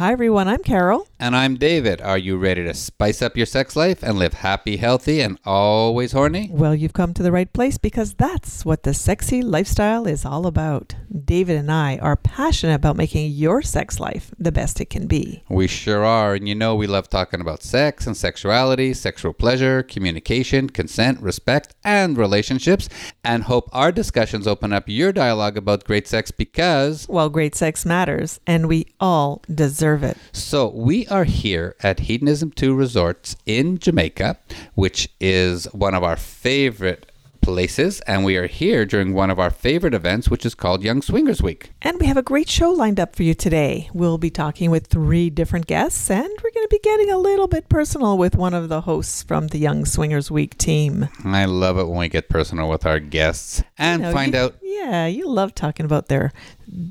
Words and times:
Hi, 0.00 0.12
everyone. 0.12 0.48
I'm 0.48 0.62
Carol. 0.62 1.06
And 1.18 1.36
I'm 1.36 1.56
David. 1.56 2.00
Are 2.00 2.16
you 2.16 2.38
ready 2.38 2.64
to 2.64 2.72
spice 2.72 3.20
up 3.20 3.36
your 3.36 3.44
sex 3.44 3.76
life 3.76 4.02
and 4.02 4.18
live 4.18 4.32
happy, 4.32 4.78
healthy, 4.78 5.20
and 5.20 5.38
always 5.44 6.12
horny? 6.12 6.48
Well, 6.50 6.74
you've 6.74 6.94
come 6.94 7.12
to 7.12 7.22
the 7.22 7.30
right 7.30 7.52
place 7.52 7.76
because 7.76 8.14
that's 8.14 8.64
what 8.64 8.84
the 8.84 8.94
sexy 8.94 9.42
lifestyle 9.42 10.06
is 10.06 10.24
all 10.24 10.46
about. 10.46 10.94
David 11.22 11.58
and 11.58 11.70
I 11.70 11.98
are 11.98 12.16
passionate 12.16 12.76
about 12.76 12.96
making 12.96 13.32
your 13.32 13.60
sex 13.60 14.00
life 14.00 14.30
the 14.38 14.50
best 14.50 14.80
it 14.80 14.88
can 14.88 15.06
be. 15.06 15.42
We 15.50 15.66
sure 15.66 16.02
are. 16.02 16.32
And 16.32 16.48
you 16.48 16.54
know, 16.54 16.74
we 16.74 16.86
love 16.86 17.10
talking 17.10 17.42
about 17.42 17.62
sex 17.62 18.06
and 18.06 18.16
sexuality, 18.16 18.94
sexual 18.94 19.34
pleasure, 19.34 19.82
communication, 19.82 20.70
consent, 20.70 21.20
respect, 21.20 21.74
and 21.84 22.16
relationships. 22.16 22.88
And 23.22 23.42
hope 23.42 23.68
our 23.74 23.92
discussions 23.92 24.46
open 24.46 24.72
up 24.72 24.84
your 24.86 25.12
dialogue 25.12 25.58
about 25.58 25.84
great 25.84 26.08
sex 26.08 26.30
because. 26.30 27.06
Well, 27.06 27.28
great 27.28 27.54
sex 27.54 27.84
matters, 27.84 28.40
and 28.46 28.66
we 28.66 28.86
all 28.98 29.42
deserve 29.54 29.89
it. 29.96 30.16
So, 30.32 30.68
we 30.68 31.06
are 31.08 31.24
here 31.24 31.76
at 31.82 32.00
Hedonism 32.00 32.52
2 32.52 32.74
Resorts 32.74 33.36
in 33.46 33.78
Jamaica, 33.78 34.38
which 34.74 35.08
is 35.20 35.64
one 35.72 35.94
of 35.94 36.02
our 36.02 36.16
favorite 36.16 37.09
places, 37.40 38.00
and 38.02 38.24
we 38.24 38.36
are 38.36 38.46
here 38.46 38.84
during 38.84 39.12
one 39.14 39.30
of 39.30 39.38
our 39.38 39.50
favorite 39.50 39.94
events, 39.94 40.28
which 40.28 40.44
is 40.46 40.54
called 40.54 40.82
Young 40.82 41.02
Swingers 41.02 41.42
Week. 41.42 41.72
And 41.82 41.98
we 42.00 42.06
have 42.06 42.16
a 42.16 42.22
great 42.22 42.48
show 42.48 42.70
lined 42.70 43.00
up 43.00 43.16
for 43.16 43.22
you 43.22 43.34
today. 43.34 43.88
We'll 43.92 44.18
be 44.18 44.30
talking 44.30 44.70
with 44.70 44.86
three 44.86 45.30
different 45.30 45.66
guests, 45.66 46.10
and 46.10 46.28
we're 46.42 46.50
going 46.52 46.66
to 46.66 46.68
be 46.70 46.80
getting 46.82 47.10
a 47.10 47.18
little 47.18 47.48
bit 47.48 47.68
personal 47.68 48.16
with 48.18 48.36
one 48.36 48.54
of 48.54 48.68
the 48.68 48.82
hosts 48.82 49.22
from 49.22 49.48
the 49.48 49.58
Young 49.58 49.84
Swingers 49.84 50.30
Week 50.30 50.56
team. 50.58 51.08
I 51.24 51.44
love 51.46 51.78
it 51.78 51.88
when 51.88 51.98
we 51.98 52.08
get 52.08 52.28
personal 52.28 52.68
with 52.68 52.86
our 52.86 52.98
guests 53.00 53.62
and 53.78 54.02
You 54.02 54.08
know, 54.08 54.12
find 54.12 54.34
you- 54.34 54.40
out. 54.40 54.56
Yeah, 54.62 55.06
you 55.06 55.28
love 55.28 55.54
talking 55.54 55.84
about 55.84 56.06
their 56.06 56.32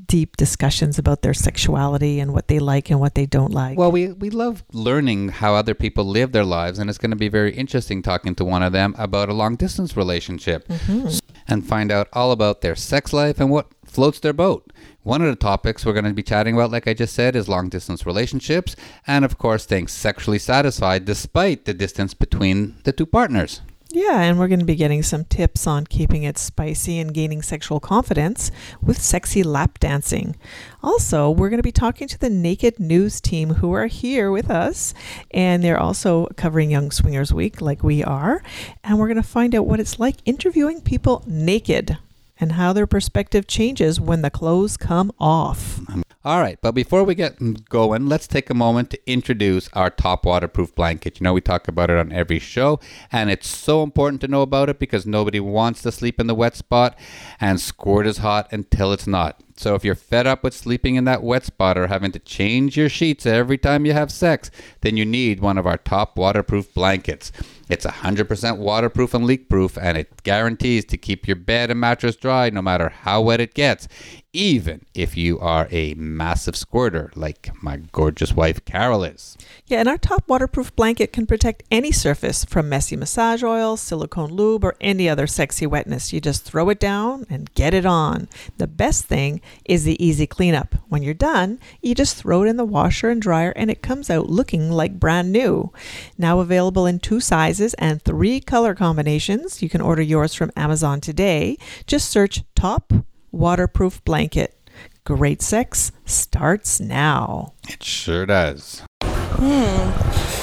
deep 0.06 0.36
discussions 0.36 0.98
about 0.98 1.22
their 1.22 1.32
sexuality 1.32 2.20
and 2.20 2.34
what 2.34 2.48
they 2.48 2.58
like 2.58 2.90
and 2.90 3.00
what 3.00 3.14
they 3.14 3.24
don't 3.24 3.52
like. 3.52 3.78
Well, 3.78 3.90
we, 3.90 4.08
we 4.12 4.28
love 4.28 4.62
learning 4.72 5.30
how 5.30 5.54
other 5.54 5.74
people 5.74 6.04
live 6.04 6.32
their 6.32 6.44
lives, 6.44 6.78
and 6.78 6.90
it's 6.90 6.98
going 6.98 7.10
to 7.10 7.16
be 7.16 7.28
very 7.30 7.54
interesting 7.54 8.02
talking 8.02 8.34
to 8.34 8.44
one 8.44 8.62
of 8.62 8.72
them 8.72 8.94
about 8.98 9.30
a 9.30 9.32
long 9.32 9.56
distance 9.56 9.96
relationship 9.96 10.40
Mm-hmm. 10.58 11.18
and 11.48 11.66
find 11.66 11.90
out 11.90 12.08
all 12.12 12.32
about 12.32 12.60
their 12.60 12.76
sex 12.76 13.12
life 13.12 13.40
and 13.40 13.50
what 13.50 13.68
floats 13.84 14.20
their 14.20 14.32
boat. 14.32 14.72
One 15.02 15.22
of 15.22 15.28
the 15.28 15.36
topics 15.36 15.84
we're 15.84 15.94
going 15.94 16.04
to 16.04 16.12
be 16.12 16.22
chatting 16.22 16.54
about, 16.54 16.70
like 16.70 16.86
I 16.86 16.94
just 16.94 17.14
said, 17.14 17.34
is 17.34 17.48
long 17.48 17.68
distance 17.68 18.04
relationships, 18.04 18.76
and 19.06 19.24
of 19.24 19.38
course, 19.38 19.62
staying 19.62 19.88
sexually 19.88 20.38
satisfied 20.38 21.06
despite 21.06 21.64
the 21.64 21.74
distance 21.74 22.12
between 22.14 22.76
the 22.84 22.92
two 22.92 23.06
partners. 23.06 23.62
Yeah, 23.92 24.20
and 24.20 24.38
we're 24.38 24.46
going 24.46 24.60
to 24.60 24.64
be 24.64 24.76
getting 24.76 25.02
some 25.02 25.24
tips 25.24 25.66
on 25.66 25.84
keeping 25.84 26.22
it 26.22 26.38
spicy 26.38 27.00
and 27.00 27.12
gaining 27.12 27.42
sexual 27.42 27.80
confidence 27.80 28.52
with 28.80 29.02
sexy 29.02 29.42
lap 29.42 29.80
dancing. 29.80 30.36
Also, 30.80 31.28
we're 31.28 31.48
going 31.48 31.58
to 31.58 31.64
be 31.64 31.72
talking 31.72 32.06
to 32.06 32.18
the 32.18 32.30
Naked 32.30 32.78
News 32.78 33.20
team 33.20 33.54
who 33.54 33.72
are 33.72 33.88
here 33.88 34.30
with 34.30 34.48
us, 34.48 34.94
and 35.32 35.64
they're 35.64 35.80
also 35.80 36.28
covering 36.36 36.70
Young 36.70 36.92
Swingers 36.92 37.32
Week 37.32 37.60
like 37.60 37.82
we 37.82 38.04
are. 38.04 38.44
And 38.84 38.96
we're 38.96 39.08
going 39.08 39.16
to 39.16 39.24
find 39.24 39.56
out 39.56 39.66
what 39.66 39.80
it's 39.80 39.98
like 39.98 40.18
interviewing 40.24 40.82
people 40.82 41.24
naked 41.26 41.98
and 42.40 42.52
how 42.52 42.72
their 42.72 42.86
perspective 42.86 43.46
changes 43.46 44.00
when 44.00 44.22
the 44.22 44.30
clothes 44.30 44.76
come 44.76 45.12
off. 45.18 45.80
All 46.22 46.40
right, 46.40 46.58
but 46.60 46.72
before 46.72 47.02
we 47.02 47.14
get 47.14 47.64
going, 47.70 48.06
let's 48.06 48.26
take 48.26 48.50
a 48.50 48.54
moment 48.54 48.90
to 48.90 49.10
introduce 49.10 49.70
our 49.72 49.88
top 49.88 50.26
waterproof 50.26 50.74
blanket. 50.74 51.18
You 51.18 51.24
know, 51.24 51.32
we 51.32 51.40
talk 51.40 51.66
about 51.66 51.88
it 51.88 51.96
on 51.96 52.12
every 52.12 52.38
show, 52.38 52.78
and 53.10 53.30
it's 53.30 53.48
so 53.48 53.82
important 53.82 54.20
to 54.20 54.28
know 54.28 54.42
about 54.42 54.68
it 54.68 54.78
because 54.78 55.06
nobody 55.06 55.40
wants 55.40 55.80
to 55.82 55.92
sleep 55.92 56.20
in 56.20 56.26
the 56.26 56.34
wet 56.34 56.56
spot, 56.56 56.98
and 57.40 57.58
squirt 57.58 58.06
is 58.06 58.18
hot 58.18 58.52
until 58.52 58.92
it's 58.92 59.06
not. 59.06 59.40
So 59.56 59.74
if 59.74 59.84
you're 59.84 59.94
fed 59.94 60.26
up 60.26 60.42
with 60.42 60.54
sleeping 60.54 60.96
in 60.96 61.04
that 61.04 61.22
wet 61.22 61.44
spot 61.44 61.78
or 61.78 61.86
having 61.86 62.12
to 62.12 62.18
change 62.18 62.76
your 62.76 62.88
sheets 62.88 63.24
every 63.24 63.58
time 63.58 63.86
you 63.86 63.94
have 63.94 64.12
sex, 64.12 64.50
then 64.82 64.96
you 64.96 65.06
need 65.06 65.40
one 65.40 65.56
of 65.58 65.66
our 65.66 65.78
top 65.78 66.18
waterproof 66.18 66.74
blankets. 66.74 67.32
It's 67.70 67.86
100% 67.86 68.58
waterproof 68.58 69.14
and 69.14 69.24
leak 69.24 69.48
proof, 69.48 69.78
and 69.78 69.96
it 69.96 70.24
guarantees 70.24 70.84
to 70.86 70.96
keep 70.96 71.28
your 71.28 71.36
bed 71.36 71.70
and 71.70 71.78
mattress 71.78 72.16
dry 72.16 72.50
no 72.50 72.60
matter 72.60 72.88
how 72.88 73.22
wet 73.22 73.40
it 73.40 73.54
gets, 73.54 73.86
even 74.32 74.84
if 74.94 75.16
you 75.16 75.38
are 75.40 75.66
a 75.70 75.94
massive 75.94 76.54
squirter 76.54 77.10
like 77.16 77.50
my 77.62 77.78
gorgeous 77.90 78.32
wife 78.32 78.64
Carol 78.64 79.02
is. 79.02 79.36
Yeah, 79.66 79.80
and 79.80 79.88
our 79.88 79.98
top 79.98 80.28
waterproof 80.28 80.74
blanket 80.76 81.12
can 81.12 81.26
protect 81.26 81.64
any 81.70 81.90
surface 81.90 82.44
from 82.44 82.68
messy 82.68 82.96
massage 82.96 83.42
oil, 83.42 83.76
silicone 83.76 84.32
lube, 84.32 84.64
or 84.64 84.76
any 84.80 85.08
other 85.08 85.26
sexy 85.26 85.66
wetness. 85.66 86.12
You 86.12 86.20
just 86.20 86.44
throw 86.44 86.68
it 86.68 86.78
down 86.78 87.26
and 87.28 87.52
get 87.54 87.74
it 87.74 87.84
on. 87.84 88.28
The 88.58 88.68
best 88.68 89.04
thing 89.06 89.40
is 89.64 89.84
the 89.84 90.02
easy 90.04 90.26
cleanup. 90.26 90.76
When 90.88 91.02
you're 91.02 91.14
done, 91.14 91.58
you 91.80 91.94
just 91.94 92.16
throw 92.16 92.42
it 92.42 92.48
in 92.48 92.56
the 92.56 92.64
washer 92.64 93.10
and 93.10 93.20
dryer 93.20 93.52
and 93.56 93.70
it 93.70 93.82
comes 93.82 94.10
out 94.10 94.30
looking 94.30 94.70
like 94.70 95.00
brand 95.00 95.32
new. 95.32 95.72
Now 96.16 96.40
available 96.40 96.86
in 96.86 97.00
two 97.00 97.20
sizes 97.20 97.74
and 97.74 98.02
three 98.02 98.40
color 98.40 98.74
combinations. 98.74 99.62
You 99.62 99.68
can 99.68 99.80
order 99.80 100.02
yours 100.02 100.34
from 100.34 100.52
Amazon 100.56 101.00
today. 101.00 101.56
Just 101.86 102.10
search 102.10 102.42
top 102.54 102.92
waterproof 103.32 104.04
blanket. 104.04 104.56
Great 105.04 105.42
sex 105.42 105.92
starts 106.04 106.80
now. 106.80 107.54
It 107.68 107.82
sure 107.82 108.26
does. 108.26 108.82
Hmm. 109.02 110.39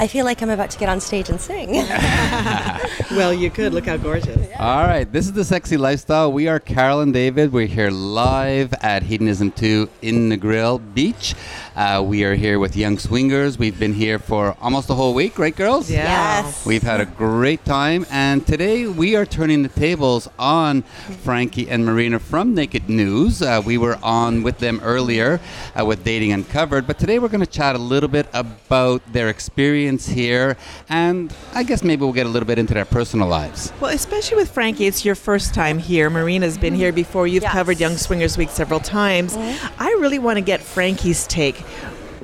I 0.00 0.06
feel 0.06 0.24
like 0.24 0.40
I'm 0.40 0.48
about 0.48 0.70
to 0.70 0.78
get 0.78 0.88
on 0.88 0.98
stage 0.98 1.28
and 1.28 1.38
sing. 1.38 1.74
Well, 3.10 3.34
you 3.34 3.50
could. 3.50 3.74
Look 3.74 3.86
how 3.86 3.96
gorgeous. 3.96 4.38
All 4.60 4.84
right, 4.84 5.10
this 5.10 5.26
is 5.26 5.32
the 5.32 5.44
Sexy 5.44 5.76
Lifestyle. 5.76 6.32
We 6.32 6.46
are 6.46 6.60
Carol 6.60 7.00
and 7.00 7.12
David. 7.12 7.52
We're 7.52 7.66
here 7.66 7.90
live 7.90 8.72
at 8.82 9.02
Hedonism 9.02 9.50
2 9.50 9.88
in 10.02 10.28
the 10.28 10.36
Grill 10.36 10.78
Beach. 10.78 11.34
Uh, 11.74 12.04
we 12.06 12.22
are 12.22 12.36
here 12.36 12.60
with 12.60 12.76
Young 12.76 12.98
Swingers. 12.98 13.58
We've 13.58 13.78
been 13.78 13.94
here 13.94 14.20
for 14.20 14.56
almost 14.60 14.90
a 14.90 14.94
whole 14.94 15.12
week, 15.12 15.40
right, 15.40 15.54
girls? 15.54 15.90
Yes. 15.90 16.64
We've 16.64 16.84
had 16.84 17.00
a 17.00 17.06
great 17.06 17.64
time, 17.64 18.06
and 18.12 18.46
today 18.46 18.86
we 18.86 19.16
are 19.16 19.26
turning 19.26 19.64
the 19.64 19.68
tables 19.68 20.28
on 20.38 20.82
Frankie 21.22 21.68
and 21.68 21.84
Marina 21.84 22.20
from 22.20 22.54
Naked 22.54 22.88
News. 22.88 23.42
Uh, 23.42 23.60
we 23.64 23.76
were 23.76 23.98
on 24.04 24.44
with 24.44 24.58
them 24.58 24.80
earlier 24.84 25.40
uh, 25.74 25.84
with 25.84 26.04
Dating 26.04 26.30
Uncovered, 26.30 26.86
but 26.86 26.96
today 26.96 27.18
we're 27.18 27.28
going 27.28 27.44
to 27.44 27.46
chat 27.50 27.74
a 27.74 27.78
little 27.78 28.08
bit 28.08 28.28
about 28.32 29.02
their 29.12 29.28
experience 29.28 29.89
here, 29.98 30.56
and 30.88 31.32
I 31.54 31.62
guess 31.62 31.82
maybe 31.82 32.00
we'll 32.02 32.12
get 32.12 32.26
a 32.26 32.28
little 32.28 32.46
bit 32.46 32.58
into 32.58 32.74
their 32.74 32.84
personal 32.84 33.26
lives. 33.28 33.72
Well, 33.80 33.92
especially 33.92 34.36
with 34.36 34.50
Frankie, 34.50 34.86
it's 34.86 35.04
your 35.04 35.14
first 35.14 35.54
time 35.54 35.78
here. 35.78 36.08
Marina's 36.10 36.56
been 36.58 36.74
here 36.74 36.92
before. 36.92 37.26
You've 37.26 37.42
Yes. 37.42 37.52
covered 37.52 37.80
Young 37.80 37.96
Swingers 37.96 38.36
Week 38.38 38.50
several 38.50 38.80
times. 38.80 39.36
I 39.78 39.88
really 40.00 40.18
want 40.18 40.36
to 40.36 40.42
get 40.42 40.60
Frankie's 40.60 41.26
take. 41.26 41.56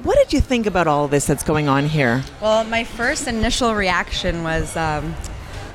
What 0.03 0.17
did 0.19 0.33
you 0.33 0.41
think 0.41 0.67
about 0.67 0.87
all 0.87 1.09
this 1.09 1.27
that's 1.27 1.43
going 1.43 1.69
on 1.69 1.87
here? 1.89 2.23
Well, 2.41 2.63
my 2.65 2.85
first 2.85 3.27
initial 3.27 3.75
reaction 3.75 4.45
was, 4.45 4.77
um, 4.77 5.17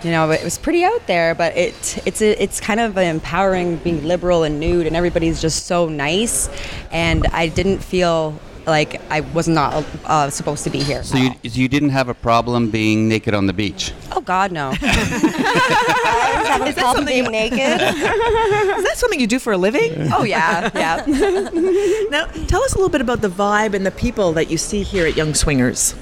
you 0.03 0.11
know, 0.11 0.31
it 0.31 0.43
was 0.43 0.57
pretty 0.57 0.83
out 0.83 1.05
there, 1.05 1.35
but 1.35 1.55
it 1.57 2.01
it's 2.05 2.21
a, 2.21 2.41
it's 2.41 2.59
kind 2.61 2.79
of 2.79 2.97
empowering 2.97 3.75
being 3.77 4.07
liberal 4.07 4.43
and 4.43 4.59
nude, 4.59 4.87
and 4.87 4.95
everybody's 4.95 5.41
just 5.41 5.65
so 5.67 5.87
nice, 5.89 6.49
and 6.91 7.27
I 7.27 7.47
didn't 7.49 7.79
feel 7.79 8.39
like 8.65 9.01
I 9.11 9.21
was 9.21 9.47
not 9.47 9.83
uh, 10.05 10.29
supposed 10.29 10.63
to 10.65 10.69
be 10.69 10.79
here. 10.79 11.03
So 11.03 11.17
you, 11.17 11.29
so 11.31 11.59
you 11.59 11.67
didn't 11.67 11.89
have 11.89 12.09
a 12.09 12.13
problem 12.13 12.69
being 12.69 13.07
naked 13.07 13.33
on 13.33 13.45
the 13.47 13.53
beach? 13.53 13.93
oh 14.13 14.21
God, 14.21 14.51
no. 14.51 14.71
I 14.81 16.33
always 16.35 16.47
have 16.47 16.61
a 16.61 16.73
problem 16.73 16.95
something 16.97 17.05
being 17.05 17.25
you- 17.25 17.31
naked. 17.31 17.81
Is 18.77 18.83
that 18.83 18.93
something 18.95 19.19
you 19.19 19.27
do 19.27 19.39
for 19.39 19.53
a 19.53 19.57
living? 19.57 20.11
oh 20.13 20.23
yeah, 20.23 20.69
yeah. 20.75 21.03
now, 22.09 22.25
tell 22.47 22.63
us 22.63 22.73
a 22.73 22.77
little 22.77 22.89
bit 22.89 23.01
about 23.01 23.21
the 23.21 23.29
vibe 23.29 23.73
and 23.73 23.85
the 23.85 23.91
people 23.91 24.33
that 24.33 24.49
you 24.51 24.57
see 24.57 24.83
here 24.83 25.05
at 25.05 25.15
Young 25.15 25.33
Swingers. 25.33 25.95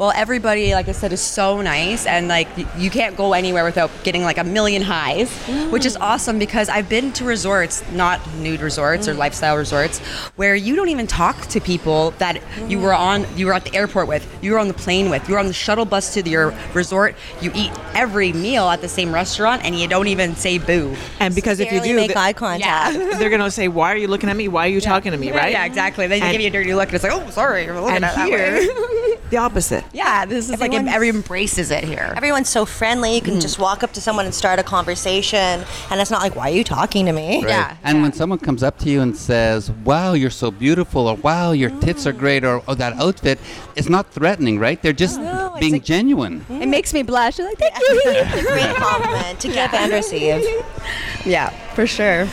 Well, 0.00 0.12
everybody, 0.16 0.72
like 0.72 0.88
I 0.88 0.92
said, 0.92 1.12
is 1.12 1.20
so 1.20 1.60
nice, 1.60 2.06
and 2.06 2.26
like 2.26 2.48
you 2.78 2.88
can't 2.88 3.18
go 3.18 3.34
anywhere 3.34 3.64
without 3.64 3.90
getting 4.02 4.22
like 4.22 4.38
a 4.38 4.44
million 4.44 4.80
highs, 4.80 5.30
which 5.70 5.84
is 5.84 5.94
awesome 5.98 6.38
because 6.38 6.70
I've 6.70 6.88
been 6.88 7.12
to 7.12 7.24
resorts, 7.26 7.84
not 7.92 8.18
nude 8.36 8.62
resorts 8.62 9.08
or 9.08 9.12
mm. 9.12 9.18
lifestyle 9.18 9.58
resorts, 9.58 9.98
where 10.36 10.54
you 10.54 10.74
don't 10.74 10.88
even 10.88 11.06
talk 11.06 11.38
to 11.48 11.60
people 11.60 12.12
that 12.12 12.42
you 12.66 12.80
were 12.80 12.92
mm. 12.92 12.98
on, 12.98 13.36
you 13.36 13.44
were 13.44 13.52
at 13.52 13.66
the 13.66 13.76
airport 13.76 14.08
with, 14.08 14.26
you 14.40 14.52
were 14.52 14.58
on 14.58 14.68
the 14.68 14.74
plane 14.74 15.10
with, 15.10 15.28
you 15.28 15.34
were 15.34 15.38
on 15.38 15.48
the 15.48 15.52
shuttle 15.52 15.84
bus 15.84 16.14
to 16.14 16.26
your 16.26 16.54
resort. 16.72 17.14
You 17.42 17.52
eat 17.54 17.70
every 17.94 18.32
meal 18.32 18.70
at 18.70 18.80
the 18.80 18.88
same 18.88 19.12
restaurant, 19.12 19.66
and 19.66 19.78
you 19.78 19.86
don't 19.86 20.06
even 20.06 20.34
say 20.34 20.56
boo. 20.56 20.96
And 21.18 21.34
because 21.34 21.60
if 21.60 21.70
you 21.72 21.80
Barely 21.80 21.88
do, 21.88 21.96
make 21.96 22.06
th- 22.06 22.16
eye 22.16 22.32
contact. 22.32 22.94
they're 23.18 23.28
going 23.28 23.42
to 23.42 23.50
say, 23.50 23.68
Why 23.68 23.92
are 23.92 23.98
you 23.98 24.08
looking 24.08 24.30
at 24.30 24.36
me? 24.36 24.48
Why 24.48 24.64
are 24.64 24.70
you 24.70 24.80
talking 24.80 25.12
to 25.12 25.18
me, 25.18 25.30
right? 25.30 25.52
Yeah, 25.52 25.66
exactly. 25.66 26.06
Then 26.06 26.20
they 26.20 26.24
And- 26.24 26.32
give 26.32 26.40
you 26.40 26.48
a 26.48 26.50
dirty 26.50 26.72
look, 26.72 26.88
and 26.88 26.94
it's 26.94 27.04
like, 27.04 27.12
oh, 27.12 27.28
sorry, 27.28 27.66
you're 27.66 27.78
looking 27.78 27.96
And 27.96 28.04
at 28.06 28.14
that 28.14 28.26
here, 28.26 28.38
way. 28.38 29.18
the 29.30 29.36
opposite. 29.36 29.84
Yeah, 29.92 30.24
this 30.24 30.48
is 30.50 30.60
like 30.60 30.72
everyone 30.72 31.16
embraces 31.16 31.70
it 31.70 31.82
here. 31.84 32.12
Everyone's 32.16 32.48
so 32.48 32.64
friendly. 32.64 33.16
You 33.16 33.20
can 33.20 33.34
Mm. 33.34 33.42
just 33.42 33.58
walk 33.58 33.82
up 33.82 33.92
to 33.94 34.00
someone 34.00 34.24
and 34.24 34.34
start 34.34 34.58
a 34.58 34.62
conversation, 34.62 35.64
and 35.90 36.00
it's 36.00 36.10
not 36.10 36.22
like, 36.22 36.36
"Why 36.36 36.50
are 36.50 36.54
you 36.54 36.62
talking 36.64 37.06
to 37.06 37.12
me?" 37.12 37.38
Right. 37.42 37.48
Yeah, 37.48 37.74
And 37.82 37.96
yeah. 37.98 38.02
when 38.02 38.12
someone 38.12 38.38
comes 38.38 38.62
up 38.62 38.78
to 38.78 38.88
you 38.88 39.00
and 39.00 39.16
says, 39.16 39.70
"Wow, 39.84 40.12
you're 40.12 40.30
so 40.30 40.50
beautiful," 40.50 41.08
or 41.08 41.16
"Wow, 41.16 41.50
your 41.52 41.70
tits 41.80 42.06
are 42.06 42.12
great," 42.12 42.44
or 42.44 42.62
"Oh, 42.68 42.74
that 42.74 42.92
outfit," 43.00 43.38
it's 43.74 43.88
not 43.88 44.06
threatening, 44.12 44.58
right? 44.60 44.80
They're 44.80 44.92
just 44.92 45.18
No, 45.18 45.56
being 45.58 45.72
like- 45.72 45.84
genuine. 45.84 46.44
It 46.48 46.68
makes 46.68 46.92
me 46.94 47.02
blush. 47.02 47.38
I'm 47.40 47.46
like, 47.46 47.58
thank 47.58 47.74
you. 47.78 48.00
It's 48.04 48.42
a 48.48 48.52
great 48.52 48.76
compliment 48.76 49.40
to 49.40 49.48
give 49.48 49.74
and 49.74 49.92
receive. 49.92 50.44
yeah, 51.24 51.50
for 51.74 51.86
sure. 51.86 52.28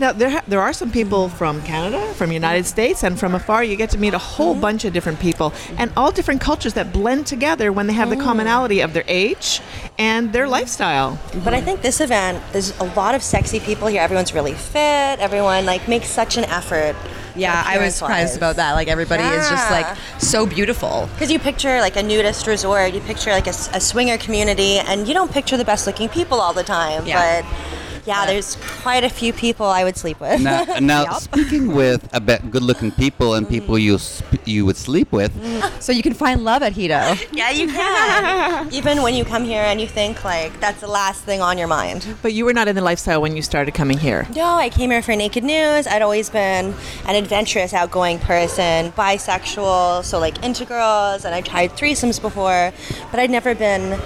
Now 0.00 0.12
there 0.12 0.30
ha- 0.30 0.42
there 0.48 0.62
are 0.62 0.72
some 0.72 0.90
people 0.90 1.28
from 1.28 1.60
Canada, 1.62 2.00
from 2.14 2.32
United 2.32 2.64
States, 2.64 3.04
and 3.04 3.20
from 3.20 3.34
afar. 3.34 3.62
You 3.62 3.76
get 3.76 3.90
to 3.90 3.98
meet 3.98 4.14
a 4.14 4.18
whole 4.18 4.52
mm-hmm. 4.52 4.62
bunch 4.62 4.84
of 4.86 4.94
different 4.94 5.20
people 5.20 5.52
and 5.76 5.92
all 5.94 6.10
different 6.10 6.40
cultures 6.40 6.72
that 6.74 6.90
blend 6.90 7.26
together 7.26 7.70
when 7.70 7.86
they 7.86 7.92
have 7.92 8.08
the 8.08 8.16
mm. 8.16 8.22
commonality 8.22 8.80
of 8.80 8.94
their 8.94 9.04
age 9.06 9.60
and 9.98 10.32
their 10.32 10.44
mm-hmm. 10.44 10.52
lifestyle. 10.52 11.18
But 11.44 11.52
I 11.52 11.60
think 11.60 11.82
this 11.82 12.00
event, 12.00 12.42
there's 12.52 12.76
a 12.80 12.84
lot 12.96 13.14
of 13.14 13.22
sexy 13.22 13.60
people 13.60 13.88
here. 13.88 14.00
Everyone's 14.00 14.32
really 14.32 14.54
fit. 14.54 15.20
Everyone 15.20 15.66
like 15.66 15.86
makes 15.86 16.08
such 16.08 16.38
an 16.38 16.44
effort. 16.44 16.96
Yeah, 17.36 17.62
I 17.64 17.78
was 17.78 17.94
surprised 17.96 18.36
about 18.38 18.56
that. 18.56 18.72
Like 18.72 18.88
everybody 18.88 19.22
is 19.22 19.48
just 19.50 19.70
like 19.70 19.98
so 20.18 20.46
beautiful. 20.46 21.08
Because 21.12 21.30
you 21.30 21.38
picture 21.38 21.80
like 21.80 21.96
a 21.96 22.02
nudist 22.02 22.46
resort, 22.46 22.94
you 22.94 23.00
picture 23.02 23.30
like 23.32 23.46
a 23.46 23.80
swinger 23.80 24.16
community, 24.16 24.78
and 24.78 25.06
you 25.06 25.12
don't 25.12 25.30
picture 25.30 25.58
the 25.58 25.64
best 25.64 25.86
looking 25.86 26.08
people 26.08 26.40
all 26.40 26.54
the 26.54 26.64
time. 26.64 27.06
Yeah. 27.06 27.42
But 27.42 27.79
yeah, 28.10 28.26
there's 28.26 28.56
quite 28.82 29.04
a 29.04 29.08
few 29.08 29.32
people 29.32 29.66
I 29.66 29.84
would 29.84 29.96
sleep 29.96 30.18
with. 30.20 30.40
Now, 30.50 30.64
now 30.80 31.04
speaking 31.18 31.74
with 31.74 32.02
a 32.12 32.20
bit 32.20 32.50
good-looking 32.50 32.92
people 32.92 33.34
and 33.34 33.48
people 33.48 33.74
mm-hmm. 33.76 33.92
you 33.92 33.98
sp- 34.02 34.42
you 34.46 34.66
would 34.66 34.76
sleep 34.76 35.12
with, 35.12 35.32
mm. 35.34 35.60
So 35.80 35.92
you 35.92 36.02
can 36.02 36.14
find 36.14 36.42
love 36.44 36.62
at 36.62 36.72
Hedo. 36.72 37.02
yeah, 37.40 37.50
you 37.50 37.68
can. 37.68 38.72
Even 38.78 39.02
when 39.02 39.14
you 39.14 39.24
come 39.24 39.44
here 39.44 39.62
and 39.62 39.80
you 39.80 39.86
think 39.86 40.24
like 40.24 40.58
that's 40.60 40.80
the 40.80 40.88
last 40.88 41.22
thing 41.24 41.40
on 41.40 41.56
your 41.58 41.68
mind. 41.68 42.00
But 42.22 42.32
you 42.32 42.44
were 42.44 42.52
not 42.52 42.66
in 42.68 42.74
the 42.74 42.82
lifestyle 42.82 43.20
when 43.22 43.36
you 43.36 43.42
started 43.42 43.74
coming 43.74 43.98
here. 43.98 44.26
No, 44.34 44.46
I 44.66 44.70
came 44.70 44.90
here 44.90 45.02
for 45.02 45.14
Naked 45.14 45.44
News. 45.44 45.86
I'd 45.86 46.02
always 46.02 46.30
been 46.30 46.74
an 47.06 47.14
adventurous, 47.22 47.72
outgoing 47.72 48.18
person, 48.18 48.92
bisexual, 48.92 50.04
so 50.04 50.18
like 50.18 50.42
into 50.42 50.64
girls, 50.64 51.24
and 51.24 51.34
I 51.34 51.42
tried 51.42 51.70
threesomes 51.72 52.20
before, 52.20 52.72
but 53.10 53.20
I'd 53.20 53.30
never 53.30 53.54
been 53.54 54.00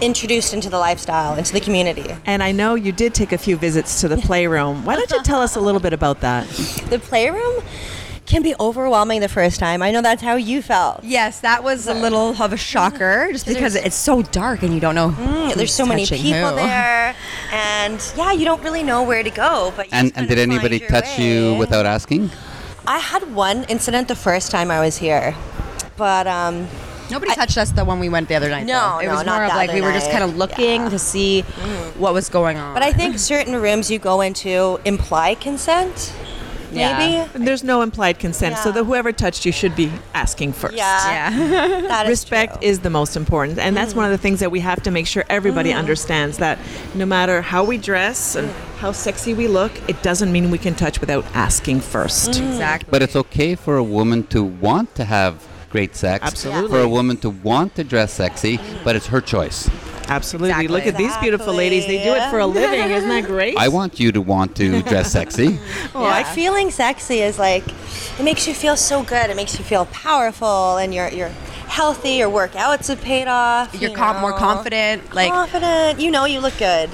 introduced 0.00 0.54
into 0.54 0.70
the 0.70 0.78
lifestyle, 0.78 1.36
into 1.36 1.52
the 1.52 1.60
community. 1.60 2.06
And 2.24 2.42
I 2.42 2.52
know 2.52 2.74
you 2.74 2.92
did 2.92 3.14
take 3.14 3.32
a 3.32 3.38
few 3.38 3.49
visits 3.56 4.00
to 4.00 4.08
the 4.08 4.16
playroom. 4.16 4.84
Why 4.84 4.96
don't 4.96 5.10
you 5.10 5.22
tell 5.24 5.40
us 5.40 5.56
a 5.56 5.60
little 5.60 5.80
bit 5.80 5.92
about 5.92 6.20
that? 6.20 6.46
The 6.90 6.98
playroom 6.98 7.62
can 8.26 8.42
be 8.42 8.54
overwhelming 8.60 9.20
the 9.20 9.28
first 9.28 9.58
time. 9.58 9.82
I 9.82 9.90
know 9.90 10.02
that's 10.02 10.22
how 10.22 10.36
you 10.36 10.62
felt. 10.62 11.02
Yes, 11.02 11.40
that 11.40 11.64
was 11.64 11.88
a 11.88 11.94
little 11.94 12.40
of 12.40 12.52
a 12.52 12.56
shocker, 12.56 13.28
just 13.32 13.46
because 13.46 13.74
it's 13.74 13.96
so 13.96 14.22
dark 14.22 14.62
and 14.62 14.72
you 14.72 14.78
don't 14.78 14.94
know. 14.94 15.10
Mm, 15.10 15.54
There's 15.54 15.74
so 15.74 15.84
many 15.84 16.06
people 16.06 16.50
who. 16.50 16.56
there, 16.56 17.16
and 17.52 18.12
yeah, 18.16 18.30
you 18.32 18.44
don't 18.44 18.62
really 18.62 18.84
know 18.84 19.02
where 19.02 19.22
to 19.24 19.30
go. 19.30 19.72
But 19.76 19.86
you 19.86 19.92
and 19.94 20.08
just 20.08 20.18
and 20.18 20.28
did 20.28 20.38
anybody 20.38 20.78
find 20.78 20.90
your 20.92 21.00
touch 21.00 21.18
you 21.18 21.56
without 21.56 21.86
asking? 21.86 22.30
I 22.86 22.98
had 22.98 23.34
one 23.34 23.64
incident 23.64 24.06
the 24.08 24.14
first 24.16 24.50
time 24.50 24.70
I 24.70 24.80
was 24.80 24.96
here, 24.96 25.34
but 25.96 26.26
um, 26.28 26.68
Nobody 27.10 27.34
touched 27.34 27.58
us 27.58 27.72
the 27.72 27.84
one 27.84 27.98
we 28.00 28.08
went 28.08 28.28
the 28.28 28.34
other 28.34 28.48
night. 28.48 28.66
No, 28.66 28.92
though. 28.94 28.98
it 29.00 29.06
no, 29.06 29.14
was 29.14 29.24
not 29.24 29.36
more 29.36 29.44
of 29.44 29.50
like 29.50 29.72
we 29.72 29.80
other 29.80 29.88
were 29.88 29.92
just 29.92 30.10
kind 30.10 30.24
of 30.24 30.36
looking 30.36 30.82
Yeah. 30.82 30.88
to 30.88 30.98
see 30.98 31.44
mm. 31.46 31.96
what 31.96 32.14
was 32.14 32.28
going 32.28 32.56
on. 32.56 32.74
but 32.74 32.82
I 32.82 32.92
think 32.92 33.18
certain 33.18 33.56
rooms 33.56 33.90
you 33.90 33.98
go 33.98 34.20
into 34.20 34.78
imply 34.84 35.34
consent. 35.34 36.12
Yeah. 36.72 37.26
Maybe. 37.32 37.44
There's 37.44 37.64
no 37.64 37.82
implied 37.82 38.18
consent, 38.18 38.56
so 38.58 38.68
Yeah. 38.68 38.74
that 38.76 38.84
whoever 38.84 39.12
touched 39.12 39.44
you 39.44 39.52
should 39.52 39.74
be 39.74 39.90
asking 40.14 40.52
first. 40.52 40.74
Yeah. 40.76 41.30
yeah, 41.30 41.80
That 41.88 42.06
is 42.06 42.10
Respect 42.10 42.60
true. 42.60 42.68
is 42.68 42.80
the 42.80 42.90
most 42.90 43.16
important, 43.16 43.58
and 43.58 43.76
that's 43.76 43.94
one 43.94 44.04
of 44.04 44.12
the 44.12 44.18
mm. 44.18 44.22
things 44.22 44.40
that 44.40 44.50
we 44.50 44.60
have 44.60 44.82
to 44.82 44.90
make 44.90 45.06
sure 45.06 45.24
everybody 45.28 45.72
mm. 45.72 45.78
understands 45.78 46.38
that 46.38 46.58
no 46.94 47.06
matter 47.06 47.42
how 47.42 47.64
we 47.64 47.76
dress 47.76 48.36
and 48.36 48.50
how 48.78 48.92
sexy 48.92 49.34
we 49.34 49.48
look, 49.48 49.72
it 49.88 50.00
doesn't 50.02 50.30
mean 50.30 50.50
we 50.50 50.58
can 50.58 50.74
touch 50.74 51.00
without 51.00 51.24
asking 51.34 51.80
first. 51.80 52.28
exactly. 52.28 52.88
But 52.90 53.02
it's 53.02 53.16
okay 53.16 53.54
for 53.54 53.76
a 53.76 53.84
woman 53.84 54.26
to 54.28 54.42
want 54.44 54.94
to 54.94 55.04
have 55.04 55.46
great 55.70 55.96
sex. 55.96 56.24
Absolutely. 56.24 56.68
For 56.68 56.80
a 56.80 56.88
woman 56.88 57.16
to 57.18 57.30
want 57.30 57.74
to 57.76 57.84
dress 57.84 58.12
sexy, 58.12 58.58
but 58.84 58.96
it's 58.96 59.06
her 59.06 59.20
choice. 59.20 59.70
Absolutely. 60.08 60.50
Exactly. 60.50 60.68
Look 60.68 60.86
at 60.86 60.96
these 60.96 61.16
beautiful 61.18 61.54
ladies. 61.54 61.86
They 61.86 62.02
do 62.02 62.12
it 62.14 62.28
for 62.30 62.40
a 62.40 62.46
living. 62.46 62.90
Isn't 62.90 63.08
that 63.08 63.24
great? 63.24 63.56
I 63.56 63.68
want 63.68 64.00
you 64.00 64.10
to 64.12 64.20
want 64.20 64.56
to 64.56 64.82
dress 64.82 65.12
sexy. 65.12 65.58
Oh, 65.94 66.02
like 66.02 66.26
feeling 66.26 66.70
sexy 66.70 67.20
is 67.20 67.38
like 67.38 67.64
it 68.18 68.22
makes 68.22 68.46
you 68.46 68.54
feel 68.54 68.76
so 68.76 69.02
good. 69.02 69.28
It 69.30 69.36
makes 69.36 69.58
you 69.58 69.64
feel 69.64 69.86
powerful, 69.86 70.76
and 70.76 70.94
you're 70.94 71.08
you're 71.08 71.32
healthy. 71.66 72.12
Your 72.12 72.28
workouts 72.30 72.88
have 72.88 73.00
paid 73.00 73.26
off. 73.28 73.74
You're 73.74 73.90
you 73.90 73.96
com- 73.96 74.20
more 74.20 74.32
confident. 74.32 75.14
Like 75.14 75.30
confident. 75.32 76.00
You 76.00 76.10
know, 76.10 76.24
you 76.26 76.40
look 76.40 76.56
good. 76.58 76.90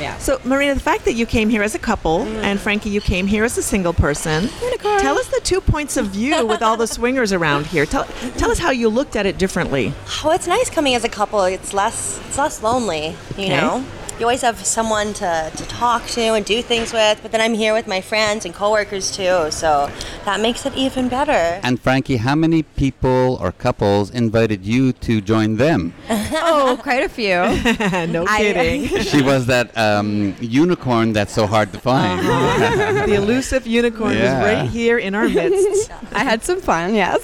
Yeah. 0.00 0.18
So, 0.18 0.40
Marina, 0.44 0.74
the 0.74 0.80
fact 0.80 1.04
that 1.04 1.14
you 1.14 1.26
came 1.26 1.48
here 1.48 1.62
as 1.62 1.74
a 1.74 1.78
couple, 1.78 2.20
mm. 2.20 2.42
and 2.42 2.60
Frankie, 2.60 2.90
you 2.90 3.00
came 3.00 3.26
here 3.26 3.44
as 3.44 3.56
a 3.58 3.62
single 3.62 3.92
person, 3.92 4.48
tell 4.80 5.18
us 5.18 5.28
the 5.28 5.40
two 5.42 5.60
points 5.60 5.96
of 5.96 6.06
view 6.08 6.46
with 6.46 6.62
all 6.62 6.76
the 6.76 6.86
swingers 6.86 7.32
around 7.32 7.66
here. 7.66 7.86
Tell, 7.86 8.04
tell 8.36 8.50
us 8.50 8.58
how 8.58 8.70
you 8.70 8.88
looked 8.88 9.16
at 9.16 9.26
it 9.26 9.38
differently. 9.38 9.92
Oh, 10.24 10.30
it's 10.30 10.46
nice 10.46 10.70
coming 10.70 10.94
as 10.94 11.04
a 11.04 11.08
couple. 11.08 11.42
It's 11.44 11.72
less 11.72 12.18
it's 12.28 12.38
less 12.38 12.62
lonely. 12.62 13.16
You 13.36 13.44
Okay. 13.44 13.48
know. 13.48 13.84
You 14.18 14.24
always 14.24 14.40
have 14.40 14.64
someone 14.64 15.12
to, 15.14 15.52
to 15.54 15.64
talk 15.66 16.06
to 16.06 16.22
and 16.22 16.42
do 16.42 16.62
things 16.62 16.90
with, 16.90 17.18
but 17.20 17.32
then 17.32 17.42
I'm 17.42 17.52
here 17.52 17.74
with 17.74 17.86
my 17.86 18.00
friends 18.00 18.46
and 18.46 18.54
coworkers 18.54 19.14
too, 19.14 19.50
so 19.50 19.90
that 20.24 20.40
makes 20.40 20.64
it 20.64 20.72
even 20.74 21.10
better. 21.10 21.60
And 21.62 21.78
Frankie, 21.78 22.16
how 22.16 22.34
many 22.34 22.62
people 22.62 23.36
or 23.42 23.52
couples 23.52 24.08
invited 24.10 24.64
you 24.64 24.94
to 24.94 25.20
join 25.20 25.56
them? 25.58 25.92
oh, 26.08 26.78
quite 26.80 27.02
a 27.04 27.10
few. 27.10 27.36
no 28.10 28.24
I- 28.26 28.38
kidding. 28.38 28.88
she 29.02 29.20
was 29.20 29.44
that 29.46 29.76
um, 29.76 30.34
unicorn 30.40 31.12
that's 31.12 31.34
so 31.34 31.46
hard 31.46 31.70
to 31.74 31.78
find. 31.78 32.26
the 32.26 33.14
elusive 33.16 33.66
unicorn 33.66 34.14
Yeah. 34.14 34.40
was 34.40 34.48
right 34.62 34.70
here 34.70 34.96
in 34.96 35.14
our 35.14 35.28
midst. 35.28 35.90
I 36.12 36.24
had 36.24 36.42
some 36.42 36.62
fun. 36.62 36.94
Yes. 36.94 37.20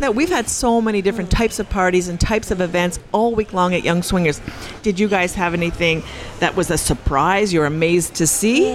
Now, 0.00 0.10
we've 0.10 0.30
had 0.30 0.48
so 0.48 0.80
many 0.80 1.02
different 1.02 1.28
mm. 1.28 1.36
types 1.36 1.58
of 1.58 1.68
parties 1.68 2.08
and 2.08 2.18
types 2.18 2.50
of 2.50 2.62
events 2.62 2.98
all 3.12 3.34
week 3.34 3.52
long 3.52 3.74
at 3.74 3.84
Young 3.84 4.02
Swingers. 4.02 4.40
Did 4.82 4.98
you 4.98 5.08
guys 5.08 5.34
have 5.34 5.52
anything 5.52 6.02
that 6.38 6.56
was 6.56 6.70
a 6.70 6.78
surprise 6.78 7.52
you're 7.52 7.66
amazed 7.66 8.14
to 8.14 8.26
see? 8.26 8.72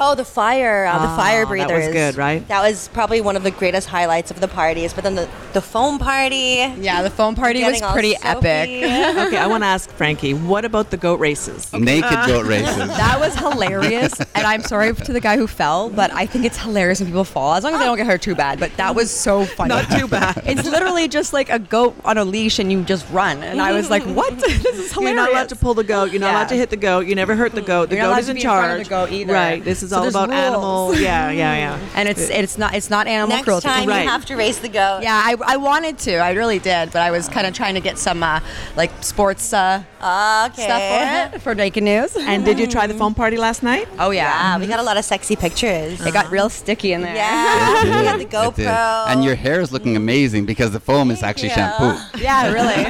Oh, 0.00 0.14
the 0.14 0.24
fire, 0.24 0.86
uh, 0.86 0.98
the 0.98 1.04
Ah, 1.08 1.16
fire 1.16 1.44
that 1.46 1.70
was 1.70 1.88
good, 1.88 2.16
right? 2.16 2.46
That 2.48 2.62
was 2.62 2.88
probably 2.88 3.20
one 3.20 3.36
of 3.36 3.42
the 3.42 3.50
greatest 3.50 3.88
highlights 3.88 4.30
of 4.30 4.40
the 4.40 4.48
parties. 4.48 4.92
But 4.92 5.04
then 5.04 5.14
the, 5.14 5.28
the 5.52 5.60
foam 5.60 5.98
party. 5.98 6.64
Yeah, 6.78 7.02
the 7.02 7.10
foam 7.10 7.34
party 7.34 7.62
was 7.64 7.80
pretty 7.92 8.14
epic. 8.22 8.68
Okay, 9.32 9.36
I 9.36 9.46
want 9.46 9.62
to 9.62 9.66
ask 9.66 9.90
Frankie, 9.90 10.34
what 10.34 10.64
about 10.64 10.90
the 10.90 10.96
goat 10.96 11.20
races? 11.20 11.72
Naked 11.72 12.10
goat 12.26 12.46
races. 12.46 12.76
That 13.02 13.18
was 13.20 13.34
hilarious, 13.36 14.12
and 14.34 14.46
I'm 14.46 14.62
sorry 14.62 14.92
to 14.94 15.12
the 15.12 15.20
guy 15.20 15.36
who 15.36 15.46
fell, 15.46 15.90
but 15.90 16.12
I 16.12 16.26
think 16.26 16.44
it's 16.44 16.56
hilarious 16.58 17.00
when 17.00 17.08
people 17.08 17.24
fall, 17.24 17.54
as 17.54 17.64
long 17.64 17.74
as 17.74 17.80
they 17.80 17.86
don't 17.86 17.96
get 17.96 18.06
hurt 18.06 18.22
too 18.22 18.34
bad. 18.34 18.58
But 18.60 18.76
that 18.76 18.94
was 18.94 19.10
so 19.10 19.44
funny. 19.44 19.68
Not 19.68 19.90
too 19.90 20.08
bad. 20.08 20.42
It's 20.52 20.68
literally 20.68 21.08
just 21.08 21.32
like 21.32 21.48
a 21.50 21.58
goat 21.58 21.94
on 22.04 22.18
a 22.18 22.24
leash, 22.24 22.58
and 22.58 22.70
you 22.72 22.82
just 22.82 23.08
run. 23.10 23.42
And 23.42 23.60
I 23.60 23.72
was 23.72 23.88
like, 23.90 24.02
"What? 24.04 24.38
this 24.38 24.64
is 24.64 24.92
hilarious." 24.92 24.96
You're 24.96 25.14
not 25.14 25.30
allowed 25.30 25.48
to 25.50 25.56
pull 25.56 25.74
the 25.74 25.84
goat. 25.84 26.10
You're 26.12 26.20
not 26.20 26.28
Yeah. 26.28 26.32
allowed 26.38 26.48
to 26.50 26.56
hit 26.56 26.70
the 26.70 26.76
goat. 26.76 27.06
You 27.06 27.14
never 27.14 27.34
hurt 27.36 27.52
the 27.52 27.62
goat. 27.62 27.88
The 27.88 27.96
You're 27.96 28.04
not 28.04 28.08
goat 28.08 28.12
allowed 28.12 28.18
is 28.20 28.26
to 28.26 28.30
in 28.32 28.36
be 28.36 28.42
in 28.42 28.48
front 28.48 28.64
of 28.64 28.70
charge. 28.70 28.84
the 28.84 28.90
goat 28.90 29.12
either. 29.12 29.32
Right. 29.32 29.64
This 29.64 29.82
is 29.82 29.91
So 29.92 30.02
all 30.02 30.08
about 30.08 30.28
rules. 30.30 30.40
animals. 30.40 31.00
Yeah, 31.00 31.30
yeah, 31.30 31.56
yeah. 31.56 31.88
and 31.96 32.08
it's 32.08 32.28
it's 32.30 32.58
not 32.58 32.74
it's 32.74 32.90
not 32.90 33.06
animal 33.06 33.28
Next 33.36 33.44
cruelty. 33.44 33.68
time 33.68 33.88
Right. 33.88 34.02
you 34.04 34.08
have 34.08 34.24
to 34.26 34.36
race 34.36 34.58
the 34.58 34.68
goat. 34.68 35.00
Yeah, 35.02 35.14
I, 35.24 35.36
I 35.46 35.56
wanted 35.56 35.98
to. 36.00 36.16
I 36.16 36.32
really 36.32 36.58
did, 36.58 36.92
but 36.92 37.02
I 37.02 37.10
was 37.10 37.28
kind 37.28 37.46
of 37.46 37.54
trying 37.54 37.74
to 37.74 37.80
get 37.80 37.98
some 37.98 38.22
uh, 38.22 38.40
like 38.76 38.90
sports 39.02 39.52
uh, 39.52 39.82
Okay. 40.02 40.62
stuff 40.64 40.82
for 40.82 41.36
it 41.36 41.42
for 41.42 41.54
Naked 41.54 41.84
News. 41.84 42.16
And 42.16 42.44
did 42.44 42.58
you 42.58 42.66
try 42.66 42.86
the 42.88 42.94
foam 42.94 43.14
party 43.14 43.36
last 43.36 43.62
night? 43.62 43.86
oh 43.98 44.10
Yeah, 44.10 44.22
yeah, 44.22 44.58
we 44.58 44.66
got 44.66 44.80
a 44.80 44.82
lot 44.82 44.96
of 44.96 45.04
sexy 45.04 45.36
pictures. 45.36 46.00
it 46.04 46.12
got 46.12 46.30
real 46.30 46.48
sticky 46.48 46.92
in 46.92 47.02
there. 47.02 47.14
Yeah, 47.14 47.84
we 48.00 48.06
had 48.06 48.18
the 48.20 48.24
GoPro. 48.24 49.06
And 49.06 49.22
your 49.24 49.34
hair 49.36 49.60
is 49.60 49.70
looking 49.72 49.96
amazing 49.96 50.44
because 50.46 50.70
the 50.72 50.80
foam 50.80 51.10
is 51.10 51.22
actually 51.22 51.50
you. 51.50 51.54
shampoo. 51.54 52.18
yeah, 52.18 52.50
really. 52.52 52.82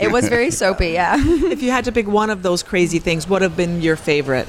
it 0.00 0.12
was 0.12 0.28
very 0.28 0.50
soapy. 0.50 0.90
Yeah. 0.90 1.16
If 1.18 1.62
you 1.62 1.70
had 1.72 1.84
to 1.86 1.92
pick 1.92 2.06
one 2.06 2.30
of 2.30 2.42
those 2.42 2.62
crazy 2.62 2.98
things, 3.00 3.26
what 3.26 3.40
would 3.40 3.42
have 3.42 3.56
been 3.56 3.80
your 3.80 3.96
favorite? 3.96 4.46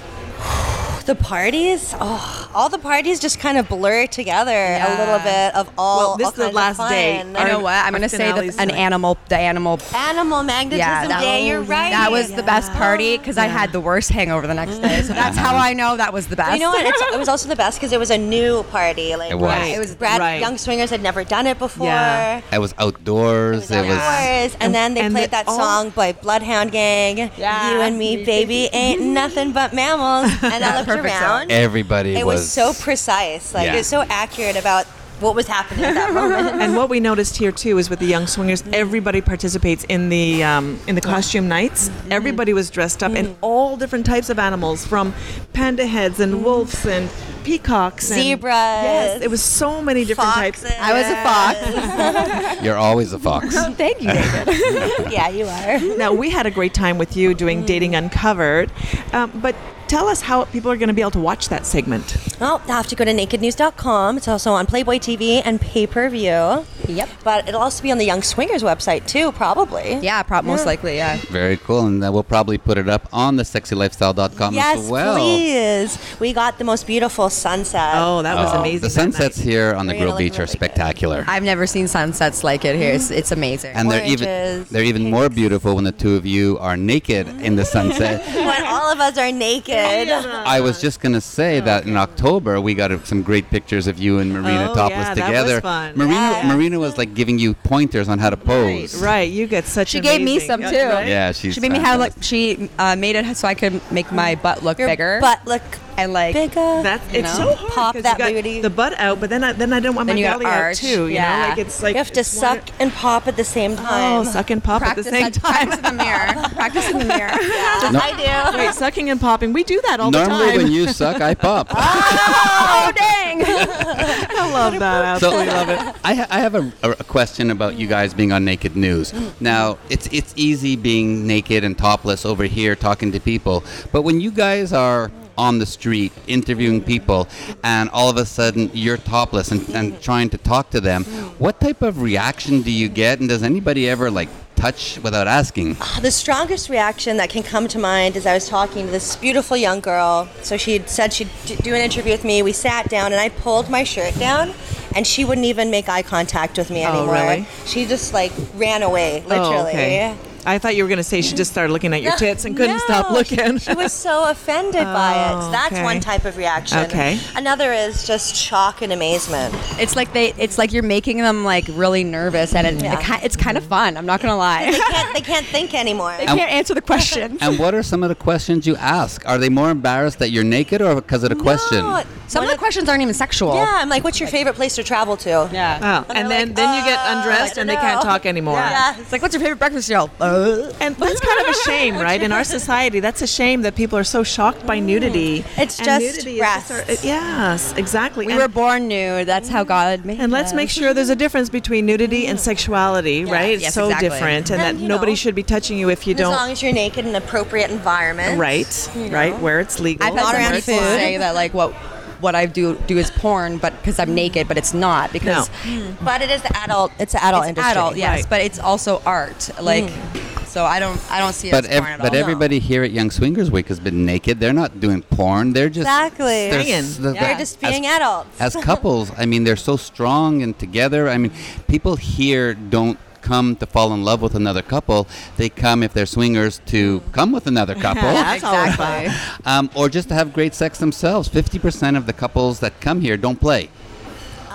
The 1.06 1.16
parties, 1.16 1.94
oh, 2.00 2.50
all 2.54 2.70
the 2.70 2.78
parties 2.78 3.20
just 3.20 3.40
kind 3.40 3.58
of 3.58 3.68
blur 3.70 4.08
together 4.08 4.52
Yeah. 4.52 4.88
a 4.88 5.00
little 5.00 5.20
bit 5.20 5.56
of 5.56 5.70
all. 5.78 5.98
Well, 6.00 6.18
this 6.18 6.26
all 6.28 6.32
is 6.32 6.38
the 6.38 6.52
last 6.52 6.78
day. 6.90 7.18
fun. 7.20 7.28
You 7.36 7.52
know 7.54 7.60
what? 7.60 7.74
I'm 7.74 7.92
gonna 7.94 8.10
say 8.10 8.32
the, 8.32 8.56
an 8.62 8.72
animal, 8.72 9.18
the 9.30 9.38
animal. 9.38 9.80
Animal 9.96 10.44
magnetism 10.44 10.80
Yeah, 10.80 11.08
that, 11.08 11.22
day. 11.22 11.48
You're 11.48 11.62
right. 11.62 11.92
That 11.92 12.12
was 12.12 12.32
the 12.32 12.44
best 12.44 12.72
party 12.74 13.18
because 13.18 13.38
I 13.38 13.46
had 13.48 13.72
the 13.72 13.80
worst 13.80 14.10
hangover 14.10 14.48
the 14.48 14.54
next 14.54 14.78
day. 14.80 15.02
So 15.02 15.14
that's 15.14 15.38
how 15.38 15.56
I 15.56 15.74
know 15.74 15.98
that 15.98 16.14
was 16.14 16.28
the 16.28 16.36
best. 16.36 16.54
You 16.54 16.60
know 16.60 16.70
what? 16.72 16.86
It's, 16.86 17.02
it 17.02 17.18
was 17.20 17.28
also 17.30 17.48
the 17.50 17.56
best 17.56 17.80
because 17.80 17.92
it 17.94 18.00
was 18.00 18.10
a 18.12 18.18
new 18.18 18.64
party. 18.64 19.16
Like 19.16 19.32
It 19.32 19.36
was. 19.36 19.50
Right. 19.50 19.76
it 19.76 19.80
was 19.80 19.96
Brad. 19.96 20.20
Right. 20.20 20.40
Young 20.42 20.58
swingers 20.58 20.90
had 20.90 21.02
never 21.02 21.24
done 21.24 21.48
it 21.48 21.58
before. 21.60 21.88
Yeah. 21.88 22.42
It 22.52 22.60
was 22.60 22.74
outdoors. 22.78 23.70
It 23.72 23.86
was. 23.86 23.98
Outdoors, 23.98 24.54
and, 24.56 24.64
And- 24.64 24.76
then 24.76 24.94
they 24.94 25.02
and 25.02 25.14
played 25.14 25.26
the- 25.28 25.32
that 25.32 25.48
all- 25.48 25.58
song 25.58 25.90
by 25.92 26.12
Bloodhound 26.14 26.72
Gang. 26.72 27.30
Yeah. 27.38 27.72
You 27.74 27.82
and 27.82 27.98
me, 27.98 28.24
baby, 28.26 28.70
ain't 28.74 29.02
nothing 29.02 29.52
but 29.52 29.74
mammals. 29.74 30.32
And 30.44 30.64
I 30.64 30.78
looked 30.78 30.90
Perfect 30.98 31.16
song. 31.16 31.24
around. 31.24 31.52
Everybody 31.52 32.16
it 32.16 32.26
was, 32.26 32.50
so 32.52 32.74
precise. 32.74 33.54
Like 33.54 33.66
Yeah. 33.68 33.74
it 33.74 33.78
was 33.78 33.88
so 33.88 34.02
accurate 34.10 34.56
about 34.56 34.86
what 35.20 35.36
was 35.36 35.46
happening 35.46 35.86
at 35.86 35.94
that 35.94 36.14
moment. 36.20 36.62
And 36.62 36.76
what 36.76 36.90
we 36.90 37.00
noticed 37.00 37.38
here 37.38 37.52
too 37.52 37.78
is 37.78 37.90
with 37.92 38.00
the 38.00 38.08
young 38.08 38.26
swingers, 38.26 38.64
everybody 38.74 39.22
participates 39.22 39.84
in 39.84 40.10
the 40.10 40.44
um, 40.44 40.80
in 40.88 40.96
the 40.96 41.02
costume 41.02 41.48
nights. 41.48 41.90
Mm-hmm. 41.90 42.12
Everybody 42.12 42.54
was 42.54 42.70
dressed 42.72 43.04
up 43.04 43.12
in 43.14 43.36
all 43.42 43.78
different 43.78 44.06
types 44.08 44.30
of 44.32 44.40
animals, 44.40 44.86
from 44.86 45.14
panda 45.54 45.86
heads 45.86 46.20
and 46.20 46.44
wolves 46.44 46.86
and 46.88 47.08
peacocks, 47.44 48.10
and, 48.12 48.20
Zebras. 48.20 48.52
Yes, 48.52 49.22
it 49.22 49.30
was 49.30 49.44
so 49.44 49.80
many 49.82 50.06
different 50.06 50.32
Foxes. 50.34 50.64
types. 50.70 50.80
I 50.80 50.94
was 50.94 51.06
a 51.08 52.44
fox. 52.50 52.62
You're 52.64 52.78
always 52.78 53.14
a 53.14 53.20
fox. 53.20 53.54
Thank 53.76 54.02
you, 54.02 54.12
David. 54.12 55.12
yeah, 55.12 55.30
you 55.30 55.46
are. 55.46 55.98
Now 55.98 56.14
we 56.14 56.32
had 56.32 56.46
a 56.48 56.52
great 56.52 56.74
time 56.74 56.98
with 56.98 57.16
you 57.16 57.34
doing 57.36 57.64
Dating 57.66 57.94
Uncovered, 57.96 58.72
um, 59.14 59.32
but 59.42 59.56
tell 59.92 60.08
us 60.08 60.22
how 60.22 60.46
people 60.46 60.72
are 60.72 60.78
going 60.78 60.88
to 60.88 60.94
be 60.94 61.02
able 61.02 61.12
to 61.12 61.20
watch 61.20 61.50
that 61.50 61.66
segment. 61.66 62.16
Well, 62.40 62.60
they'll 62.60 62.78
have 62.78 62.88
to 62.88 62.96
go 62.96 63.04
to 63.04 63.12
nakednews.com. 63.12 64.16
It's 64.18 64.28
also 64.30 64.54
on 64.54 64.66
Playboy 64.66 65.00
TV 65.00 65.42
and 65.44 65.60
pay 65.60 65.86
per 65.86 66.10
view. 66.10 66.66
Yep. 66.88 67.10
But 67.26 67.48
it'll 67.48 67.62
also 67.62 67.84
be 67.84 67.92
on 67.92 67.98
the 67.98 68.06
Young 68.06 68.22
Swingers 68.22 68.64
website 68.64 69.06
too, 69.06 69.32
probably. 69.34 69.96
Yeah, 70.02 70.24
prob- 70.24 70.46
most 70.46 70.66
likely, 70.66 70.96
yeah. 70.96 71.18
Very 71.30 71.58
cool. 71.58 71.86
And 71.88 72.04
uh, 72.04 72.10
we'll 72.12 72.24
probably 72.24 72.58
put 72.58 72.78
it 72.78 72.88
up 72.90 73.08
on 73.14 73.36
the 73.36 73.44
sexylifestyle.com 73.44 74.54
Yes, 74.54 74.80
as 74.80 74.90
well. 74.90 75.18
Yes, 75.20 75.98
please. 75.98 76.20
We 76.20 76.34
got 76.34 76.58
the 76.58 76.64
most 76.64 76.88
beautiful 76.88 77.30
sunset. 77.30 77.92
Oh, 77.96 78.22
that 78.22 78.36
was 78.36 78.54
Oh, 78.54 78.60
amazing. 78.62 78.80
The 78.82 78.88
that 78.88 78.90
sunsets 78.92 79.38
night. 79.38 79.46
here 79.46 79.74
on 79.76 79.88
the 79.88 79.94
Grill 79.98 80.18
Beach 80.18 80.32
look 80.34 80.40
are 80.40 80.42
really 80.44 80.48
good. 80.48 80.58
spectacular. 80.58 81.26
I've 81.28 81.44
never 81.44 81.68
seen 81.68 81.88
sunsets 81.88 82.44
like 82.44 82.64
it 82.66 82.76
here. 82.78 82.94
It's, 82.94 83.12
it's 83.12 83.32
amazing. 83.32 83.76
and 83.76 83.92
they're 83.92 84.06
even 84.06 84.66
they're 84.72 84.84
even 84.84 85.10
more 85.12 85.30
beautiful 85.30 85.76
when 85.76 85.84
the 85.84 85.92
two 85.92 86.16
of 86.16 86.26
you 86.26 86.58
are 86.60 86.78
naked 86.78 87.28
in 87.42 87.56
the 87.58 87.66
sunset. 87.66 88.26
when 88.36 88.64
all 88.66 88.92
of 88.92 89.00
us 89.00 89.18
are 89.18 89.32
naked. 89.32 89.81
I 90.46 90.60
was 90.62 90.82
just 90.82 91.00
gonna 91.00 91.22
say 91.22 91.60
that 91.62 91.86
in 91.86 91.98
October 91.98 92.60
we 92.62 92.74
got 92.74 92.92
some 93.08 93.22
great 93.24 93.50
pictures 93.50 93.88
of 93.88 94.00
you 94.00 94.20
and 94.20 94.32
Marina 94.32 94.70
Oh, 94.72 94.76
topless 94.76 95.00
yeah, 95.08 95.14
that 95.16 95.18
was 95.18 95.28
together. 95.28 95.62
fun. 95.62 95.98
Marina 95.98 96.14
Yeah. 96.16 96.48
Marina 96.54 96.80
was 96.80 96.98
like 96.98 97.14
giving 97.14 97.40
you 97.40 97.54
pointers 97.54 98.08
on 98.10 98.20
how 98.20 98.30
to 98.30 98.38
pose. 98.38 99.02
Right, 99.02 99.30
you 99.32 99.48
get 99.48 99.66
such. 99.66 99.90
A 99.90 99.98
She 99.98 100.00
gave 100.02 100.22
me 100.22 100.40
some, 100.40 100.62
too. 100.62 100.66
right? 100.68 101.08
Yeah, 101.08 101.32
she's 101.32 101.56
she 101.56 101.60
made 101.62 101.72
me 101.72 101.80
have 101.80 102.00
like 102.00 102.14
she 102.22 102.70
uh, 102.78 102.96
made 102.96 103.16
it 103.16 103.36
so 103.38 103.48
I 103.48 103.56
could 103.56 103.82
make 103.92 104.12
my 104.12 104.36
butt 104.36 104.64
look 104.64 104.80
Your 104.80 104.88
bigger 104.88 105.20
butt 105.22 105.46
look 105.46 105.62
and 106.04 106.14
like 106.14 106.34
bigger. 106.34 106.82
That's 106.84 107.14
You 107.14 107.20
it's 107.20 107.38
know? 107.38 107.50
so 107.52 107.56
hard. 107.56 107.72
Pop 107.74 107.94
'cause 107.96 108.04
that 108.04 108.18
you 108.20 108.26
got 108.26 108.34
booty. 108.34 108.62
The 108.62 108.70
butt 108.70 109.00
out, 109.00 109.20
but 109.20 109.30
then 109.30 109.44
I 109.44 109.54
then 109.54 109.74
I 109.74 109.80
don't 109.80 109.96
want 109.96 110.08
Then 110.08 110.16
my 110.18 110.22
gotta 110.24 110.40
belly 110.40 110.52
out 110.52 110.62
arch, 110.62 110.78
too. 110.80 111.08
You 111.08 111.16
yeah. 111.16 111.42
know, 111.44 111.50
like 111.50 111.58
it's 111.60 111.82
like 111.84 111.94
you 111.94 111.98
have 112.00 112.12
to 112.12 112.20
it's 112.22 112.34
one- 112.36 112.58
suck 112.60 112.70
and 112.80 112.92
pop 112.92 113.28
at 113.28 113.36
the 113.38 113.44
same 113.44 113.74
oh, 113.74 113.76
time. 113.76 114.20
Oh, 114.22 114.24
suck 114.24 114.50
and 114.50 114.64
pop 114.64 114.82
practice 114.82 115.08
at 115.08 115.12
the 115.14 115.18
same 115.20 115.32
that- 115.32 115.34
time. 115.42 115.68
practice 115.70 115.78
in 115.78 115.98
the 115.98 116.04
mirror. 116.04 116.50
practice 116.56 116.90
in 116.90 116.98
the 117.00 117.06
mirror. 117.06 117.32
Yeah, 117.42 117.90
No. 117.92 118.00
I 118.02 118.52
do. 118.52 118.58
Wait, 118.58 118.74
sucking 118.74 119.10
and 119.10 119.20
popping. 119.20 119.54
We 119.54 119.64
do 119.64 119.82
that 119.88 120.00
all 120.00 120.12
the 120.12 120.20
time. 120.20 120.30
Normally 120.30 120.50
time. 120.52 120.58
when 120.64 120.72
you 120.72 120.88
suck, 120.88 121.22
I 121.22 121.34
pop. 121.34 121.68
oh 121.76 122.92
dang! 122.96 123.44
I 123.46 124.52
love 124.54 124.80
that. 124.80 125.20
So 125.20 125.28
Absolutely 125.28 125.54
love 125.54 125.70
it. 125.70 125.96
I, 126.04 126.14
ha- 126.16 126.28
I 126.30 126.40
have 126.40 126.56
a, 126.56 126.72
a, 126.84 126.92
a 126.92 127.04
question 127.04 127.52
about 127.52 127.78
you 127.78 127.88
guys 127.88 128.14
being 128.14 128.32
on 128.32 128.46
Naked 128.46 128.76
News. 128.76 129.14
Now, 129.40 129.78
it's 129.90 130.08
it's 130.12 130.34
easy 130.36 130.76
being 130.76 131.28
naked 131.28 131.64
and 131.64 131.78
topless 131.78 132.26
over 132.26 132.46
here 132.46 132.76
talking 132.76 133.12
to 133.12 133.20
people, 133.20 133.64
but 133.92 134.02
when 134.04 134.20
you 134.22 134.32
guys 134.32 134.72
are 134.74 135.12
on 135.38 135.60
the 135.60 135.66
street 135.66 136.12
interviewing 136.28 136.82
people 136.84 137.28
and 137.64 137.90
all 137.90 138.10
of 138.10 138.18
a 138.18 138.26
sudden 138.26 138.70
you're 138.74 138.98
topless 138.98 139.52
and, 139.52 139.68
and 139.70 140.02
trying 140.02 140.30
to 140.30 140.38
talk 140.38 140.70
to 140.72 140.82
them, 140.82 141.04
what 141.40 141.60
type 141.60 141.82
of 141.82 142.02
reaction 142.02 142.62
do 142.62 142.72
you 142.72 142.90
get? 142.90 143.20
And 143.20 143.30
does 143.30 143.44
anybody 143.44 143.90
ever 143.90 144.12
like 144.12 144.30
touch 144.56 145.00
without 145.00 145.28
asking? 145.28 145.76
Ah, 145.82 146.00
the 146.02 146.12
strongest 146.12 146.70
reaction 146.70 147.18
that 147.18 147.30
can 147.30 147.44
come 147.44 147.68
to 147.68 147.80
mind 147.80 148.16
is 148.16 148.26
I 148.26 148.34
was 148.34 148.48
talking 148.48 148.86
to 148.86 148.92
this 148.92 149.16
beautiful 149.16 149.58
young 149.58 149.80
girl. 149.80 150.30
So 150.44 150.58
she 150.58 150.80
said 150.86 151.14
she'd 151.14 151.30
do 151.46 151.74
an 151.74 151.82
interview 151.82 152.12
with 152.12 152.24
me. 152.24 152.44
We 152.44 152.54
sat 152.54 152.90
down 152.90 153.12
and 153.12 153.20
I 153.20 153.30
pulled 153.30 153.70
my 153.70 153.84
shirt 153.84 154.16
down 154.20 154.54
and 154.96 155.08
she 155.08 155.26
wouldn't 155.26 155.48
even 155.48 155.72
make 155.72 155.90
eye 155.90 156.04
contact 156.04 156.58
with 156.58 156.70
me 156.70 156.84
anymore. 156.84 157.16
Oh, 157.16 157.18
anymore. 157.18 157.36
really? 157.36 157.48
She 157.66 157.86
just 157.86 158.14
like 158.14 158.32
ran 158.56 158.84
away, 158.84 159.24
literally. 159.28 159.56
Oh, 159.56 159.68
okay. 159.68 160.16
I 160.46 160.58
thought 160.58 160.76
you 160.76 160.84
were 160.84 160.88
going 160.90 160.98
to 160.98 161.04
say 161.04 161.22
she 161.22 161.36
just 161.36 161.52
started 161.52 161.72
looking 161.72 161.94
at 161.94 162.02
your 162.02 162.16
tits 162.18 162.46
and 162.46 162.56
couldn't 162.56 162.78
no, 162.78 162.84
stop 162.86 163.12
looking. 163.12 163.58
She, 163.58 163.72
she 163.72 163.74
was 163.76 163.94
so 163.94 164.30
offended 164.30 164.84
by 164.84 165.12
it. 165.14 165.36
Oh, 165.36 165.42
So 165.42 165.52
that's 165.52 165.74
okay. 165.74 165.84
one 165.84 166.00
type 166.00 166.26
of 166.26 166.38
reaction. 166.38 166.80
Okay. 166.80 167.20
Another 167.36 167.72
is 167.74 168.06
just 168.06 168.36
shock 168.36 168.82
and 168.82 168.92
amazement. 168.92 169.54
It's 169.80 169.96
like 169.96 170.14
they. 170.14 170.34
It's 170.38 170.58
like 170.58 170.72
you're 170.74 170.84
making 170.84 171.18
them 171.18 171.44
like 171.44 171.66
really 171.70 172.04
nervous, 172.04 172.54
and 172.56 172.66
it, 172.68 172.84
Yeah. 172.84 173.00
it 173.18 173.24
it's 173.24 173.36
kind 173.36 173.58
of 173.58 173.64
fun. 173.64 173.98
I'm 173.98 174.06
not 174.06 174.22
gonna 174.22 174.34
They 174.34 174.38
lie. 174.72 174.72
can't, 174.92 175.14
they 175.14 175.22
can't 175.22 175.46
think 175.46 175.74
anymore. 175.74 176.16
They 176.18 176.26
can't 176.26 176.52
answer 176.52 176.74
the 176.74 176.82
question. 176.82 177.38
And 177.42 177.60
what 177.60 177.74
are 177.74 177.84
some 177.84 178.04
of 178.04 178.10
the 178.10 178.16
questions 178.16 178.66
you 178.68 178.76
ask? 178.78 179.28
Are 179.28 179.38
they 179.38 179.50
more 179.50 179.70
embarrassed 179.70 180.20
that 180.20 180.30
you're 180.32 180.44
naked 180.44 180.82
or 180.82 180.96
because 180.96 181.24
of 181.24 181.30
the 181.30 181.36
question? 181.36 181.86
Some 182.28 182.44
of 182.46 182.50
the 182.50 182.58
questions 182.58 182.88
aren't 182.88 183.02
even 183.02 183.14
sexual. 183.14 183.56
Yeah, 183.56 183.70
I'm 183.82 183.90
like, 183.90 184.04
what's 184.04 184.20
your 184.20 184.30
favorite 184.30 184.56
place 184.56 184.76
to 184.76 184.84
travel 184.84 185.18
to? 185.18 185.50
Yeah. 185.52 185.80
Oh, 186.08 186.10
And 186.10 186.18
and 186.20 186.32
then 186.32 186.48
like, 186.50 186.56
then 186.56 186.76
you 186.80 186.90
get 186.90 186.98
"Uh, 187.00 187.18
undressed 187.18 187.58
I 187.58 187.62
and 187.62 187.70
they 187.70 187.74
don't 187.76 187.82
can't 187.84 188.02
talk 188.02 188.26
anymore. 188.26 188.56
Yeah. 188.56 188.98
It's 189.00 189.12
like, 189.12 189.22
what's 189.22 189.34
your 189.34 189.42
favorite 189.42 189.60
breakfast 189.60 189.88
cereal? 189.88 190.10
Uh. 190.32 190.68
And 190.82 190.96
that's 190.96 191.20
kind 191.20 191.42
of 191.42 191.48
a 191.48 191.54
shame, 191.70 191.96
right? 191.96 192.22
In 192.22 192.32
our 192.32 192.44
society, 192.44 193.00
that's 193.00 193.22
a 193.22 193.28
shame 193.28 193.62
that 193.62 193.76
people 193.76 193.98
are 194.00 194.04
so 194.04 194.24
shocked 194.24 194.66
by 194.66 194.80
nudity. 194.80 195.44
It's 195.58 195.78
And 195.80 195.86
just 195.86 196.02
nudity 196.26 196.40
is 196.40 196.68
just 196.68 196.72
our- 196.72 197.06
yes, 197.08 197.74
exactly. 197.78 198.26
We 198.26 198.34
and, 198.34 198.42
were 198.42 198.48
born 198.48 198.88
nude. 198.88 199.28
That's 199.28 199.48
how 199.50 199.64
God 199.64 200.06
made 200.06 200.20
and 200.20 200.32
let's 200.32 200.52
us. 200.52 200.56
make 200.56 200.70
sure 200.70 200.94
there's 200.94 201.10
a 201.10 201.16
difference 201.16 201.50
between 201.50 201.86
nudity 201.86 202.26
and 202.28 202.40
sexuality, 202.40 203.26
right? 203.26 203.60
yes, 203.60 203.74
so 203.76 203.86
exactly. 203.86 204.10
different, 204.10 204.50
and, 204.52 204.62
And, 204.62 204.78
that 204.80 204.84
nobody 204.84 205.12
know, 205.12 205.16
should 205.16 205.36
be 205.36 205.44
touching 205.44 205.78
you 205.78 205.90
if 205.90 206.08
you 206.08 206.14
don't. 206.16 206.34
As 206.34 206.40
long 206.40 206.52
as 206.52 206.64
you're 206.64 206.74
naked 206.74 207.06
in 207.06 207.16
an 207.16 207.22
appropriate 207.22 207.70
environment. 207.70 208.40
right, 208.40 208.90
you 208.96 209.08
right, 209.10 209.38
where 209.40 209.60
it's 209.60 209.80
legal. 209.80 210.08
I've 210.08 210.16
Not 210.16 210.34
around 210.34 210.54
people 210.56 210.80
food. 210.80 210.98
say 210.98 211.18
that 211.18 211.36
like 211.36 211.54
what 211.54 211.74
what 212.22 212.36
I 212.36 212.46
do 212.46 212.76
do 212.88 212.98
is 212.98 213.12
porn, 213.12 213.58
but 213.58 213.74
because 213.78 214.00
I'm 214.00 214.14
naked, 214.16 214.48
but 214.48 214.58
it's 214.58 214.74
not 214.74 215.12
because 215.12 215.48
hmm. 215.50 215.70
mm. 215.70 216.06
But 216.06 216.22
it 216.22 216.30
is 216.30 216.42
the 216.42 216.56
adult. 216.58 216.92
It's 217.00 217.14
the 217.14 217.24
adult 217.24 217.44
it's 217.44 217.50
industry. 217.50 217.72
adult, 217.72 217.96
yes, 217.98 218.22
Right. 218.22 218.30
but 218.30 218.42
it's 218.42 218.60
also 218.60 219.02
art. 219.06 219.50
Like, 219.62 219.90
hmm. 219.90 220.46
so 220.46 220.66
I 220.66 220.80
don't 220.80 221.00
I 221.12 221.20
don't 221.20 221.34
see 221.34 221.48
it 221.50 221.52
But 221.52 221.66
as 221.66 221.72
ev- 221.72 221.84
porn 221.84 221.94
at 221.94 222.00
but 222.02 222.14
all. 222.14 222.20
everybody 222.20 222.60
here 222.60 222.84
at 222.84 222.92
Young 222.92 223.10
Swingers 223.12 223.50
Week 223.52 223.68
has 223.70 223.80
been 223.80 224.06
naked. 224.06 224.40
They're 224.40 224.54
not 224.64 224.80
doing 224.80 225.02
porn. 225.04 225.54
They're 225.54 225.70
just 225.70 225.88
Exactly. 225.88 226.50
They're, 226.52 226.64
Swinging. 226.64 226.86
s- 226.86 226.98
they're- 226.98 227.14
They're 227.14 227.38
just 227.38 227.60
being 227.62 227.86
as, 227.88 227.96
adults. 227.98 228.40
as 228.42 228.56
couples. 228.70 229.12
I 229.18 229.26
mean, 229.26 229.44
they're 229.46 229.56
so 229.72 229.76
strong 229.78 230.42
and 230.44 230.58
together. 230.58 231.10
I 231.10 231.18
mean, 231.18 231.32
people 231.68 231.96
here 231.96 232.54
don't 232.54 232.98
come 233.22 233.56
to 233.58 233.66
fall 233.66 233.94
in 233.94 234.04
love 234.04 234.22
with 234.22 234.36
another 234.36 234.62
couple. 234.62 235.08
They 235.38 235.50
come 235.50 235.84
if 235.84 235.94
they're 235.94 236.06
swingers 236.06 236.62
to 236.68 237.02
come 237.12 237.32
with 237.32 237.48
another 237.48 237.76
couple. 237.88 238.10
Exactly. 238.10 239.14
um, 239.46 239.70
or 239.76 239.90
just 239.90 240.10
to 240.10 240.14
have 240.16 240.34
great 240.34 240.54
sex 240.54 240.80
themselves. 240.80 241.30
50% 241.30 241.98
of 241.98 242.06
the 242.06 242.14
couples 242.14 242.60
that 242.60 242.80
come 242.82 243.02
here 243.02 243.18
don't 243.18 243.40
play 243.40 243.70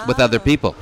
with 0.07 0.21
other 0.21 0.39
people. 0.39 0.75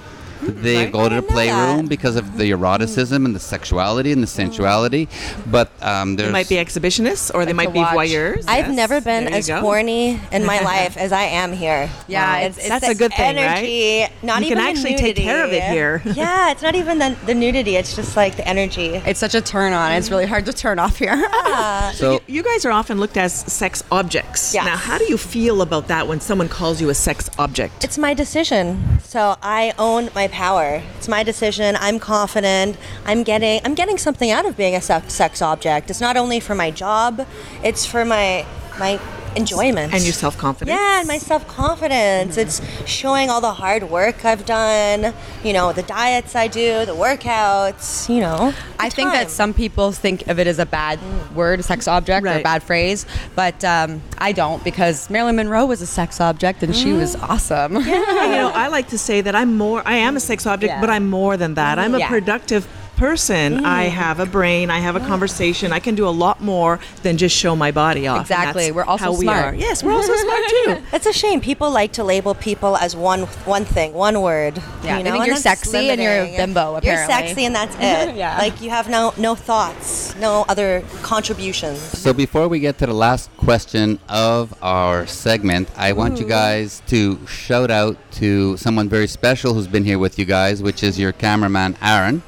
They 0.46 0.76
Right. 0.84 0.92
go 0.92 1.08
to 1.08 1.08
the 1.08 1.16
I 1.16 1.20
didn't 1.20 1.28
know 1.28 1.32
playroom 1.34 1.76
that. 1.82 1.88
because 1.88 2.16
of 2.16 2.36
the 2.38 2.50
eroticism 2.50 3.24
and 3.26 3.34
the 3.34 3.40
sexuality 3.40 4.12
and 4.12 4.22
the 4.22 4.26
sensuality. 4.26 5.08
But 5.46 5.70
um, 5.82 6.16
They 6.16 6.30
might 6.30 6.48
be 6.48 6.56
exhibitionists 6.56 7.30
or 7.34 7.44
they 7.44 7.52
might 7.52 7.72
be 7.72 7.78
watch. 7.80 7.96
voyeurs. 7.96 8.44
I've 8.48 8.66
yes. 8.68 8.76
never 8.76 9.00
been 9.00 9.28
as 9.28 9.46
go. 9.48 9.60
horny 9.60 10.20
in 10.32 10.44
my 10.44 10.60
life 10.72 10.96
as 10.96 11.12
I 11.12 11.22
am 11.24 11.52
here. 11.52 11.90
Yeah, 12.08 12.24
Wow. 12.32 12.38
it's- 12.46 12.58
it's 12.58 12.68
That's 12.68 12.88
a 12.88 12.94
good 12.94 13.12
thing, 13.14 13.36
right? 13.36 14.10
Not 14.22 14.40
You 14.40 14.46
even 14.46 14.58
can 14.58 14.66
actually 14.66 14.96
take 14.96 15.16
care 15.16 15.44
of 15.44 15.52
it 15.52 15.62
here. 15.64 16.02
yeah, 16.14 16.50
it's 16.50 16.62
not 16.62 16.74
even 16.74 16.98
the, 16.98 17.16
the 17.26 17.34
nudity. 17.34 17.76
It's 17.76 17.94
just 17.96 18.16
like 18.16 18.36
the 18.36 18.46
energy. 18.46 18.96
It's 19.06 19.20
such 19.20 19.34
a 19.34 19.40
turn 19.40 19.72
on. 19.72 19.92
It's 19.92 20.10
really 20.10 20.26
hard 20.26 20.46
to 20.46 20.52
turn 20.52 20.78
off 20.78 20.96
here. 20.98 21.14
Yeah. 21.16 21.92
so. 21.92 22.20
You 22.26 22.42
guys 22.42 22.64
are 22.64 22.72
often 22.72 22.98
looked 22.98 23.16
as 23.16 23.32
sex 23.52 23.82
objects. 23.92 24.54
Yes. 24.54 24.64
Now, 24.66 24.76
how 24.76 24.98
do 24.98 25.04
you 25.04 25.16
feel 25.18 25.62
about 25.62 25.88
that 25.88 26.08
when 26.08 26.20
someone 26.20 26.48
calls 26.48 26.80
you 26.80 26.88
a 26.90 26.94
sex 26.94 27.30
object? 27.38 27.84
It's 27.84 27.98
my 27.98 28.14
decision. 28.14 29.00
So 29.02 29.36
I 29.42 29.72
own 29.78 30.10
my 30.14 30.26
power. 30.34 30.82
It's 30.98 31.08
my 31.08 31.22
decision. 31.22 31.76
I'm 31.78 31.98
confident. 31.98 32.76
I'm 33.06 33.22
getting 33.22 33.60
I'm 33.64 33.74
getting 33.74 33.98
something 33.98 34.30
out 34.30 34.44
of 34.44 34.56
being 34.56 34.74
a 34.74 34.80
sex, 34.80 35.14
sex 35.14 35.40
object. 35.40 35.90
It's 35.90 36.00
not 36.00 36.16
only 36.16 36.40
for 36.40 36.54
my 36.54 36.70
job, 36.70 37.26
it's 37.62 37.86
for 37.86 38.04
my 38.04 38.44
my 38.78 39.00
enjoyment. 39.36 39.92
and 39.92 40.02
your 40.04 40.12
self 40.12 40.38
confidence. 40.38 40.76
Yeah, 40.76 40.98
and 41.00 41.08
my 41.08 41.18
self 41.18 41.46
confidence. 41.48 42.36
It's 42.36 42.60
showing 42.88 43.30
all 43.30 43.40
the 43.40 43.52
hard 43.52 43.84
work 43.90 44.24
I've 44.24 44.44
done, 44.44 45.12
you 45.42 45.52
know, 45.52 45.72
the 45.72 45.82
diets 45.82 46.34
I 46.36 46.46
do, 46.48 46.84
the 46.84 46.94
workouts, 46.94 48.08
you 48.08 48.20
know. 48.20 48.52
I 48.78 48.88
the 48.88 48.94
think 48.94 49.12
that 49.12 49.30
some 49.30 49.54
people 49.54 49.92
think 49.92 50.26
of 50.28 50.38
it 50.38 50.46
as 50.46 50.58
a 50.58 50.66
bad 50.66 50.98
word, 51.34 51.60
a 51.60 51.62
sex 51.62 51.88
object, 51.88 52.24
or 52.26 52.30
a 52.38 52.42
bad 52.42 52.62
phrase, 52.62 53.06
but 53.34 53.64
um, 53.64 54.02
I 54.18 54.32
don't 54.32 54.62
because 54.62 55.10
Marilyn 55.10 55.36
Monroe 55.36 55.66
was 55.66 55.80
a 55.82 55.86
sex 55.86 56.20
object 56.20 56.62
and 56.62 56.74
she 56.74 56.92
was 56.92 57.16
awesome. 57.16 57.74
Yeah. 57.76 58.24
you 58.26 58.36
know, 58.36 58.50
I 58.54 58.68
like 58.68 58.88
to 58.88 58.98
say 58.98 59.20
that 59.20 59.34
I'm 59.34 59.56
more. 59.56 59.82
I 59.86 59.94
am 59.96 60.16
a 60.16 60.20
sex 60.20 60.46
object, 60.46 60.70
Yeah. 60.70 60.80
but 60.80 60.90
I'm 60.90 61.08
more 61.10 61.36
than 61.36 61.54
that. 61.54 61.78
I'm 61.78 61.94
a 61.94 61.98
Yeah. 61.98 62.08
productive 62.08 62.66
person, 62.96 63.64
I 63.64 63.86
mm. 63.86 63.90
have 63.90 64.20
a 64.20 64.26
brain, 64.26 64.70
I 64.70 64.78
have 64.78 64.96
a 64.96 65.00
conversation, 65.00 65.72
I 65.72 65.80
can 65.80 65.94
do 65.94 66.06
a 66.06 66.10
lot 66.10 66.40
more 66.40 66.80
than 67.02 67.16
just 67.16 67.36
show 67.36 67.56
my 67.56 67.70
body 67.70 68.06
off. 68.06 68.22
Exactly. 68.22 68.72
We're 68.72 68.84
also 68.84 69.04
how 69.04 69.12
we 69.12 69.26
smart. 69.26 69.44
are. 69.44 69.54
Yes, 69.54 69.82
we're 69.82 69.92
also 69.92 70.14
smart 70.14 70.42
too. 70.48 70.82
It's 70.94 71.06
a 71.06 71.12
shame. 71.12 71.40
People 71.40 71.70
like 71.70 71.92
to 71.92 72.04
label 72.04 72.34
people 72.34 72.76
as 72.76 72.94
one 72.94 73.22
one 73.46 73.64
thing, 73.64 73.92
one 73.94 74.20
word. 74.22 74.56
Yeah, 74.82 74.98
you 74.98 75.04
they 75.04 75.10
know, 75.10 75.10
think 75.10 75.14
and 75.14 75.26
you're 75.26 75.34
that's 75.34 75.42
sexy 75.42 75.90
and 75.90 76.00
you're 76.00 76.12
a 76.12 76.20
limiting. 76.20 76.36
bimbo, 76.36 76.80
You're 76.82 77.06
sexy 77.06 77.44
and 77.44 77.54
that's 77.54 77.74
it. 77.80 78.16
Yeah. 78.16 78.38
Like 78.38 78.60
you 78.60 78.70
have 78.70 78.88
no 78.88 79.12
no 79.18 79.34
thoughts, 79.34 80.14
no 80.16 80.44
other 80.48 80.84
contributions. 81.02 81.80
So 81.80 82.12
before 82.12 82.48
we 82.48 82.60
get 82.60 82.78
to 82.78 82.86
the 82.86 82.94
last 82.94 83.30
question 83.36 83.98
of 84.08 84.54
our 84.62 85.06
segment, 85.06 85.68
I 85.76 85.92
want 85.92 86.20
you 86.20 86.26
guys 86.26 86.82
to 86.86 87.24
shout 87.26 87.70
out 87.70 87.96
to 88.12 88.56
someone 88.56 88.88
very 88.88 89.08
special 89.08 89.54
who's 89.54 89.66
been 89.66 89.84
here 89.84 89.98
with 89.98 90.18
you 90.18 90.24
guys, 90.24 90.62
which 90.62 90.82
is 90.82 90.98
your 90.98 91.12
cameraman 91.12 91.76
Aaron. 91.82 92.22